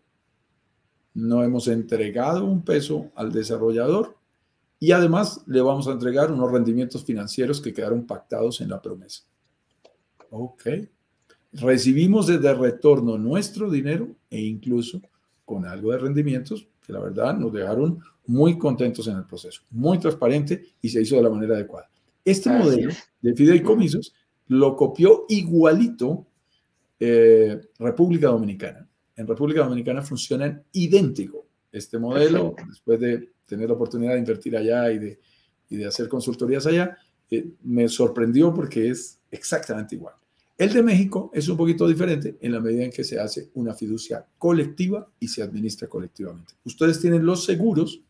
no 1.13 1.43
hemos 1.43 1.69
entregado 1.69 2.47
un 2.47 2.63
peso 2.63 3.11
al 3.15 3.31
desarrollador 3.31 4.17
y 4.79 4.93
además 4.93 5.43
le 5.47 5.61
vamos 5.61 5.89
a 5.89 5.93
entregar 5.93 6.33
unos 6.33 6.51
rendimientos 6.51 7.05
financieros 7.05 7.61
que 7.61 7.75
quedaron 7.75 8.07
pactados 8.07 8.63
en 8.63 8.71
la 8.71 8.81
promesa. 8.81 9.25
Ok. 10.31 10.69
Recibimos 11.53 12.29
desde 12.29 12.55
retorno 12.55 13.19
nuestro 13.19 13.71
dinero 13.71 14.09
e 14.31 14.41
incluso 14.41 15.03
con 15.45 15.67
algo 15.67 15.93
de 15.93 15.99
rendimientos 15.99 16.67
que 16.87 16.95
la 16.95 17.01
verdad 17.01 17.37
nos 17.37 17.53
dejaron 17.53 18.01
muy 18.27 18.57
contentos 18.57 19.07
en 19.07 19.19
el 19.19 19.27
proceso, 19.27 19.61
muy 19.71 19.99
transparente 19.99 20.65
y 20.81 20.89
se 20.89 21.03
hizo 21.03 21.17
de 21.17 21.23
la 21.25 21.31
manera 21.31 21.57
adecuada. 21.57 21.91
Este 22.25 22.49
modelo 22.49 22.91
de 23.21 23.35
fideicomisos 23.35 24.15
lo 24.51 24.75
copió 24.75 25.27
igualito 25.29 26.27
eh, 26.99 27.61
República 27.79 28.29
Dominicana. 28.29 28.87
En 29.15 29.27
República 29.27 29.63
Dominicana 29.63 30.03
funcionan 30.03 30.65
idéntico 30.73 31.47
este 31.71 31.99
modelo, 31.99 32.57
después 32.69 32.99
de 32.99 33.31
tener 33.47 33.69
la 33.69 33.77
oportunidad 33.77 34.15
de 34.15 34.19
invertir 34.19 34.57
allá 34.57 34.91
y 34.91 34.99
de, 34.99 35.21
de 35.69 35.87
hacer 35.87 36.09
consultorías 36.09 36.67
allá, 36.67 36.99
eh, 37.31 37.47
me 37.63 37.89
sorprendió 37.89 38.53
porque 38.53 38.91
es 38.91 39.21
exactamente 39.31 39.95
igual. 39.95 40.15
El 40.59 40.73
de 40.73 40.83
México 40.83 41.31
es 41.33 41.49
un 41.49 41.57
poquito 41.57 41.87
diferente 41.87 42.37
en 42.41 42.51
la 42.51 42.61
medida 42.61 42.83
en 42.83 42.91
que 42.91 43.05
se 43.05 43.21
hace 43.21 43.51
una 43.55 43.73
fiducia 43.73 44.27
colectiva 44.37 45.09
y 45.21 45.29
se 45.29 45.45
administra 45.45 45.87
colectivamente. 45.87 46.55
Ustedes 46.65 47.01
tienen 47.01 47.25
los 47.25 47.45
seguros 47.45 48.03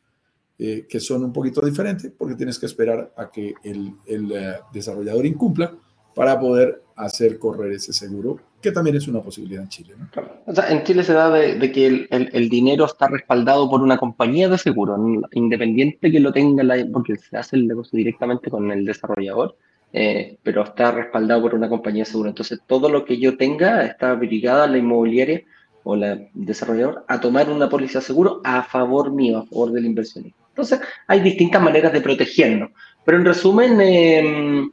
eh, 0.58 0.86
que 0.88 1.00
son 1.00 1.22
un 1.22 1.34
poquito 1.34 1.60
diferentes 1.60 2.10
porque 2.16 2.34
tienes 2.34 2.58
que 2.58 2.64
esperar 2.64 3.12
a 3.14 3.30
que 3.30 3.52
el, 3.62 3.92
el 4.06 4.32
desarrollador 4.72 5.26
incumpla 5.26 5.78
para 6.14 6.38
poder 6.38 6.82
hacer 6.96 7.38
correr 7.38 7.72
ese 7.72 7.92
seguro, 7.92 8.38
que 8.60 8.72
también 8.72 8.96
es 8.96 9.08
una 9.08 9.22
posibilidad 9.22 9.62
en 9.62 9.68
Chile. 9.68 9.94
¿no? 9.98 10.08
O 10.46 10.54
sea, 10.54 10.70
en 10.70 10.82
Chile 10.84 11.02
se 11.02 11.14
da 11.14 11.30
de, 11.30 11.72
que 11.72 11.86
el, 11.86 12.08
el, 12.10 12.48
dinero 12.48 12.84
está 12.84 13.08
respaldado 13.08 13.70
por 13.70 13.80
una 13.80 13.96
compañía 13.96 14.48
de 14.48 14.58
seguro, 14.58 14.96
independiente 15.32 16.10
que 16.10 16.20
lo 16.20 16.32
tenga, 16.32 16.62
la, 16.62 16.84
porque 16.92 17.16
se 17.16 17.36
hace 17.36 17.56
el 17.56 17.66
negocio 17.66 17.96
directamente 17.96 18.50
con 18.50 18.70
el 18.70 18.84
desarrollador, 18.84 19.56
eh, 19.92 20.38
pero 20.42 20.62
está 20.62 20.92
respaldado 20.92 21.42
por 21.42 21.54
una 21.54 21.68
compañía 21.68 22.02
de 22.04 22.10
seguro. 22.10 22.28
Entonces, 22.28 22.60
todo 22.66 22.88
lo 22.90 23.04
que 23.04 23.18
yo 23.18 23.36
tenga 23.36 23.84
está 23.84 24.12
obligada 24.12 24.66
la 24.66 24.78
inmobiliaria 24.78 25.42
o 25.82 25.96
la 25.96 26.20
desarrollador 26.34 27.04
a 27.08 27.18
tomar 27.18 27.48
una 27.48 27.68
póliza 27.68 28.00
de 28.00 28.04
seguro 28.04 28.42
a 28.44 28.62
favor 28.62 29.10
mío, 29.10 29.38
a 29.38 29.46
favor 29.46 29.72
del 29.72 29.86
inversionista. 29.86 30.38
Entonces, 30.50 30.80
hay 31.06 31.20
distintas 31.20 31.62
maneras 31.62 31.92
de 31.92 32.02
protegernos. 32.02 32.70
Pero 33.04 33.18
en 33.18 33.24
resumen, 33.24 33.80
eh, 33.80 34.68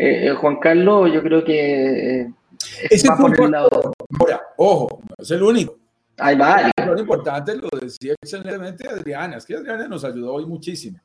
eh, 0.00 0.34
Juan 0.34 0.56
Carlos, 0.58 1.12
yo 1.12 1.22
creo 1.22 1.44
que... 1.44 2.20
Eh, 2.20 2.32
por 3.20 3.44
el 3.44 3.50
lado... 3.50 3.92
Ahora, 4.18 4.40
ojo, 4.56 5.02
no 5.08 5.14
es 5.18 5.30
el 5.30 5.42
único. 5.42 5.78
Hay 6.18 6.36
varios. 6.36 6.72
Lo 6.86 6.98
importante 6.98 7.56
lo 7.56 7.68
decía 7.80 8.14
excelentemente 8.20 8.88
Adriana, 8.88 9.36
es 9.36 9.46
que 9.46 9.56
Adriana 9.56 9.88
nos 9.88 10.04
ayudó 10.04 10.34
hoy 10.34 10.46
muchísimo. 10.46 10.98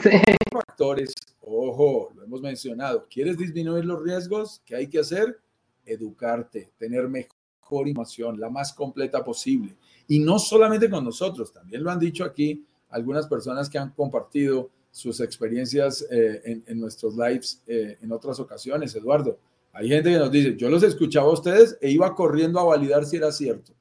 Sí. 0.00 0.10
Factores, 0.52 1.14
ojo, 1.40 2.10
lo 2.14 2.24
hemos 2.24 2.40
mencionado. 2.40 3.06
¿Quieres 3.10 3.36
disminuir 3.36 3.84
los 3.84 4.02
riesgos? 4.02 4.62
¿Qué 4.64 4.76
hay 4.76 4.88
que 4.88 5.00
hacer? 5.00 5.38
Educarte, 5.84 6.72
tener 6.78 7.08
mejor 7.08 7.88
información, 7.88 8.38
la 8.38 8.50
más 8.50 8.72
completa 8.72 9.24
posible. 9.24 9.76
Y 10.08 10.18
no 10.18 10.38
solamente 10.38 10.90
con 10.90 11.04
nosotros, 11.04 11.52
también 11.52 11.82
lo 11.82 11.90
han 11.90 11.98
dicho 11.98 12.24
aquí 12.24 12.64
algunas 12.90 13.26
personas 13.26 13.68
que 13.68 13.78
han 13.78 13.90
compartido 13.90 14.70
sus 14.92 15.20
experiencias 15.20 16.06
eh, 16.10 16.62
en, 16.66 16.78
nuestros 16.78 17.16
lives 17.16 17.62
eh, 17.66 17.96
en 18.00 18.12
otras 18.12 18.38
ocasiones, 18.38 18.94
Eduardo. 18.94 19.40
Hay 19.72 19.88
gente 19.88 20.12
que 20.12 20.18
nos 20.18 20.30
dice, 20.30 20.54
yo 20.54 20.68
los 20.68 20.82
escuchaba 20.82 21.28
a 21.28 21.32
ustedes 21.32 21.78
e 21.80 21.90
iba 21.90 22.14
corriendo 22.14 22.60
a 22.60 22.64
validar 22.64 23.06
si 23.06 23.16
era 23.16 23.32
cierto. 23.32 23.72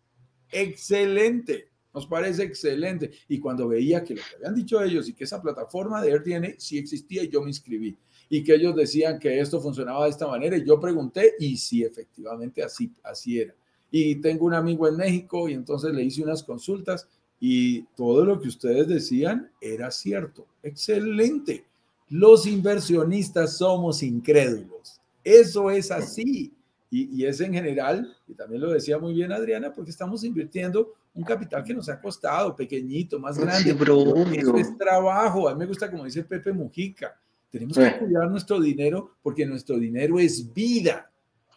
Excelente, 0.50 1.68
nos 1.94 2.08
parece 2.08 2.44
excelente. 2.44 3.12
Y 3.28 3.40
cuando 3.40 3.68
veía 3.68 4.02
que 4.06 4.16
lo 4.16 4.22
que 4.22 4.38
habían 4.38 4.56
dicho 4.56 4.82
ellos 4.82 5.10
y 5.10 5.14
que 5.14 5.26
esa 5.26 5.42
plataforma 5.42 6.02
de 6.02 6.14
AirDNA 6.14 6.54
sí 6.58 6.78
existía, 6.78 7.26
yo 7.26 7.42
me 7.42 7.50
inscribí. 7.50 7.98
Y 8.30 8.42
que 8.42 8.56
ellos 8.56 8.74
decían 8.74 9.20
que 9.20 9.38
esto 9.38 9.60
funcionaba 9.60 10.06
de 10.06 10.12
esta 10.12 10.28
manera, 10.28 10.56
y 10.56 10.66
yo 10.66 10.80
pregunté, 10.80 11.34
y 11.38 11.58
sí, 11.58 11.84
efectivamente 11.84 12.64
así, 12.64 12.90
así 13.04 13.42
era. 13.42 13.54
Y 13.92 14.16
tengo 14.22 14.46
un 14.46 14.54
amigo 14.54 14.88
en 14.88 14.96
México, 14.96 15.50
y 15.50 15.54
entonces 15.54 15.94
le 15.94 16.04
hice 16.04 16.24
unas 16.24 16.42
consultas, 16.42 17.10
y 17.44 17.82
todo 17.98 18.24
lo 18.24 18.40
que 18.40 18.48
ustedes 18.48 18.88
decían 18.88 19.50
era 19.60 19.90
cierto. 19.90 20.46
Excelente. 20.62 21.66
Los 22.08 22.46
inversionistas 22.46 23.58
somos 23.58 24.04
incrédulos. 24.04 25.02
Eso 25.24 25.72
es 25.72 25.90
así. 25.90 26.54
Y, 26.94 27.26
es 27.26 27.40
en 27.40 27.54
general, 27.54 28.16
y 28.28 28.34
también 28.34 28.62
lo 28.62 28.70
decía 28.70 29.00
muy 29.00 29.14
bien 29.14 29.32
Adriana, 29.32 29.72
porque 29.74 29.92
estamos 29.92 30.26
invirtiendo 30.26 30.94
un 31.14 31.24
capital 31.24 31.64
que 31.64 31.74
nos 31.74 31.88
ha 31.88 32.00
costado, 32.02 32.54
pequeñito, 32.54 33.18
más 33.18 33.40
grande. 33.40 33.72
Eso 33.72 34.58
es 34.58 34.78
trabajo. 34.78 35.48
A 35.48 35.54
mí 35.54 35.60
me 35.60 35.66
gusta 35.66 35.90
como 35.90 36.04
dice 36.04 36.24
Pepe 36.24 36.52
Mujica. 36.52 37.18
Tenemos 37.50 37.78
que 37.78 37.98
cuidar 37.98 38.30
nuestro 38.30 38.60
dinero 38.60 39.16
porque 39.24 39.46
nuestro 39.46 39.80
dinero 39.80 40.20
es 40.20 40.54
vida. 40.54 41.10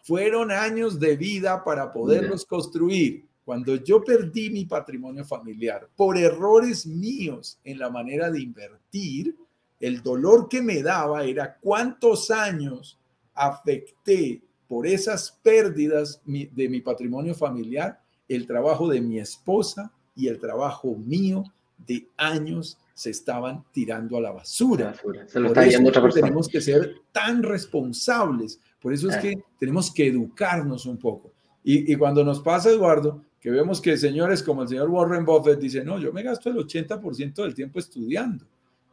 Fueron 0.03 0.51
años 0.51 0.99
de 0.99 1.15
vida 1.15 1.63
para 1.63 1.91
poderlos 1.91 2.45
construir. 2.45 3.25
Cuando 3.45 3.75
yo 3.75 4.03
perdí 4.03 4.49
mi 4.49 4.65
patrimonio 4.65 5.23
familiar 5.23 5.87
por 5.95 6.17
errores 6.17 6.87
míos 6.87 7.59
en 7.63 7.77
la 7.77 7.91
manera 7.91 8.31
de 8.31 8.41
invertir, 8.41 9.35
el 9.79 10.01
dolor 10.01 10.49
que 10.49 10.63
me 10.63 10.81
daba 10.81 11.23
era 11.23 11.55
cuántos 11.61 12.31
años 12.31 12.97
afecté 13.35 14.41
por 14.67 14.87
esas 14.87 15.31
pérdidas 15.43 16.21
de 16.25 16.69
mi 16.69 16.81
patrimonio 16.81 17.35
familiar 17.35 18.01
el 18.27 18.47
trabajo 18.47 18.89
de 18.89 19.01
mi 19.01 19.19
esposa 19.19 19.91
y 20.15 20.27
el 20.27 20.39
trabajo 20.39 20.95
mío 20.95 21.43
de 21.77 22.07
años 22.17 22.79
se 22.93 23.09
estaban 23.09 23.63
tirando 23.71 24.17
a 24.17 24.21
la 24.21 24.31
basura. 24.31 24.95
Se 25.27 25.39
lo 25.39 25.49
está 25.49 25.67
yendo 25.67 25.89
otra 25.89 26.01
persona. 26.01 26.27
Tenemos 26.27 26.47
que 26.47 26.61
ser 26.61 26.95
tan 27.11 27.43
responsables. 27.43 28.59
Por 28.81 28.93
eso 28.93 29.09
es 29.09 29.17
ah. 29.17 29.19
que 29.19 29.43
tenemos 29.59 29.93
que 29.93 30.07
educarnos 30.07 30.85
un 30.85 30.97
poco. 30.97 31.31
Y, 31.63 31.91
y, 31.91 31.95
cuando 31.97 32.23
nos 32.23 32.39
pasa, 32.41 32.69
Eduardo, 32.69 33.21
que 33.45 33.51
vemos 33.51 33.79
que 33.79 33.95
señores 33.95 34.41
como 34.41 34.63
el 34.63 34.67
señor 34.67 34.89
Warren 34.89 35.23
Buffett 35.23 35.59
dicen, 35.59 35.85
no, 35.85 35.99
yo 35.99 36.11
me 36.11 36.23
gasto 36.23 36.49
el 36.49 36.55
80% 36.55 37.43
del 37.43 37.53
tiempo 37.53 37.77
estudiando 37.77 38.43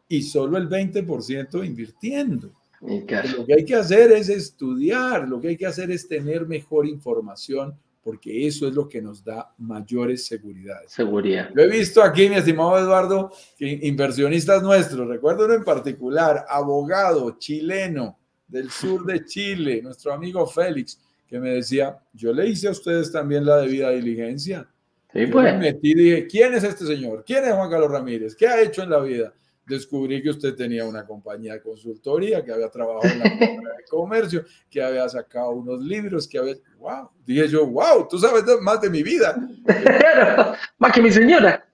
y 0.07 0.21
solo 0.21 0.59
el 0.59 0.69
20% 0.69 1.65
invirtiendo. 1.65 2.53
Lo 2.83 3.47
que 3.47 3.55
hay 3.55 3.65
que 3.65 3.75
hacer 3.75 4.13
es 4.13 4.29
estudiar, 4.29 5.27
lo 5.27 5.41
que 5.41 5.49
hay 5.49 5.57
que 5.57 5.65
hacer 5.65 5.91
es 5.91 6.07
tener 6.07 6.47
mejor 6.47 6.87
información, 6.87 7.75
porque 8.05 8.47
eso 8.47 8.69
es 8.69 8.75
lo 8.75 8.91
que 8.91 9.01
nos 9.01 9.25
da 9.25 9.55
mayores 9.57 10.27
seguridades. 10.27 10.93
Seguridad. 10.93 11.49
Lo 11.55 11.63
he 11.63 11.69
visto 11.71 12.03
aquí, 12.03 12.29
mi 12.29 12.35
estimado 12.35 12.79
Eduardo, 12.79 13.33
que 13.57 13.79
inversionistas 13.85 14.63
nuestros, 14.63 15.09
recuerdo 15.09 15.47
uno 15.47 15.55
en 15.55 15.65
particular, 15.65 16.45
abogado 16.47 17.39
chileno 17.39 18.19
del 18.47 18.71
sur 18.71 19.07
de 19.07 19.25
Chile, 19.25 19.81
nuestro 19.81 20.13
amigo 20.13 20.47
Félix, 20.47 21.01
que 21.33 21.41
me 21.41 21.49
decía, 21.49 21.99
yo 22.13 22.31
le 22.31 22.47
hice 22.47 22.69
a 22.69 22.73
ustedes 22.73 23.11
también 23.11 23.47
la 23.47 23.57
debida 23.57 23.89
diligencia. 23.89 24.69
Sí, 25.15 25.25
pues. 25.29 25.45
Me 25.45 25.59
metí 25.59 25.93
y 25.93 25.95
dije, 25.95 26.27
¿quién 26.27 26.53
es 26.53 26.63
este 26.63 26.85
señor? 26.85 27.25
¿Quién 27.27 27.43
es 27.45 27.55
Juan 27.55 27.71
Carlos 27.71 27.91
Ramírez? 27.91 28.37
¿Qué 28.37 28.47
ha 28.47 28.61
hecho 28.61 28.83
en 28.83 28.91
la 28.91 29.01
vida? 29.01 29.33
Descubrí 29.67 30.23
que 30.23 30.29
usted 30.29 30.55
tenía 30.55 30.85
una 30.85 31.07
compañía 31.07 31.55
de 31.55 31.63
consultoría, 31.63 32.45
que 32.45 32.53
había 32.53 32.69
trabajado 32.69 33.11
en 33.11 33.21
la 33.21 33.25
Cámara 33.39 33.77
de 33.79 33.85
Comercio, 33.89 34.45
que 34.69 34.83
había 34.83 35.09
sacado 35.09 35.53
unos 35.53 35.81
libros, 35.81 36.29
que 36.29 36.37
había... 36.37 36.55
¡Wow! 36.79 37.09
Dije 37.25 37.49
yo, 37.49 37.67
¡wow! 37.67 38.07
Tú 38.11 38.19
sabes 38.19 38.45
más 38.61 38.83
de 38.83 38.91
mi 38.91 39.03
vida. 39.03 39.35
más 40.79 40.93
que 40.93 41.01
mi 41.01 41.11
señora. 41.11 41.67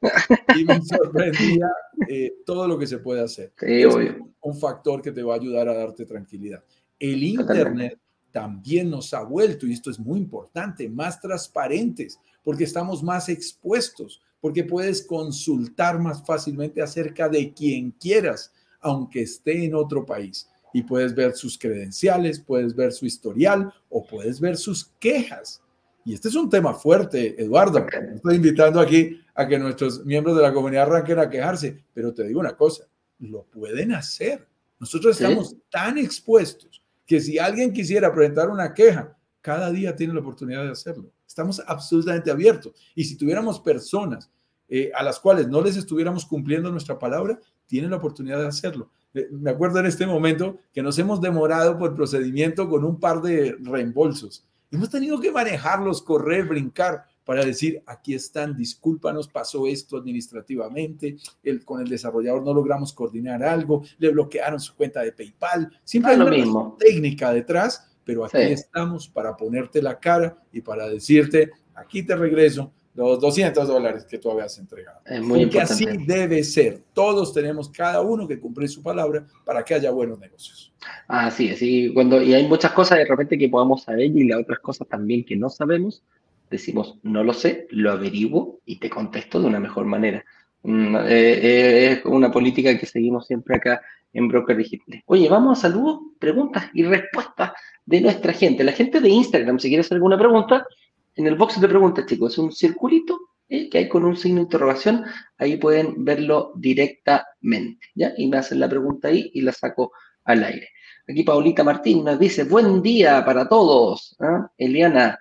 y 0.57 0.65
me 0.65 0.81
sorprendía 0.83 1.69
eh, 2.09 2.33
todo 2.47 2.69
lo 2.69 2.79
que 2.79 2.87
se 2.87 2.99
puede 2.99 3.23
hacer. 3.23 3.53
Sí, 3.59 3.83
es 3.83 3.93
un 4.41 4.57
factor 4.57 5.03
que 5.03 5.11
te 5.11 5.25
va 5.25 5.35
a 5.35 5.37
ayudar 5.39 5.69
a 5.69 5.75
darte 5.75 6.07
tranquilidad. 6.07 6.63
El 7.01 7.25
Internet 7.25 7.99
también 8.33 8.91
nos 8.91 9.15
ha 9.15 9.23
vuelto, 9.23 9.67
y 9.67 9.73
esto 9.73 9.91
es 9.91 9.99
muy 9.99 10.19
importante, 10.19 10.89
más 10.89 11.21
transparentes, 11.21 12.19
porque 12.45 12.65
estamos 12.65 13.03
más 13.03 13.29
expuestos, 13.29 14.23
porque 14.41 14.65
puedes 14.65 15.03
consultar 15.03 15.99
más 15.99 16.25
fácilmente 16.25 16.81
acerca 16.81 17.29
de 17.29 17.53
quien 17.53 17.91
quieras, 17.93 18.53
aunque 18.81 19.23
esté 19.23 19.65
en 19.65 19.75
otro 19.75 20.07
país. 20.07 20.49
Y 20.73 20.83
puedes 20.83 21.15
ver 21.15 21.35
sus 21.35 21.59
credenciales, 21.59 22.41
puedes 22.41 22.75
ver 22.75 22.93
su 22.93 23.07
historial 23.07 23.73
o 23.89 24.05
puedes 24.05 24.39
ver 24.39 24.57
sus 24.57 24.85
quejas. 25.01 25.63
Y 26.05 26.15
este 26.15 26.29
es 26.29 26.35
un 26.35 26.49
tema 26.49 26.75
fuerte, 26.75 27.43
Eduardo. 27.43 27.85
Estoy 28.15 28.37
invitando 28.37 28.81
aquí 28.81 29.21
a 29.35 29.47
que 29.47 29.59
nuestros 29.59 30.05
miembros 30.05 30.37
de 30.37 30.43
la 30.43 30.53
comunidad 30.53 30.85
arranquen 30.85 31.19
a 31.19 31.29
quejarse, 31.29 31.83
pero 31.93 32.15
te 32.15 32.25
digo 32.25 32.41
una 32.41 32.57
cosa, 32.57 32.85
lo 33.19 33.45
pueden 33.45 33.93
hacer. 33.93 34.47
Nosotros 34.79 35.21
estamos 35.21 35.57
tan 35.71 35.99
expuestos 35.99 36.83
que 37.09 37.21
si 37.21 37.39
alguien 37.39 37.73
quisiera 37.73 38.13
presentar 38.15 38.51
una 38.51 38.75
queja, 38.75 39.17
cada 39.41 39.71
día 39.71 39.97
tiene 39.97 40.13
la 40.13 40.21
oportunidad 40.21 40.63
de 40.63 40.73
hacerlo. 40.73 41.11
Estamos 41.27 41.61
absolutamente 41.67 42.31
abiertos. 42.31 42.75
Y 42.95 43.03
si 43.03 43.17
tuviéramos 43.17 43.59
personas 43.61 44.31
eh, 44.69 44.93
a 44.95 45.03
las 45.03 45.19
cuales 45.19 45.49
no 45.49 45.63
les 45.63 45.79
estuviéramos 45.79 46.27
cumpliendo 46.27 46.71
nuestra 46.71 46.99
palabra, 46.99 47.41
tienen 47.65 47.91
la 47.91 47.97
oportunidad 47.97 48.41
de 48.41 48.49
hacerlo. 48.49 48.91
Eh, 49.15 49.27
me 49.33 49.51
acuerdo 49.51 49.81
en 49.81 49.87
este 49.87 50.07
momento 50.07 50.59
que 50.71 50.83
nos 50.83 50.99
hemos 50.99 51.19
demorado 51.23 51.79
por 51.79 51.97
procedimiento 51.97 52.69
con 52.69 52.85
un 52.85 53.01
par 53.01 53.23
de 53.23 53.57
reembolsos. 53.59 54.47
Hemos 54.71 54.91
tenido 54.91 55.19
que 55.19 55.33
manejarlos, 55.33 56.03
correr, 56.03 56.45
brincar, 56.45 57.07
para 57.29 57.45
decir, 57.45 57.83
aquí 57.85 58.15
están, 58.15 58.57
discúlpanos, 58.57 59.29
pasó 59.29 59.67
esto 59.67 59.99
administrativamente, 59.99 61.19
el, 61.43 61.63
con 61.63 61.83
el 61.83 61.87
desarrollador 61.87 62.43
no 62.43 62.55
logramos 62.55 62.95
coordinar 62.95 63.43
algo, 63.43 63.83
le 63.99 64.09
bloquearon 64.09 64.59
su 64.59 64.75
cuenta 64.75 65.03
de 65.03 65.13
PayPal, 65.13 65.71
siempre 65.85 66.13
hay 66.13 66.21
una 66.21 66.75
técnica 66.79 67.31
detrás, 67.31 67.87
pero 68.03 68.25
aquí 68.25 68.39
estamos 68.39 69.09
para 69.09 69.37
ponerte 69.37 69.83
la 69.83 70.01
cara 70.01 70.43
y 70.51 70.63
para 70.63 70.89
decirte, 70.89 71.51
aquí 71.75 72.03
te 72.03 72.17
regreso 72.17 72.73
los 72.95 73.21
200 73.21 73.69
dólares 73.69 74.07
que 74.07 74.17
tú 74.17 74.31
habías 74.31 74.59
entregado. 74.59 75.01
Es 75.05 75.21
muy 75.21 75.43
Porque 75.43 75.61
así 75.61 75.85
debe 76.07 76.43
ser. 76.43 76.83
Todos 76.95 77.35
tenemos 77.35 77.69
cada 77.69 78.01
uno 78.01 78.27
que 78.27 78.41
cumplir 78.41 78.71
su 78.71 78.83
palabra 78.83 79.27
para 79.45 79.63
que 79.63 79.75
haya 79.75 79.91
buenos 79.91 80.19
negocios. 80.19 80.73
Así 81.07 81.49
es, 81.49 81.61
y, 81.61 81.93
cuando, 81.93 82.23
y 82.23 82.33
hay 82.33 82.49
muchas 82.49 82.73
cosas 82.73 82.99
de 82.99 83.05
repente 83.05 83.37
que 83.37 83.51
podamos 83.51 83.83
saber 83.83 84.07
y 84.07 84.25
las 84.27 84.41
otras 84.41 84.61
cosas 84.61 84.89
también 84.89 85.27
que 85.27 85.37
no 85.37 85.51
sabemos, 85.51 86.03
decimos, 86.51 86.99
no 87.03 87.25
lo 87.25 87.33
sé, 87.33 87.67
lo 87.71 87.93
averiguo 87.93 88.61
y 88.65 88.79
te 88.79 88.91
contesto 88.91 89.41
de 89.41 89.47
una 89.47 89.61
mejor 89.61 89.87
manera. 89.87 90.25
Mm, 90.63 90.97
eh, 90.97 91.01
eh, 91.09 91.93
es 91.93 92.05
una 92.05 92.31
política 92.31 92.77
que 92.79 92.87
seguimos 92.87 93.27
siempre 93.27 93.57
acá 93.57 93.81
en 94.13 94.29
Broker 94.29 94.57
Digital. 94.57 95.03
Oye, 95.07 95.29
vamos 95.29 95.59
a 95.59 95.63
saludos, 95.63 96.01
preguntas 96.19 96.71
y 96.75 96.85
respuestas 96.85 97.53
de 97.85 98.01
nuestra 98.01 98.33
gente. 98.33 98.65
La 98.65 98.73
gente 98.73 99.01
de 99.01 99.09
Instagram, 99.09 99.59
si 99.59 99.69
quieres 99.69 99.87
hacer 99.87 99.97
alguna 99.97 100.19
pregunta, 100.19 100.67
en 101.15 101.27
el 101.27 101.35
box 101.35 101.61
de 101.61 101.69
preguntas, 101.69 102.07
chicos, 102.07 102.33
es 102.33 102.39
un 102.39 102.53
circulito 102.53 103.19
que 103.49 103.79
hay 103.79 103.89
con 103.89 104.05
un 104.05 104.17
signo 104.17 104.37
de 104.37 104.43
interrogación, 104.43 105.05
ahí 105.39 105.57
pueden 105.57 106.05
verlo 106.05 106.53
directamente, 106.57 107.87
¿ya? 107.95 108.13
Y 108.17 108.27
me 108.29 108.37
hacen 108.37 108.61
la 108.61 108.69
pregunta 108.69 109.09
ahí 109.09 109.31
y 109.33 109.41
la 109.41 109.53
saco 109.53 109.93
al 110.25 110.45
aire. 110.45 110.69
Aquí 111.09 111.23
Paulita 111.23 111.65
Martín 111.65 112.05
nos 112.05 112.19
dice, 112.19 112.45
buen 112.45 112.83
día 112.83 113.25
para 113.25 113.49
todos. 113.49 114.15
¿ah? 114.21 114.51
Eliana, 114.59 115.19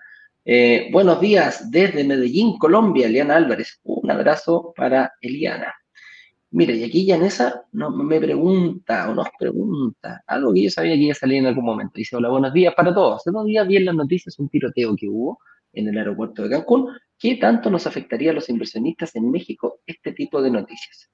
eh, 0.50 0.88
buenos 0.90 1.20
días 1.20 1.70
desde 1.70 2.04
Medellín, 2.04 2.56
Colombia. 2.56 3.06
Eliana 3.06 3.36
Álvarez, 3.36 3.80
un 3.82 4.10
abrazo 4.10 4.72
para 4.74 5.12
Eliana. 5.20 5.74
Mire, 6.52 6.74
y 6.74 6.84
aquí 6.84 7.04
Yanesa 7.04 7.66
no, 7.72 7.90
me 7.90 8.18
pregunta 8.18 9.10
o 9.10 9.14
nos 9.14 9.28
pregunta 9.38 10.24
algo 10.26 10.54
que 10.54 10.62
yo 10.62 10.70
sabía 10.70 10.94
que 10.94 11.02
iba 11.02 11.12
a 11.12 11.16
salir 11.16 11.36
en 11.40 11.46
algún 11.48 11.66
momento. 11.66 11.92
Dice, 11.96 12.16
hola, 12.16 12.30
buenos 12.30 12.54
días 12.54 12.72
para 12.74 12.94
todos. 12.94 13.16
Hace 13.16 13.30
dos 13.30 13.44
días 13.44 13.68
vi 13.68 13.76
en 13.76 13.84
las 13.84 13.94
noticias 13.94 14.38
un 14.38 14.48
tiroteo 14.48 14.96
que 14.96 15.06
hubo 15.06 15.38
en 15.74 15.86
el 15.86 15.98
aeropuerto 15.98 16.44
de 16.44 16.48
Cancún. 16.48 16.96
¿Qué 17.18 17.36
tanto 17.36 17.68
nos 17.68 17.86
afectaría 17.86 18.30
a 18.30 18.34
los 18.34 18.48
inversionistas 18.48 19.14
en 19.16 19.30
México 19.30 19.80
este 19.84 20.12
tipo 20.12 20.40
de 20.40 20.50
noticias? 20.50 21.10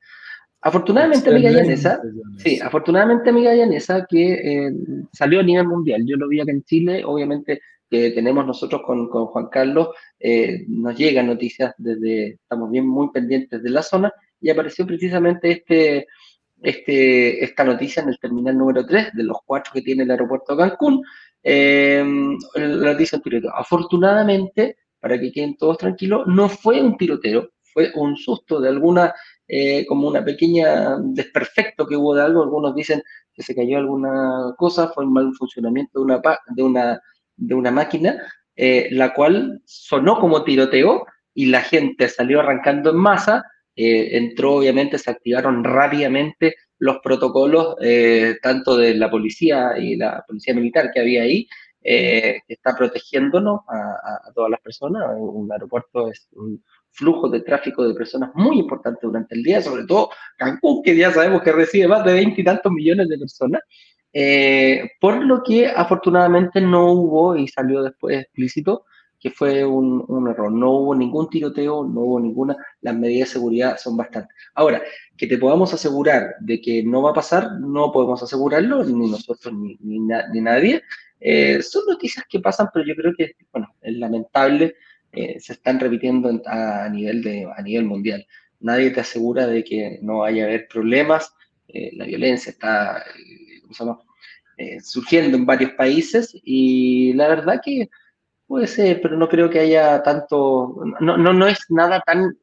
Afortunadamente, 0.61 1.28
amiga 1.28 1.51
Yanesa, 1.51 2.01
sí, 2.39 2.61
afortunadamente, 2.61 3.30
amiga 3.30 3.53
Yanesa, 3.53 4.07
que 4.09 4.32
eh, 4.35 4.72
salió 5.12 5.41
a 5.41 5.43
nivel 5.43 5.66
mundial. 5.66 6.05
Yo 6.07 6.16
lo 6.16 6.28
vi 6.28 6.41
acá 6.41 6.53
en 6.53 6.62
Chile, 6.62 7.03
obviamente 7.05 7.61
que 7.91 8.11
tenemos 8.11 8.47
nosotros 8.47 8.82
con, 8.85 9.09
con 9.09 9.26
Juan 9.26 9.49
Carlos, 9.49 9.89
eh, 10.18 10.64
nos 10.68 10.97
llegan 10.97 11.26
noticias 11.26 11.74
desde, 11.78 12.35
estamos 12.35 12.70
bien 12.70 12.87
muy 12.87 13.11
pendientes 13.11 13.62
de 13.62 13.70
la 13.70 13.82
zona, 13.82 14.12
y 14.41 14.51
apareció 14.51 14.87
precisamente 14.87 15.51
este, 15.51 16.07
este, 16.62 17.45
esta 17.45 17.64
noticia 17.64 18.03
en 18.03 18.11
el 18.11 18.18
terminal 18.18 18.57
número 18.57 18.85
3 18.85 19.12
de 19.14 19.22
los 19.22 19.39
cuatro 19.45 19.72
que 19.72 19.82
tiene 19.82 20.03
el 20.03 20.11
aeropuerto 20.11 20.55
de 20.55 20.68
Cancún, 20.68 21.03
eh, 21.43 22.05
la 22.55 22.93
noticia 22.93 23.16
un 23.16 23.22
tiroteo. 23.22 23.51
Afortunadamente, 23.55 24.76
para 24.99 25.20
que 25.20 25.30
queden 25.30 25.57
todos 25.57 25.78
tranquilos, 25.78 26.26
no 26.26 26.49
fue 26.49 26.80
un 26.80 26.97
tiroteo, 26.97 27.51
fue 27.61 27.91
un 27.95 28.16
susto 28.16 28.61
de 28.61 28.68
alguna 28.68 29.14
eh, 29.47 29.85
como 29.87 30.09
una 30.09 30.24
pequeña 30.24 30.97
desperfecto 31.03 31.87
que 31.87 31.97
hubo 31.97 32.14
de 32.14 32.22
algo. 32.22 32.43
Algunos 32.43 32.74
dicen 32.74 33.03
que 33.35 33.43
se 33.43 33.55
cayó 33.55 33.78
alguna 33.78 34.55
cosa, 34.57 34.89
fue 34.89 35.05
un 35.05 35.12
mal 35.12 35.35
funcionamiento 35.35 35.99
de 35.99 36.05
una, 36.05 36.22
de 36.55 36.62
una, 36.62 37.03
de 37.37 37.55
una 37.55 37.70
máquina, 37.70 38.16
eh, 38.57 38.89
la 38.91 39.14
cual 39.14 39.61
sonó 39.64 40.18
como 40.18 40.45
tiroteo 40.45 41.07
y 41.35 41.47
la 41.47 41.62
gente 41.62 42.09
salió 42.09 42.41
arrancando 42.41 42.91
en 42.91 42.97
masa. 42.97 43.45
Eh, 43.76 44.16
entró, 44.16 44.55
obviamente, 44.55 44.99
se 44.99 45.11
activaron 45.11 45.64
rápidamente 45.64 46.57
los 46.78 46.99
protocolos, 46.99 47.76
tanto 48.43 48.76
de 48.76 48.95
la 48.95 49.11
policía 49.11 49.78
y 49.78 49.97
la 49.97 50.22
policía 50.26 50.55
militar 50.55 50.91
que 50.93 51.01
había 51.01 51.22
ahí, 51.22 51.49
que 51.80 52.43
está 52.49 52.76
protegiéndonos 52.76 53.61
a, 53.68 54.28
a, 54.28 54.32
todas 54.35 54.51
las 54.51 54.61
personas. 54.61 55.03
Un 55.16 55.51
aeropuerto 55.51 56.11
es 56.11 56.28
un, 56.32 56.62
flujo 56.95 57.28
de 57.28 57.41
tráfico 57.41 57.87
de 57.87 57.95
personas 57.95 58.30
muy 58.35 58.59
importante 58.59 59.01
durante 59.03 59.35
el 59.35 59.43
día, 59.43 59.61
sobre 59.61 59.85
todo 59.85 60.11
Cancún, 60.37 60.82
que 60.82 60.97
ya 60.97 61.11
sabemos 61.11 61.43
que 61.43 61.53
recibe 61.53 61.89
más 61.89 62.05
de 62.05 62.12
20 62.12 62.41
y 62.41 62.45
tantos 62.45 62.72
millones 62.72 63.09
de 63.09 63.18
personas, 63.18 63.62
eh, 64.15 64.93
por 65.01 65.23
lo 65.23 65.43
que 65.43 65.67
afortunadamente 65.67 66.61
no 66.61 66.93
hubo, 66.93 67.37
y 67.37 67.49
salió 67.49 67.83
después 67.83 68.23
explícito, 68.23 68.87
que 69.21 69.31
fue 69.31 69.65
un, 69.65 70.05
un, 70.09 70.29
error. 70.29 70.53
No 70.53 70.73
hubo 70.73 70.95
ningún 70.95 71.29
tiroteo, 71.29 71.85
no 71.85 72.01
hubo 72.01 72.21
ninguna, 72.21 72.57
las 72.81 72.95
medidas 72.95 73.29
de 73.29 73.33
seguridad 73.35 73.77
son 73.79 73.97
bastantes. 73.97 74.35
Ahora, 74.55 74.83
que 75.17 75.27
te 75.27 75.39
podamos 75.39 75.73
asegurar 75.75 76.35
de 76.41 76.61
que 76.61 76.83
no 76.83 77.03
va 77.03 77.11
a 77.11 77.15
pasar, 77.15 77.59
no 77.61 77.91
podemos 77.91 78.23
asegurarlo, 78.23 78.85
ni 78.85 79.11
nosotros 79.11 79.53
ni, 79.55 79.77
ni, 79.81 79.99
ni 79.99 80.41
nadie. 80.41 80.83
Eh, 81.21 81.62
son 81.62 81.83
noticias 81.89 82.25
que 82.29 82.41
pasan, 82.41 82.69
pero 82.73 82.87
yo 82.87 82.95
creo 82.95 83.12
que, 83.17 83.33
bueno, 83.53 83.75
es 83.81 83.95
lamentable 83.95 84.75
eh, 85.17 85.39
se 85.39 85.53
están 85.53 85.79
repitiendo 85.79 86.43
a, 86.45 86.89
nivel 86.89 87.23
de, 87.23 87.49
a 87.57 87.62
nivel 87.62 87.85
mundial. 87.85 88.27
Nadie 88.61 88.91
te 88.91 89.01
asegura 89.01 89.47
de 89.47 89.62
que 89.62 90.01
no 90.03 90.19
vaya 90.19 90.45
a 90.45 90.47
haber 90.49 90.67
problemas. 90.67 91.33
Eh, 91.69 91.91
la 91.95 92.05
violencia 92.05 92.51
está 92.51 93.05
eh, 94.57 94.81
surgiendo 94.81 95.37
en 95.37 95.47
varios 95.47 95.72
países 95.72 96.35
y 96.43 97.12
la 97.14 97.29
verdad 97.29 97.61
que 97.64 97.91
puede 98.47 98.66
ser, 98.66 99.01
pero 99.01 99.16
no 99.16 99.29
creo 99.29 99.51
que 99.51 99.61
haya 99.61 100.03
tanto, 100.03 100.83
no, 101.01 101.16
no, 101.16 101.33
no 101.33 101.47
es 101.47 101.59
nada 101.70 102.01
tan 102.01 102.37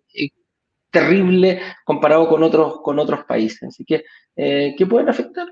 terrible 0.90 1.62
comparado 1.86 2.28
con 2.28 2.44
otros, 2.44 2.82
con 2.82 3.00
otros 3.00 3.24
países. 3.26 3.64
Así 3.64 3.86
que, 3.86 4.04
¿qué 4.36 4.86
pueden 4.90 5.08
afectar? 5.10 5.48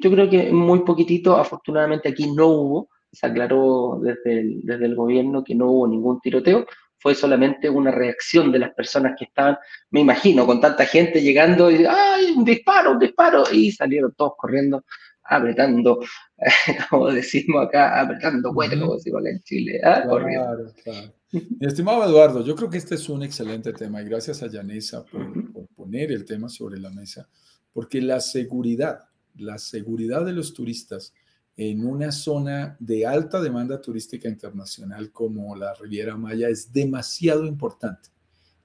Yo 0.00 0.10
creo 0.10 0.30
que 0.30 0.50
muy 0.52 0.80
poquitito, 0.84 1.36
afortunadamente 1.36 2.08
aquí 2.08 2.30
no 2.30 2.46
hubo, 2.46 2.88
se 3.12 3.26
aclaró 3.26 3.98
desde 4.02 4.40
el, 4.40 4.60
desde 4.62 4.86
el 4.86 4.94
gobierno 4.94 5.44
que 5.44 5.54
no 5.54 5.70
hubo 5.70 5.88
ningún 5.88 6.20
tiroteo, 6.20 6.66
fue 6.98 7.14
solamente 7.14 7.68
una 7.68 7.90
reacción 7.90 8.52
de 8.52 8.58
las 8.58 8.74
personas 8.74 9.14
que 9.18 9.24
estaban, 9.24 9.56
me 9.90 10.00
imagino, 10.00 10.46
con 10.46 10.60
tanta 10.60 10.84
gente 10.84 11.22
llegando 11.22 11.70
y, 11.70 11.84
¡ay, 11.86 12.34
un 12.36 12.44
disparo, 12.44 12.92
un 12.92 12.98
disparo! 12.98 13.44
Y 13.50 13.72
salieron 13.72 14.12
todos 14.14 14.34
corriendo, 14.36 14.84
apretando, 15.30 16.00
como 16.90 17.10
decimos 17.10 17.66
acá, 17.66 18.00
apretando 18.00 18.52
cuerpo, 18.52 18.80
como 18.80 18.96
decimos 18.96 19.20
acá 19.20 19.30
en 19.30 19.42
Chile, 19.42 19.80
¿ah? 19.84 20.02
claro, 20.02 20.74
Claro. 20.82 21.14
Mi 21.32 21.66
estimado 21.66 22.04
Eduardo, 22.04 22.44
yo 22.44 22.56
creo 22.56 22.68
que 22.68 22.78
este 22.78 22.96
es 22.96 23.08
un 23.08 23.22
excelente 23.22 23.72
tema 23.72 24.02
y 24.02 24.04
gracias 24.04 24.42
a 24.42 24.48
Yanesa 24.48 25.04
por, 25.04 25.52
por 25.52 25.68
poner 25.68 26.10
el 26.10 26.24
tema 26.24 26.48
sobre 26.48 26.80
la 26.80 26.90
mesa, 26.90 27.28
porque 27.72 28.00
la 28.00 28.20
seguridad, 28.20 28.98
la 29.36 29.58
seguridad 29.58 30.24
de 30.24 30.32
los 30.32 30.52
turistas 30.52 31.14
en 31.56 31.86
una 31.86 32.10
zona 32.10 32.76
de 32.80 33.06
alta 33.06 33.40
demanda 33.40 33.80
turística 33.80 34.28
internacional 34.28 35.12
como 35.12 35.54
la 35.54 35.74
Riviera 35.74 36.16
Maya 36.16 36.48
es 36.48 36.72
demasiado 36.72 37.46
importante. 37.46 38.08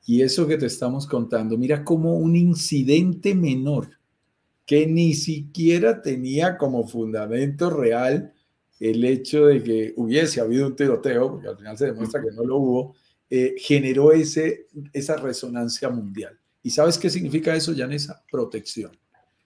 Y 0.07 0.22
eso 0.22 0.47
que 0.47 0.57
te 0.57 0.68
estamos 0.68 1.05
contando, 1.05 1.57
mira 1.57 1.84
como 1.84 2.16
un 2.16 2.36
incidente 2.36 3.36
menor 3.36 3.89
que 4.66 4.88
ni 4.88 5.13
siquiera 5.13 6.01
tenía 6.01 6.57
como 6.57 6.88
fundamento 6.88 7.70
real 7.70 8.34
el 8.80 9.05
hecho 9.05 9.45
de 9.45 9.63
que 9.63 9.93
hubiese 9.95 10.41
habido 10.41 10.68
un 10.68 10.76
tiroteo, 10.76 11.32
porque 11.32 11.47
al 11.47 11.57
final 11.57 11.78
se 11.78 11.86
demuestra 11.86 12.22
que 12.22 12.32
no 12.32 12.43
lo 12.43 12.57
hubo, 12.57 12.95
eh, 13.30 13.55
generó 13.57 14.11
ese, 14.11 14.68
esa 14.91 15.16
resonancia 15.18 15.89
mundial. 15.89 16.38
¿Y 16.61 16.72
sabes 16.72 16.97
qué 16.97 17.09
significa 17.09 17.55
eso, 17.55 17.74
Janessa? 17.76 18.24
Protección. 18.30 18.91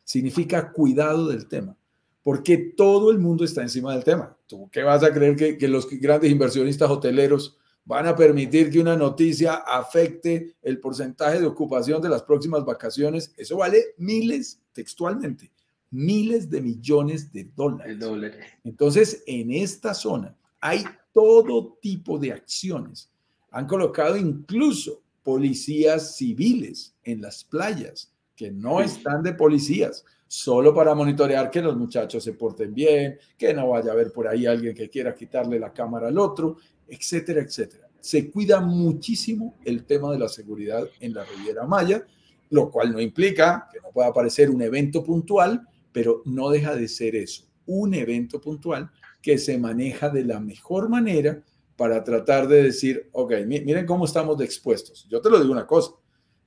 Significa 0.03 0.71
cuidado 0.71 1.27
del 1.27 1.47
tema 1.47 1.77
porque 2.23 2.57
todo 2.57 3.11
el 3.11 3.19
mundo 3.19 3.43
está 3.43 3.61
encima 3.61 3.93
del 3.93 4.03
tema. 4.03 4.37
¿Tú 4.47 4.69
qué 4.71 4.83
vas 4.83 5.03
a 5.03 5.13
creer 5.13 5.57
que, 5.57 5.67
los 5.67 5.89
grandes 5.89 6.31
inversionistas 6.31 6.89
hoteleros 6.89 7.57
van 7.89 8.05
a 8.05 8.15
permitir 8.15 8.69
que 8.69 8.79
una 8.79 8.95
noticia 8.95 9.55
afecte 9.65 10.53
el 10.61 10.79
porcentaje 10.79 11.39
de 11.39 11.47
ocupación 11.47 11.99
de 11.99 12.07
las 12.07 12.21
próximas 12.21 12.63
vacaciones? 12.63 13.33
Eso 13.35 13.57
vale 13.57 13.83
miles, 13.97 14.61
textualmente, 14.73 15.51
miles 15.89 16.51
de 16.51 16.61
millones 16.61 17.33
de 17.33 17.45
dólares. 17.55 18.45
Entonces, 18.63 19.23
en 19.25 19.51
esta 19.51 19.95
zona 19.95 20.37
hay 20.61 20.83
todo 21.11 21.79
tipo 21.81 22.19
de 22.19 22.31
acciones. 22.31 23.09
Han 23.49 23.65
colocado 23.65 24.15
incluso 24.15 25.01
policías 25.23 26.15
civiles 26.15 26.93
en 27.03 27.21
las 27.21 27.43
playas 27.43 28.13
que 28.35 28.51
no 28.51 28.81
están 28.81 29.23
de 29.23 29.33
policías 29.33 30.05
solo 30.27 30.75
para 30.75 30.93
monitorear 30.93 31.49
que 31.49 31.59
los 31.59 31.75
muchachos 31.75 32.23
se 32.23 32.33
porten 32.33 32.71
bien, 32.71 33.17
que 33.35 33.51
no 33.51 33.69
vaya 33.69 33.89
a 33.89 33.93
haber 33.93 34.13
por 34.13 34.27
ahí 34.27 34.45
alguien 34.45 34.75
que 34.75 34.87
quiera 34.87 35.15
quitarle 35.15 35.59
la 35.59 35.73
cámara 35.73 36.09
al 36.09 36.19
otro, 36.19 36.57
etcétera, 36.89 37.41
etcétera. 37.41 37.87
Se 37.99 38.29
cuida 38.31 38.61
muchísimo 38.61 39.57
el 39.65 39.85
tema 39.85 40.11
de 40.11 40.19
la 40.19 40.29
seguridad 40.29 40.87
en 40.99 41.13
la 41.13 41.25
Riviera 41.25 41.65
Maya, 41.65 42.05
lo 42.49 42.71
cual 42.71 42.91
no 42.91 42.99
implica 42.99 43.67
que 43.71 43.79
no 43.81 43.91
pueda 43.91 44.07
aparecer 44.07 44.49
un 44.49 44.61
evento 44.61 45.03
puntual, 45.03 45.67
pero 45.91 46.21
no 46.25 46.49
deja 46.49 46.75
de 46.75 46.87
ser 46.87 47.15
eso, 47.15 47.45
un 47.65 47.93
evento 47.93 48.39
puntual 48.39 48.89
que 49.21 49.37
se 49.37 49.57
maneja 49.57 50.09
de 50.09 50.23
la 50.23 50.39
mejor 50.39 50.89
manera 50.89 51.43
para 51.75 52.03
tratar 52.03 52.47
de 52.47 52.63
decir, 52.63 53.09
ok, 53.13 53.33
miren 53.47 53.85
cómo 53.85 54.05
estamos 54.05 54.39
expuestos. 54.41 55.07
Yo 55.09 55.21
te 55.21 55.29
lo 55.29 55.39
digo 55.39 55.51
una 55.51 55.67
cosa, 55.67 55.91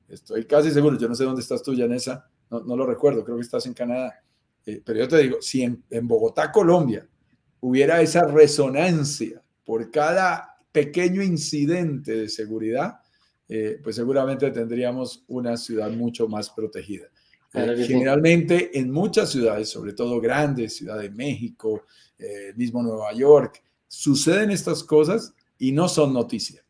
estoy 0.08 0.44
casi 0.44 0.70
seguro, 0.70 0.98
yo 0.98 1.08
no 1.08 1.14
sé 1.14 1.24
dónde 1.24 1.40
estás 1.40 1.62
tú, 1.62 1.74
Janessa, 1.76 2.28
no, 2.50 2.76
lo 2.76 2.84
recuerdo, 2.84 3.24
creo 3.24 3.36
que 3.36 3.42
estás 3.42 3.64
en 3.66 3.72
Canadá. 3.72 4.22
Eh, 4.66 4.82
pero 4.84 4.98
yo 4.98 5.08
te 5.08 5.16
digo, 5.18 5.38
si 5.40 5.62
en, 5.62 5.82
Bogotá, 6.06 6.52
Colombia, 6.52 7.08
hubiera 7.60 8.00
esa 8.02 8.26
resonancia 8.26 9.41
por 9.64 9.90
cada 9.90 10.56
pequeño 10.72 11.22
incidente 11.22 12.12
de 12.12 12.28
seguridad, 12.28 13.00
eh, 13.48 13.80
pues 13.82 13.96
seguramente 13.96 14.50
tendríamos 14.50 15.24
una 15.28 15.56
ciudad 15.56 15.90
mucho 15.90 16.28
más 16.28 16.50
protegida. 16.50 17.06
Eh, 17.54 17.84
generalmente 17.86 18.78
en 18.78 18.90
muchas 18.90 19.30
ciudades, 19.30 19.68
sobre 19.68 19.92
todo 19.92 20.20
grandes, 20.20 20.76
Ciudad 20.76 20.98
de 20.98 21.10
México, 21.10 21.84
mismo 22.54 22.82
Nueva 22.82 23.12
York, 23.12 23.60
suceden 23.88 24.50
estas 24.50 24.84
cosas 24.84 25.34
y 25.58 25.72
no 25.72 25.88
son 25.88 26.14
noticias. 26.14 26.64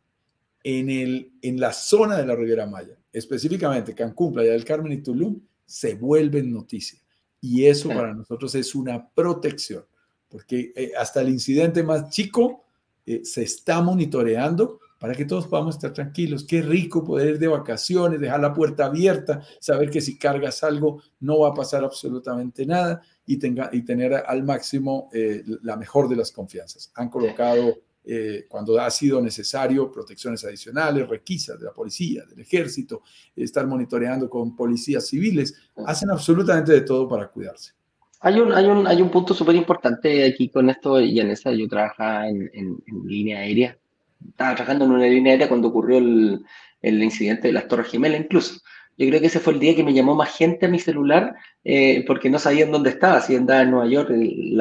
En, 0.64 0.90
el, 0.90 1.32
en 1.40 1.61
la 1.61 1.72
zona 1.72 2.16
de 2.16 2.26
la 2.26 2.34
Riviera 2.34 2.66
Maya, 2.66 2.97
específicamente 3.12 3.95
Cancún, 3.95 4.32
Playa 4.32 4.53
del 4.53 4.64
Carmen 4.64 4.93
y 4.93 5.03
Tulum, 5.03 5.40
se 5.64 5.95
vuelven 5.95 6.53
noticia. 6.53 6.99
Y 7.40 7.64
eso 7.64 7.88
para 7.88 8.12
nosotros 8.12 8.55
es 8.55 8.74
una 8.74 9.09
protección, 9.09 9.84
porque 10.28 10.72
eh, 10.76 10.93
hasta 10.99 11.20
el 11.20 11.30
incidente 11.30 11.82
más 11.82 12.11
chico 12.11 12.64
eh, 13.07 13.24
se 13.24 13.42
está 13.42 13.80
monitoreando 13.80 14.80
para 15.03 15.14
que 15.16 15.24
todos 15.24 15.48
podamos 15.48 15.74
estar 15.74 15.92
tranquilos. 15.92 16.44
Qué 16.44 16.62
rico 16.62 17.03
poder 17.03 17.30
ir 17.30 17.38
de 17.40 17.48
vacaciones, 17.48 18.20
dejar 18.20 18.38
la 18.38 18.55
puerta 18.55 18.86
abierta, 18.86 19.42
saber 19.59 19.90
que 19.90 20.00
si 20.00 20.16
cargas 20.16 20.62
algo 20.62 21.03
no 21.18 21.40
va 21.40 21.48
a 21.48 21.55
pasar 21.55 21.82
absolutamente 21.82 22.64
nada 22.64 23.03
y, 23.26 23.36
tenga, 23.36 23.68
y 23.72 23.82
tener 23.82 24.14
al 24.14 24.44
máximo 24.44 25.11
eh, 25.12 25.42
la 25.62 25.76
mejor 25.76 26.09
de 26.09 26.14
las 26.14 26.30
confianzas. 26.30 26.92
Han 26.94 27.09
colocado, 27.09 27.78
eh, 28.05 28.46
cuando 28.48 28.78
ha 28.80 28.88
sido 28.90 29.20
necesario, 29.20 29.90
protecciones 29.90 30.44
adicionales, 30.44 31.09
requisas 31.09 31.59
de 31.59 31.66
la 31.66 31.72
policía, 31.72 32.24
del 32.24 32.38
ejército, 32.38 33.03
estar 33.34 33.66
monitoreando 33.66 34.30
con 34.30 34.55
policías 34.55 35.05
civiles, 35.09 35.53
hacen 35.84 36.11
absolutamente 36.11 36.70
de 36.70 36.82
todo 36.82 37.09
para 37.09 37.26
cuidarse. 37.26 37.72
Hay 38.24 38.38
un, 38.38 38.52
hay 38.52 38.66
un, 38.66 38.86
hay 38.86 39.02
un 39.02 39.10
punto 39.10 39.34
súper 39.34 39.56
importante 39.56 40.24
aquí 40.24 40.48
con 40.48 40.70
esto, 40.70 41.00
y 41.00 41.18
en 41.18 41.30
esa 41.30 41.52
yo 41.52 41.66
trabajaba 41.68 42.28
en, 42.28 42.50
en, 42.54 42.78
línea 43.04 43.40
aérea. 43.40 43.76
Estaba 44.28 44.54
trabajando 44.54 44.84
en 44.84 44.92
una 44.92 45.06
línea 45.06 45.32
aérea 45.32 45.48
cuando 45.48 45.68
ocurrió 45.68 45.98
el, 45.98 46.44
el 46.82 47.02
incidente 47.02 47.48
de 47.48 47.54
las 47.54 47.66
Torres 47.66 47.88
Gemelas 47.88 48.20
incluso. 48.20 48.60
Yo 48.96 49.08
creo 49.08 49.20
que 49.20 49.26
ese 49.26 49.40
fue 49.40 49.54
el 49.54 49.58
día 49.58 49.74
que 49.74 49.82
me 49.82 49.92
llamó 49.92 50.14
más 50.14 50.36
gente 50.36 50.66
a 50.66 50.68
mi 50.68 50.78
celular 50.78 51.34
eh, 51.64 52.04
porque 52.06 52.30
no 52.30 52.38
sabían 52.38 52.70
dónde 52.70 52.90
estaba, 52.90 53.20
si 53.20 53.34
andaba 53.34 53.62
en 53.62 53.70
Nueva 53.72 53.86
York, 53.88 54.10
el 54.10 54.56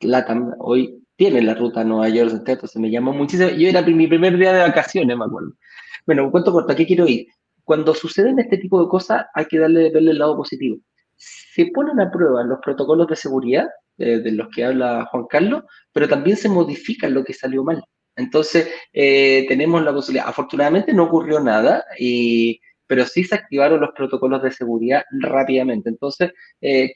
LATAM, 0.00 0.54
hoy 0.58 1.02
tiene 1.16 1.40
la 1.40 1.54
ruta 1.54 1.80
a 1.80 1.84
Nueva 1.84 2.08
York, 2.10 2.32
entonces 2.46 2.76
me 2.76 2.90
llamó 2.90 3.14
muchísimo. 3.14 3.48
Yo 3.50 3.68
era 3.68 3.80
mi 3.82 4.06
primer 4.08 4.36
día 4.36 4.52
de 4.52 4.60
vacaciones, 4.60 5.16
me 5.16 5.24
acuerdo. 5.24 5.52
Bueno, 6.06 6.30
cuento 6.30 6.52
corto, 6.52 6.72
¿a 6.72 6.76
qué 6.76 6.86
quiero 6.86 7.06
ir? 7.06 7.28
Cuando 7.64 7.94
suceden 7.94 8.38
este 8.40 8.58
tipo 8.58 8.82
de 8.82 8.88
cosas 8.88 9.26
hay 9.34 9.46
que 9.46 9.58
darle, 9.58 9.90
verle 9.90 10.10
el 10.10 10.18
lado 10.18 10.36
positivo 10.36 10.78
se 11.20 11.66
ponen 11.66 12.00
a 12.00 12.10
prueba 12.10 12.42
los 12.44 12.58
protocolos 12.60 13.06
de 13.06 13.16
seguridad 13.16 13.68
eh, 13.98 14.20
de 14.20 14.32
los 14.32 14.48
que 14.48 14.64
habla 14.64 15.06
Juan 15.10 15.26
Carlos, 15.28 15.64
pero 15.92 16.08
también 16.08 16.36
se 16.36 16.48
modifican 16.48 17.12
lo 17.12 17.22
que 17.22 17.34
salió 17.34 17.62
mal. 17.62 17.82
Entonces, 18.16 18.68
eh, 18.92 19.44
tenemos 19.46 19.82
la 19.84 19.92
posibilidad, 19.92 20.28
afortunadamente 20.28 20.94
no 20.94 21.04
ocurrió 21.04 21.38
nada, 21.40 21.84
y, 21.98 22.60
pero 22.86 23.04
sí 23.04 23.24
se 23.24 23.34
activaron 23.34 23.80
los 23.80 23.90
protocolos 23.94 24.42
de 24.42 24.50
seguridad 24.52 25.04
rápidamente. 25.20 25.90
Entonces, 25.90 26.32
eh, 26.60 26.92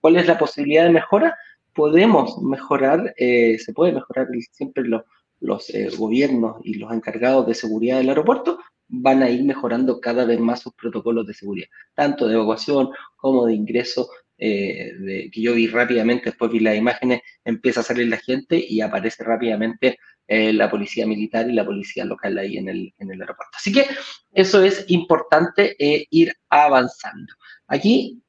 cuál 0.00 0.16
es 0.16 0.26
la 0.26 0.38
posibilidad 0.38 0.84
de 0.84 0.90
mejora? 0.90 1.36
Podemos 1.74 2.36
mejorar, 2.42 3.14
se 3.16 3.72
puede 3.74 3.92
mejorar 3.92 4.28
siempre 4.52 4.84
los, 4.84 5.02
los 5.40 5.72
gobiernos 5.96 6.56
y 6.62 6.74
los 6.74 6.92
encargados 6.92 7.46
de 7.46 7.54
seguridad 7.54 7.98
del 7.98 8.10
aeropuerto 8.10 8.58
van 8.90 9.22
a 9.22 9.30
ir 9.30 9.44
mejorando 9.44 10.00
cada 10.00 10.24
vez 10.24 10.40
más 10.40 10.60
sus 10.60 10.74
protocolos 10.74 11.26
de 11.26 11.34
seguridad, 11.34 11.68
tanto 11.94 12.26
de 12.26 12.34
evacuación 12.34 12.90
como 13.16 13.46
de 13.46 13.54
ingreso, 13.54 14.10
eh, 14.36 15.30
que 15.32 15.40
yo 15.40 15.54
vi 15.54 15.68
rápidamente, 15.68 16.26
después 16.26 16.50
vi 16.50 16.60
las 16.60 16.76
imágenes, 16.76 17.20
empieza 17.44 17.80
a 17.80 17.84
salir 17.84 18.08
la 18.08 18.16
gente 18.16 18.62
y 18.68 18.80
aparece 18.80 19.22
rápidamente 19.22 19.98
eh, 20.26 20.52
la 20.52 20.70
policía 20.70 21.06
militar 21.06 21.48
y 21.48 21.52
la 21.52 21.64
policía 21.64 22.04
local 22.04 22.36
ahí 22.38 22.56
en 22.56 22.68
el, 22.68 22.94
en 22.98 23.12
el 23.12 23.20
aeropuerto. 23.20 23.56
Así 23.56 23.72
que 23.72 23.84
eso 24.32 24.62
es 24.64 24.84
importante 24.88 25.76
eh, 25.78 26.06
ir 26.10 26.32
avanzando. 26.48 27.32
Aquí, 27.68 28.22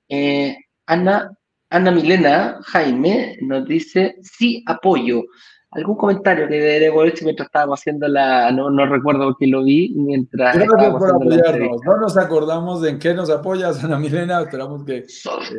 Ana, 0.85 1.31
Ana 1.69 1.91
Milena 1.91 2.59
Jaime 2.63 3.37
nos 3.41 3.65
dice, 3.67 4.15
sí, 4.21 4.63
apoyo 4.67 5.23
algún 5.71 5.95
comentario 5.95 6.47
que 6.47 6.59
debo 6.59 7.03
hecho 7.05 7.23
mientras 7.23 7.47
estábamos 7.47 7.79
haciendo 7.79 8.07
la. 8.07 8.51
No, 8.51 8.69
no 8.69 8.85
recuerdo 8.85 9.35
que 9.37 9.47
lo 9.47 9.63
vi 9.63 9.93
mientras. 9.95 10.55
Gracias 10.55 10.91
por 10.91 11.15
apoyarnos. 11.15 11.81
No 11.85 11.97
nos 11.97 12.17
acordamos 12.17 12.81
de 12.81 12.91
en 12.91 12.99
qué 12.99 13.13
nos 13.13 13.29
apoyas, 13.29 13.83
Ana 13.83 13.97
Milena. 13.97 14.41
Esperamos 14.41 14.83
que 14.83 14.97
eh, 14.97 15.05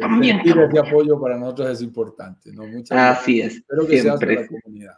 también 0.00 0.40
ese 0.44 0.78
apoyo 0.78 1.20
para 1.20 1.38
nosotros 1.38 1.70
es 1.70 1.82
importante. 1.82 2.52
¿no? 2.52 2.66
Muchas 2.66 3.18
Así 3.18 3.40
es. 3.40 3.56
Espero 3.56 3.86
que 3.86 4.00
siempre. 4.00 4.34
la 4.34 4.46
comunidad. 4.46 4.94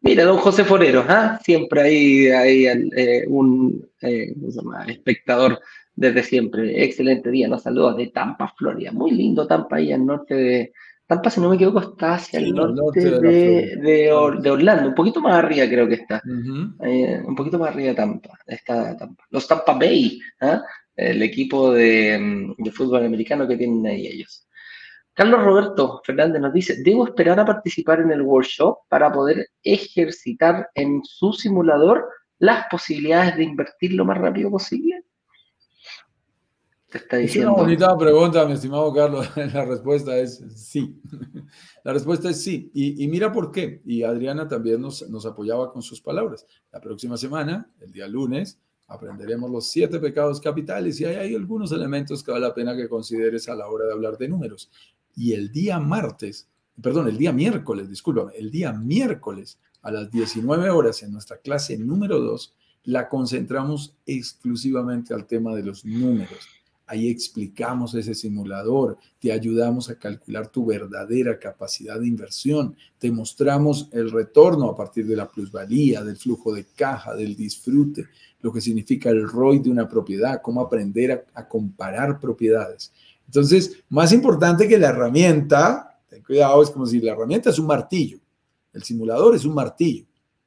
Mira, 0.00 0.24
don 0.24 0.38
José 0.38 0.64
Forero, 0.64 1.04
¿ah? 1.08 1.38
siempre 1.44 1.80
hay, 1.80 2.26
hay 2.26 2.66
eh, 2.66 3.24
un 3.28 3.88
eh, 4.00 4.34
espectador 4.88 5.60
desde 5.94 6.24
siempre. 6.24 6.82
Excelente 6.82 7.30
día, 7.30 7.46
nos 7.46 7.62
saludos 7.62 7.96
de 7.98 8.08
Tampa, 8.08 8.52
Florida. 8.58 8.90
Muy 8.90 9.12
lindo 9.12 9.46
Tampa, 9.46 9.76
ahí 9.76 9.92
al 9.92 10.04
norte 10.04 10.34
de, 10.34 10.72
Tampa, 11.06 11.30
si 11.30 11.40
no 11.40 11.48
me 11.48 11.56
equivoco, 11.56 11.80
está 11.80 12.14
hacia 12.14 12.38
el 12.38 12.54
norte, 12.54 13.00
de, 13.00 14.12
Orlando, 14.12 14.88
un 14.88 14.94
poquito 14.94 15.20
más 15.20 15.34
arriba 15.34 15.66
creo 15.66 15.86
que 15.88 15.94
está. 15.94 16.22
Eh, 16.84 17.20
un 17.24 17.34
poquito 17.34 17.58
más 17.58 17.70
arriba 17.70 17.88
de 17.88 17.94
Tampa, 17.94 18.38
está 18.46 18.96
Tampa. 18.96 19.24
Los 19.30 19.46
Tampa 19.46 19.74
Bay, 19.74 20.18
¿ah? 20.40 20.62
el 20.96 21.22
equipo 21.22 21.72
de, 21.72 22.54
fútbol 22.72 23.04
americano 23.04 23.46
que 23.46 23.56
tienen 23.56 23.86
ahí 23.86 24.06
ellos. 24.06 24.46
Carlos 25.14 25.44
Roberto 25.44 26.00
Fernández 26.04 26.40
nos 26.40 26.54
dice, 26.54 26.82
¿debo 26.82 27.04
esperar 27.06 27.38
a 27.38 27.44
participar 27.44 28.00
en 28.00 28.12
el 28.12 28.22
workshop 28.22 28.78
para 28.88 29.12
poder 29.12 29.48
ejercitar 29.62 30.70
en 30.74 31.02
su 31.04 31.32
simulador 31.34 32.08
las 32.38 32.66
posibilidades 32.70 33.36
de 33.36 33.44
invertir 33.44 33.92
lo 33.92 34.06
más 34.06 34.16
rápido 34.18 34.50
posible? 34.50 35.04
Es 37.10 37.36
una 37.36 37.50
bonita 37.50 37.96
pregunta, 37.96 38.44
mi 38.44 38.52
estimado 38.52 38.92
Carlos. 38.92 39.26
La 39.36 39.64
respuesta 39.64 40.16
es 40.18 40.44
sí. 40.54 41.00
La 41.84 41.92
respuesta 41.92 42.30
es 42.30 42.42
sí. 42.42 42.70
Y, 42.74 43.06
mira 43.08 43.32
por 43.32 43.50
qué. 43.50 43.80
Y 43.84 44.02
Adriana 44.02 44.46
también 44.46 44.80
nos, 44.80 45.08
nos 45.08 45.24
apoyaba 45.24 45.72
con 45.72 45.82
sus 45.82 46.00
palabras. 46.00 46.46
La 46.70 46.80
próxima 46.80 47.16
semana, 47.16 47.70
el 47.80 47.92
día 47.92 48.06
lunes, 48.08 48.60
aprenderemos 48.88 49.50
los 49.50 49.68
siete 49.68 49.98
pecados 50.00 50.40
capitales 50.40 51.00
y 51.00 51.06
hay, 51.06 51.16
hay 51.16 51.34
algunos 51.34 51.72
elementos 51.72 52.22
que 52.22 52.30
vale 52.30 52.46
la 52.46 52.54
pena 52.54 52.76
que 52.76 52.88
consideres 52.88 53.48
a 53.48 53.54
la 53.54 53.68
hora 53.68 53.86
de 53.86 53.92
hablar 53.92 54.18
de 54.18 54.28
números. 54.28 54.70
Y 55.14 55.32
el 55.32 55.50
día 55.50 55.78
martes, 55.78 56.48
perdón, 56.80 57.08
el 57.08 57.16
día 57.16 57.32
miércoles, 57.32 57.88
discúlpame, 57.88 58.32
el 58.36 58.50
día 58.50 58.72
miércoles 58.72 59.58
a 59.80 59.90
las 59.90 60.10
19 60.10 60.68
horas 60.70 61.02
en 61.02 61.12
nuestra 61.12 61.38
clase 61.38 61.78
número 61.78 62.20
2, 62.20 62.54
la 62.84 63.08
concentramos 63.08 63.96
exclusivamente 64.04 65.14
al 65.14 65.26
tema 65.26 65.54
de 65.54 65.62
los 65.62 65.84
números 65.84 66.61
Ahí 66.92 67.08
explicamos 67.08 67.94
ese 67.94 68.14
simulador, 68.14 68.98
te 69.18 69.32
ayudamos 69.32 69.88
a 69.88 69.94
calcular 69.94 70.48
tu 70.48 70.66
verdadera 70.66 71.38
capacidad 71.38 71.98
de 71.98 72.06
inversión, 72.06 72.76
te 72.98 73.10
mostramos 73.10 73.88
el 73.92 74.10
retorno 74.10 74.68
a 74.68 74.76
partir 74.76 75.06
de 75.06 75.16
la 75.16 75.26
plusvalía, 75.30 76.04
del 76.04 76.18
flujo 76.18 76.52
de 76.52 76.66
caja, 76.76 77.14
del 77.14 77.34
disfrute, 77.34 78.08
lo 78.42 78.52
que 78.52 78.60
significa 78.60 79.08
el 79.08 79.26
ROI 79.26 79.60
de 79.60 79.70
una 79.70 79.88
propiedad, 79.88 80.42
cómo 80.42 80.60
aprender 80.60 81.24
a, 81.32 81.48
comparar 81.48 82.20
propiedades. 82.20 82.92
Entonces, 83.24 83.82
más 83.88 84.12
importante 84.12 84.68
que 84.68 84.76
la 84.76 84.90
herramienta, 84.90 85.98
ten 86.10 86.22
cuidado, 86.22 86.62
es 86.62 86.68
como 86.68 86.84
si 86.84 87.00
la 87.00 87.12
herramienta 87.12 87.48
es 87.48 87.58
un 87.58 87.68
martillo, 87.68 88.18
el 88.74 88.82
simulador 88.82 89.34
es 89.34 89.46
un 89.46 89.54
martillo. 89.54 90.04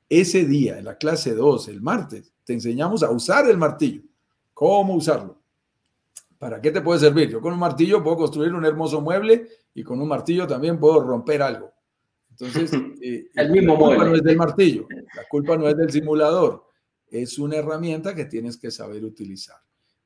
Ese 0.07 0.45
día, 0.45 0.77
en 0.77 0.85
la 0.85 0.95
clase 0.95 1.33
2, 1.33 1.69
el 1.69 1.81
martes, 1.81 2.31
te 2.43 2.53
enseñamos 2.53 3.01
a 3.01 3.09
usar 3.09 3.49
el 3.49 3.57
martillo, 3.57 4.03
cómo 4.53 4.93
usarlo. 4.93 5.43
¿Para 6.37 6.61
qué 6.61 6.71
te 6.71 6.81
puede 6.81 6.99
servir? 6.99 7.29
Yo 7.29 7.41
con 7.41 7.53
un 7.53 7.59
martillo 7.59 8.03
puedo 8.03 8.17
construir 8.17 8.53
un 8.53 8.65
hermoso 8.65 9.01
mueble 9.01 9.47
y 9.73 9.83
con 9.83 10.01
un 10.01 10.07
martillo 10.07 10.45
también 10.45 10.79
puedo 10.79 11.01
romper 11.01 11.41
algo. 11.41 11.71
Entonces, 12.29 12.71
eh, 13.01 13.27
el 13.33 13.51
mismo 13.51 13.73
la 13.73 13.79
culpa 13.79 14.05
no 14.05 14.15
es 14.15 14.23
del 14.23 14.37
martillo, 14.37 14.87
la 14.89 15.23
culpa 15.29 15.57
no 15.57 15.67
es 15.67 15.77
del 15.77 15.91
simulador, 15.91 16.65
es 17.09 17.39
una 17.39 17.57
herramienta 17.57 18.13
que 18.13 18.25
tienes 18.25 18.57
que 18.57 18.71
saber 18.71 19.03
utilizar. 19.05 19.57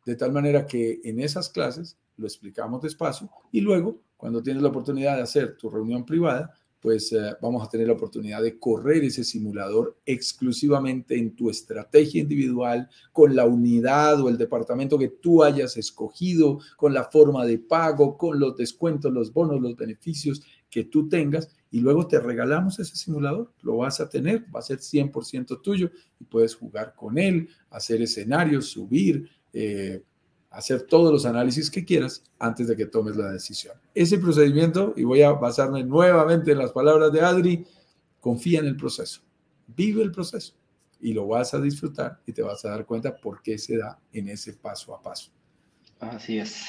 De 0.06 0.16
tal 0.16 0.32
manera 0.32 0.66
que 0.66 1.02
en 1.04 1.20
esas 1.20 1.50
clases 1.50 1.98
lo 2.18 2.26
explicamos 2.26 2.82
despacio 2.82 3.30
y 3.52 3.62
luego, 3.62 4.02
cuando 4.18 4.42
tienes 4.42 4.62
la 4.62 4.70
oportunidad 4.70 5.16
de 5.16 5.24
hacer 5.24 5.58
tu 5.58 5.70
reunión 5.70 6.06
privada, 6.06 6.54
pues 6.80 7.12
eh, 7.12 7.36
vamos 7.42 7.66
a 7.66 7.70
tener 7.70 7.88
la 7.88 7.94
oportunidad 7.94 8.42
de 8.42 8.58
correr 8.58 9.04
ese 9.04 9.24
simulador 9.24 9.98
exclusivamente 10.06 11.18
en 11.18 11.36
tu 11.36 11.50
estrategia 11.50 12.22
individual, 12.22 12.90
con 13.12 13.36
la 13.36 13.46
unidad 13.46 14.22
o 14.22 14.30
el 14.30 14.38
departamento 14.38 14.98
que 14.98 15.10
tú 15.10 15.44
hayas 15.44 15.76
escogido, 15.78 16.60
con 16.78 16.94
la 16.94 17.04
forma 17.04 17.46
de 17.46 17.60
pago, 17.60 18.18
con 18.18 18.40
los 18.40 18.56
descuentos, 18.56 19.12
los 19.12 19.34
bonos, 19.34 19.62
los 19.62 19.76
beneficios 19.76 20.42
que 20.70 20.86
tú 20.86 21.10
tengas 21.10 21.50
y 21.72 21.82
luego 21.82 22.08
te 22.08 22.20
regalamos 22.20 22.80
ese 22.80 22.96
simulador, 22.96 23.52
lo 23.62 23.78
vas 23.78 24.00
a 24.00 24.10
tener, 24.10 24.46
va 24.54 24.60
a 24.60 24.64
ser 24.64 24.80
100% 24.80 25.62
tuyo 25.62 25.92
y 26.20 26.24
puedes 26.24 26.56
jugar 26.56 26.94
con 26.96 27.18
él, 27.18 27.50
hacer 27.70 28.02
escenarios, 28.02 28.68
subir, 28.68 29.30
eh, 29.54 30.04
hacer 30.50 30.84
todos 30.84 31.12
los 31.12 31.26
análisis 31.26 31.70
que 31.70 31.86
quieras 31.86 32.24
antes 32.40 32.68
de 32.68 32.76
que 32.76 32.86
tomes 32.86 33.16
la 33.16 33.32
decisión. 33.32 33.76
Ese 33.94 34.18
procedimiento, 34.18 34.94
y 34.98 35.04
voy 35.04 35.22
a 35.22 35.32
basarme 35.32 35.84
nuevamente 35.84 36.52
en 36.52 36.58
las 36.58 36.72
palabras 36.72 37.12
de 37.12 37.22
Adri, 37.22 37.66
confía 38.20 38.60
en 38.60 38.66
el 38.66 38.76
proceso, 38.76 39.22
vive 39.68 40.02
el 40.02 40.12
proceso 40.12 40.54
y 41.00 41.14
lo 41.14 41.28
vas 41.28 41.54
a 41.54 41.62
disfrutar 41.62 42.20
y 42.26 42.34
te 42.34 42.42
vas 42.42 42.66
a 42.66 42.70
dar 42.72 42.86
cuenta 42.86 43.16
por 43.16 43.42
qué 43.42 43.58
se 43.58 43.78
da 43.78 44.00
en 44.12 44.28
ese 44.30 44.54
paso 44.54 44.94
a 44.96 45.02
paso. 45.02 45.32
Así 46.00 46.40
es. 46.40 46.66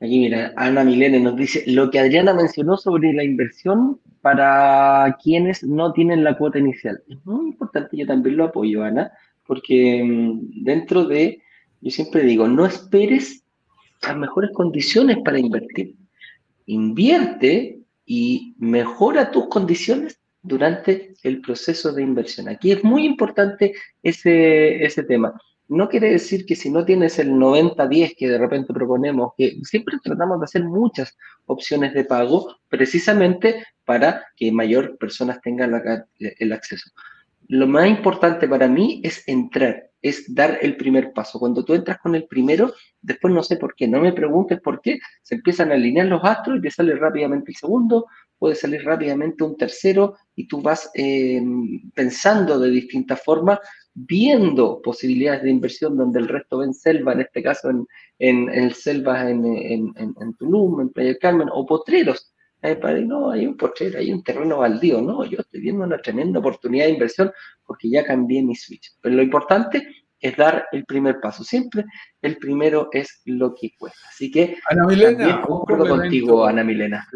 Aquí 0.00 0.18
mira, 0.18 0.52
Ana 0.56 0.84
Milene 0.84 1.20
nos 1.20 1.36
dice, 1.36 1.64
lo 1.66 1.90
que 1.90 1.98
Adriana 1.98 2.34
mencionó 2.34 2.76
sobre 2.76 3.12
la 3.12 3.24
inversión 3.24 3.98
para 4.20 5.16
quienes 5.22 5.62
no 5.62 5.92
tienen 5.92 6.24
la 6.24 6.36
cuota 6.36 6.58
inicial. 6.58 7.02
Es 7.08 7.24
muy 7.24 7.46
importante, 7.46 7.96
yo 7.96 8.06
también 8.06 8.36
lo 8.36 8.44
apoyo, 8.44 8.82
Ana, 8.82 9.12
porque 9.46 10.02
mm, 10.04 10.64
dentro 10.64 11.04
de 11.04 11.42
yo 11.86 11.92
siempre 11.92 12.24
digo, 12.24 12.48
no 12.48 12.66
esperes 12.66 13.44
las 14.02 14.16
mejores 14.16 14.50
condiciones 14.52 15.18
para 15.24 15.38
invertir. 15.38 15.94
Invierte 16.66 17.78
y 18.04 18.56
mejora 18.58 19.30
tus 19.30 19.46
condiciones 19.46 20.18
durante 20.42 21.14
el 21.22 21.40
proceso 21.40 21.92
de 21.92 22.02
inversión. 22.02 22.48
Aquí 22.48 22.72
es 22.72 22.82
muy 22.82 23.06
importante 23.06 23.72
ese, 24.02 24.84
ese 24.84 25.04
tema. 25.04 25.40
No 25.68 25.88
quiere 25.88 26.10
decir 26.10 26.44
que 26.44 26.56
si 26.56 26.70
no 26.70 26.84
tienes 26.84 27.20
el 27.20 27.30
90-10 27.30 28.16
que 28.16 28.30
de 28.30 28.38
repente 28.38 28.74
proponemos, 28.74 29.34
que 29.38 29.56
siempre 29.62 29.98
tratamos 30.02 30.40
de 30.40 30.44
hacer 30.44 30.64
muchas 30.64 31.16
opciones 31.44 31.94
de 31.94 32.02
pago 32.02 32.56
precisamente 32.68 33.64
para 33.84 34.26
que 34.36 34.50
mayor 34.50 34.98
personas 34.98 35.40
tengan 35.40 35.80
el 36.18 36.52
acceso. 36.52 36.90
Lo 37.46 37.68
más 37.68 37.88
importante 37.88 38.48
para 38.48 38.66
mí 38.66 39.00
es 39.04 39.22
entrar, 39.28 39.90
es 40.08 40.34
dar 40.34 40.58
el 40.62 40.76
primer 40.76 41.12
paso. 41.12 41.38
Cuando 41.38 41.64
tú 41.64 41.74
entras 41.74 41.98
con 41.98 42.14
el 42.14 42.26
primero, 42.26 42.72
después 43.00 43.32
no 43.32 43.42
sé 43.42 43.56
por 43.56 43.74
qué, 43.74 43.88
no 43.88 44.00
me 44.00 44.12
preguntes 44.12 44.60
por 44.60 44.80
qué, 44.80 44.98
se 45.22 45.36
empiezan 45.36 45.70
a 45.70 45.74
alinear 45.74 46.06
los 46.06 46.24
astros 46.24 46.58
y 46.58 46.62
te 46.62 46.70
sale 46.70 46.94
rápidamente 46.96 47.50
el 47.50 47.56
segundo, 47.56 48.06
puede 48.38 48.54
salir 48.54 48.84
rápidamente 48.84 49.44
un 49.44 49.56
tercero 49.56 50.16
y 50.34 50.46
tú 50.46 50.60
vas 50.60 50.90
eh, 50.94 51.42
pensando 51.94 52.58
de 52.58 52.70
distintas 52.70 53.22
formas, 53.22 53.58
viendo 53.94 54.82
posibilidades 54.82 55.42
de 55.42 55.50
inversión 55.50 55.96
donde 55.96 56.20
el 56.20 56.28
resto 56.28 56.58
ven 56.58 56.74
selva, 56.74 57.14
en 57.14 57.20
este 57.20 57.42
caso 57.42 57.70
en, 57.70 57.86
en, 58.18 58.50
en 58.50 58.70
selvas 58.74 59.26
en, 59.28 59.44
en, 59.46 60.34
Tulum, 60.38 60.82
en 60.82 60.90
Playa 60.90 61.10
del 61.10 61.18
Carmen, 61.18 61.48
o 61.50 61.64
potreros. 61.64 62.32
No, 63.06 63.30
hay 63.30 63.46
un 63.46 63.56
potrero, 63.56 63.98
hay 63.98 64.12
un 64.12 64.22
terreno 64.22 64.58
baldío, 64.58 65.00
no, 65.00 65.24
yo 65.24 65.38
estoy 65.40 65.60
viendo 65.60 65.84
una 65.84 65.98
tremenda 65.98 66.40
oportunidad 66.40 66.86
de 66.86 66.92
inversión 66.92 67.30
porque 67.64 67.90
ya 67.90 68.04
cambié 68.04 68.42
mi 68.42 68.54
switch. 68.54 68.96
Pero 69.00 69.16
lo 69.16 69.22
importante 69.22 69.86
es 70.20 70.36
dar 70.36 70.66
el 70.72 70.84
primer 70.84 71.20
paso. 71.20 71.44
Siempre 71.44 71.84
el 72.22 72.38
primero 72.38 72.88
es 72.92 73.20
lo 73.26 73.54
que 73.54 73.72
cuesta. 73.78 74.08
Así 74.08 74.30
que 74.30 74.56
Ana 74.68 74.86
Milena, 74.86 75.42
contigo, 75.42 76.44
Ana 76.44 76.64
Milena. 76.64 77.06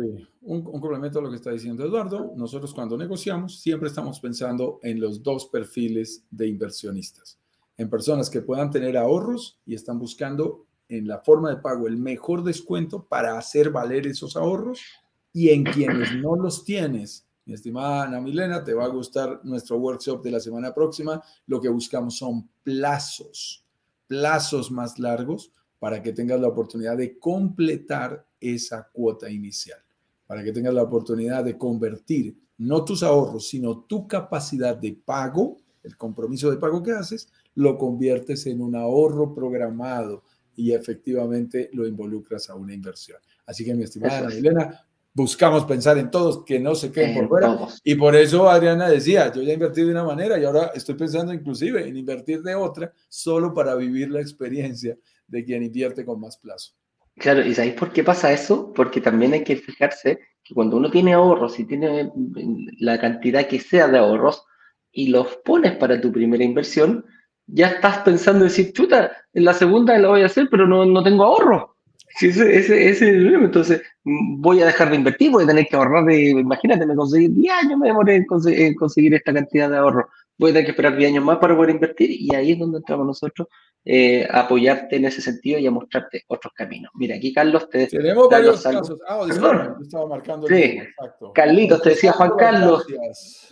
un, 0.43 0.63
complemento 0.63 1.19
a 1.19 1.23
lo 1.23 1.31
que 1.31 1.37
está 1.37 1.51
diciendo 1.51 1.85
Eduardo. 1.85 2.33
Nosotros 2.37 2.75
cuando 2.75 2.97
negociamos 2.97 3.61
siempre 3.61 3.89
estamos 3.89 4.21
pensando 4.21 4.79
en 4.83 5.01
los 5.01 5.23
dos 5.23 5.47
perfiles 5.47 6.25
de 6.31 6.49
inversionistas. 6.49 7.39
En 7.77 7.89
personas 7.89 8.29
que 8.29 8.43
puedan 8.43 8.71
tener 8.71 8.97
ahorros 8.97 9.59
y 9.65 9.75
están 9.75 9.99
buscando 9.99 10.67
en 10.89 11.07
la 11.07 11.19
forma 11.21 11.51
de 11.51 11.57
pago 11.57 11.87
el 11.87 11.97
mejor 11.97 12.43
descuento 12.43 13.07
para 13.07 13.39
hacer 13.39 13.71
valer 13.71 14.07
esos 14.07 14.37
ahorros 14.37 14.83
y 15.33 15.51
en 15.51 15.65
quienes 15.65 16.15
no 16.17 16.37
los 16.37 16.65
tienes 16.65 17.27
mi 17.51 17.55
estimada 17.55 18.05
Ana 18.05 18.21
Milena, 18.21 18.63
te 18.63 18.75
va 18.75 18.85
a 18.85 18.89
gustar 18.89 19.41
nuestro 19.43 19.77
workshop 19.79 20.23
de 20.23 20.31
la 20.31 20.39
semana 20.39 20.73
próxima. 20.73 21.21
Lo 21.47 21.61
que 21.61 21.69
buscamos 21.69 22.17
son 22.17 22.49
plazos, 22.63 23.67
plazos 24.07 24.71
más 24.71 25.01
largos 25.01 25.53
para 25.81 26.01
que 26.01 26.13
tengas 26.13 26.41
la 26.41 26.47
oportunidad 26.47 26.97
de 26.97 27.19
completar 27.19 28.25
esa 28.39 28.89
cuota 28.93 29.29
inicial, 29.29 29.81
para 30.29 30.45
que 30.45 30.53
tengas 30.53 30.75
la 30.75 30.85
oportunidad 30.85 31.43
de 31.43 31.59
convertir 31.59 32.39
no 32.59 32.85
tus 32.85 33.03
ahorros, 33.03 33.49
sino 33.49 33.81
tu 33.81 34.07
capacidad 34.07 34.77
de 34.77 34.93
pago, 34.93 35.57
el 35.83 35.97
compromiso 35.97 36.53
de 36.53 36.59
pago 36.59 36.83
que 36.83 36.93
haces, 36.93 37.33
lo 37.55 37.77
conviertes 37.79 38.47
en 38.47 38.61
un 38.61 38.77
ahorro 38.77 39.35
programado 39.35 40.23
y 40.55 40.73
efectivamente 40.73 41.69
lo 41.73 41.85
involucras 41.85 42.49
a 42.49 42.55
una 42.55 42.75
inversión. 42.75 43.19
Así 43.47 43.65
que 43.65 43.75
mi 43.75 43.83
estimada 43.83 44.19
Ana 44.19 44.29
Milena, 44.29 44.87
buscamos 45.13 45.65
pensar 45.65 45.99
en 45.99 46.11
todos, 46.11 46.45
que 46.45 46.59
no 46.59 46.75
se 46.75 46.93
queden 46.93 47.15
por 47.15 47.29
fuera. 47.29 47.59
Y 47.85 47.95
por 47.95 48.15
eso 48.15 48.49
Adriana 48.49 48.89
decía, 48.89 49.33
yo 49.33 49.43
ya 49.43 49.53
invertí 49.53 49.83
de 49.83 49.91
una 49.91 50.05
manera 50.05 50.39
y 50.39 50.45
ahora 50.45 50.71
estoy 50.75 50.95
pensando 50.95 51.33
inclusive 51.33 51.87
en 51.87 51.97
invertir 51.97 52.43
de 52.43 52.55
otra, 52.55 52.93
solo 53.09 53.53
para 53.53 53.75
vivir 53.75 54.11
la 54.11 54.21
experiencia 54.21 54.97
de 55.27 55.45
quien 55.45 55.63
invierte 55.63 56.05
con 56.05 56.21
más 56.21 56.37
plazo. 56.39 56.75
Claro, 57.17 57.45
¿y 57.45 57.55
sabéis 57.55 57.75
por 57.75 57.93
qué 57.93 58.03
pasa 58.03 58.33
eso? 58.33 58.73
Porque 58.73 59.01
también 59.01 59.33
hay 59.33 59.45
que 59.45 59.57
fijarse 59.57 60.21
que 60.43 60.55
cuando 60.55 60.77
uno 60.77 60.91
tiene 60.91 61.13
ahorros 61.13 61.59
y 61.59 61.65
tiene 61.65 62.11
la 62.79 62.99
cantidad 62.99 63.47
que 63.47 63.61
sea 63.61 63.89
de 63.89 63.99
ahorros 63.99 64.45
y 64.93 65.09
los 65.09 65.37
pones 65.45 65.73
para 65.77 66.01
tu 66.01 66.11
primera 66.11 66.43
inversión, 66.43 67.05
ya 67.47 67.69
estás 67.69 67.99
pensando 67.99 68.45
en 68.45 68.49
decir, 68.49 68.73
chuta, 68.73 69.13
en 69.33 69.45
la 69.45 69.55
segunda 69.55 69.99
la 69.99 70.09
voy 70.09 70.23
a 70.23 70.27
hacer, 70.27 70.49
pero 70.51 70.67
no, 70.67 70.85
no 70.85 71.03
tengo 71.03 71.25
ahorro. 71.25 71.77
Sí, 72.21 72.27
ese, 72.27 72.59
ese, 72.59 72.91
ese 72.91 73.09
entonces 73.09 73.81
mm, 74.05 74.43
voy 74.43 74.61
a 74.61 74.67
dejar 74.67 74.91
de 74.91 74.97
invertir, 74.97 75.31
voy 75.31 75.45
a 75.45 75.47
tener 75.47 75.67
que 75.67 75.75
ahorrar 75.75 76.05
de, 76.05 76.29
imagínate, 76.29 76.85
me 76.85 76.95
conseguí 76.95 77.29
10 77.29 77.55
años, 77.55 77.79
me 77.79 77.87
demoré 77.87 78.17
en 78.17 78.27
conseguir, 78.75 79.15
esta 79.15 79.33
cantidad 79.33 79.71
de 79.71 79.79
ahorro, 79.79 80.07
voy 80.37 80.51
a 80.51 80.53
tener 80.53 80.67
que 80.67 80.73
esperar 80.73 80.99
10 80.99 81.13
años 81.13 81.25
más 81.25 81.39
para 81.39 81.57
poder 81.57 81.71
invertir 81.71 82.11
y 82.11 82.35
ahí 82.35 82.53
es 82.53 82.59
donde 82.59 82.77
entramos 82.77 83.07
nosotros 83.07 83.49
eh, 83.87 84.29
a 84.31 84.41
apoyarte 84.41 84.97
en 84.97 85.07
ese 85.07 85.23
sentido 85.23 85.59
y 85.59 85.67
a 85.67 85.71
mostrarte 85.71 86.25
otros 86.27 86.53
caminos. 86.55 86.91
Mira, 86.95 87.17
aquí 87.17 87.33
Carlos 87.33 87.71
te... 87.71 87.87
Tenemos 87.87 88.29
varios 88.29 88.63
casos. 88.63 88.99
Ah, 89.09 89.27
estaba 89.27 90.07
marcando 90.07 90.47
el 90.47 90.55
sí. 90.55 90.79
Carlitos, 91.35 91.81
te 91.81 91.89
decía 91.89 92.13
Juan 92.13 92.33
Carlos. 92.37 92.85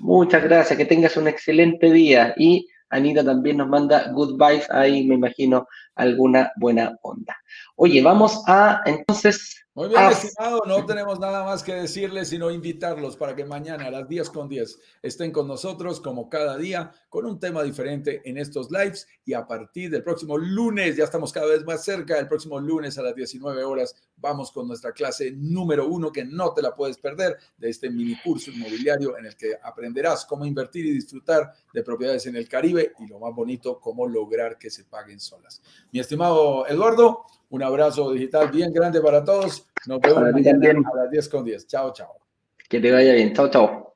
Muchas 0.01 0.45
gracias, 0.45 0.77
que 0.77 0.85
tengas 0.85 1.16
un 1.16 1.27
excelente 1.27 1.91
día 1.91 2.35
y 2.37 2.69
Anita 2.91 3.25
también 3.25 3.59
nos 3.59 3.69
manda 3.69 4.11
good 4.12 4.33
vibes, 4.33 4.71
ahí 4.71 5.07
me 5.07 5.14
imagino 5.14 5.66
alguna 5.99 6.53
buena 6.57 6.99
onda. 7.03 7.37
Oye, 7.77 8.03
vamos 8.03 8.43
a 8.47 8.81
entonces 8.87 9.59
muy 9.79 9.91
bien, 9.91 10.03
estimado, 10.11 10.61
no 10.67 10.85
tenemos 10.87 11.21
nada 11.21 11.45
más 11.45 11.63
que 11.63 11.73
decirles, 11.73 12.31
sino 12.31 12.51
invitarlos 12.51 13.17
para 13.17 13.37
que 13.37 13.45
mañana 13.45 13.87
a 13.87 13.91
las 13.93 14.09
10 14.09 14.29
con 14.31 14.49
10 14.49 14.77
estén 15.03 15.31
con 15.31 15.47
nosotros, 15.47 16.01
como 16.01 16.29
cada 16.29 16.57
día, 16.57 16.91
con 17.09 17.25
un 17.27 17.39
tema 17.39 17.63
diferente 17.63 18.21
en 18.25 18.39
estos 18.39 18.73
lives. 18.73 19.07
Y 19.25 19.35
a 19.35 19.47
partir 19.47 19.89
del 19.89 20.03
próximo 20.03 20.37
lunes, 20.37 20.97
ya 20.97 21.05
estamos 21.05 21.33
cada 21.33 21.47
vez 21.47 21.65
más 21.65 21.85
cerca, 21.85 22.19
el 22.19 22.27
próximo 22.27 22.59
lunes 22.59 22.99
a 22.99 23.03
las 23.03 23.15
19 23.15 23.63
horas, 23.63 23.95
vamos 24.17 24.51
con 24.51 24.67
nuestra 24.67 24.91
clase 24.91 25.31
número 25.31 25.87
uno, 25.87 26.11
que 26.11 26.25
no 26.25 26.53
te 26.53 26.61
la 26.61 26.75
puedes 26.75 26.99
perder, 26.99 27.37
de 27.57 27.71
este 27.71 27.89
mini 27.89 28.17
curso 28.21 28.51
inmobiliario 28.51 29.17
en 29.17 29.27
el 29.27 29.37
que 29.37 29.53
aprenderás 29.63 30.25
cómo 30.25 30.45
invertir 30.45 30.87
y 30.87 30.91
disfrutar 30.91 31.53
de 31.73 31.85
propiedades 31.85 32.27
en 32.27 32.35
el 32.35 32.49
Caribe 32.49 32.95
y 32.99 33.07
lo 33.07 33.21
más 33.21 33.33
bonito, 33.33 33.79
cómo 33.79 34.09
lograr 34.09 34.59
que 34.59 34.71
se 34.71 34.87
paguen 34.87 35.21
solas. 35.21 35.63
Mi 35.93 36.01
estimado 36.01 36.66
Eduardo, 36.66 37.24
un 37.51 37.62
abrazo 37.62 38.11
digital 38.12 38.51
bien 38.51 38.72
grande 38.72 39.01
para 39.01 39.24
todos. 39.24 39.66
Nos 39.86 40.01
vemos 40.01 40.32
mañana 40.32 40.89
a 40.93 40.97
las 40.97 41.11
10 41.11 41.28
con 41.28 41.45
10. 41.45 41.66
Chao, 41.66 41.93
chao. 41.93 42.16
Que 42.68 42.80
te 42.80 42.93
vaya 42.93 43.14
bien. 43.14 43.32
Chao, 43.34 43.49
chao. 43.49 43.88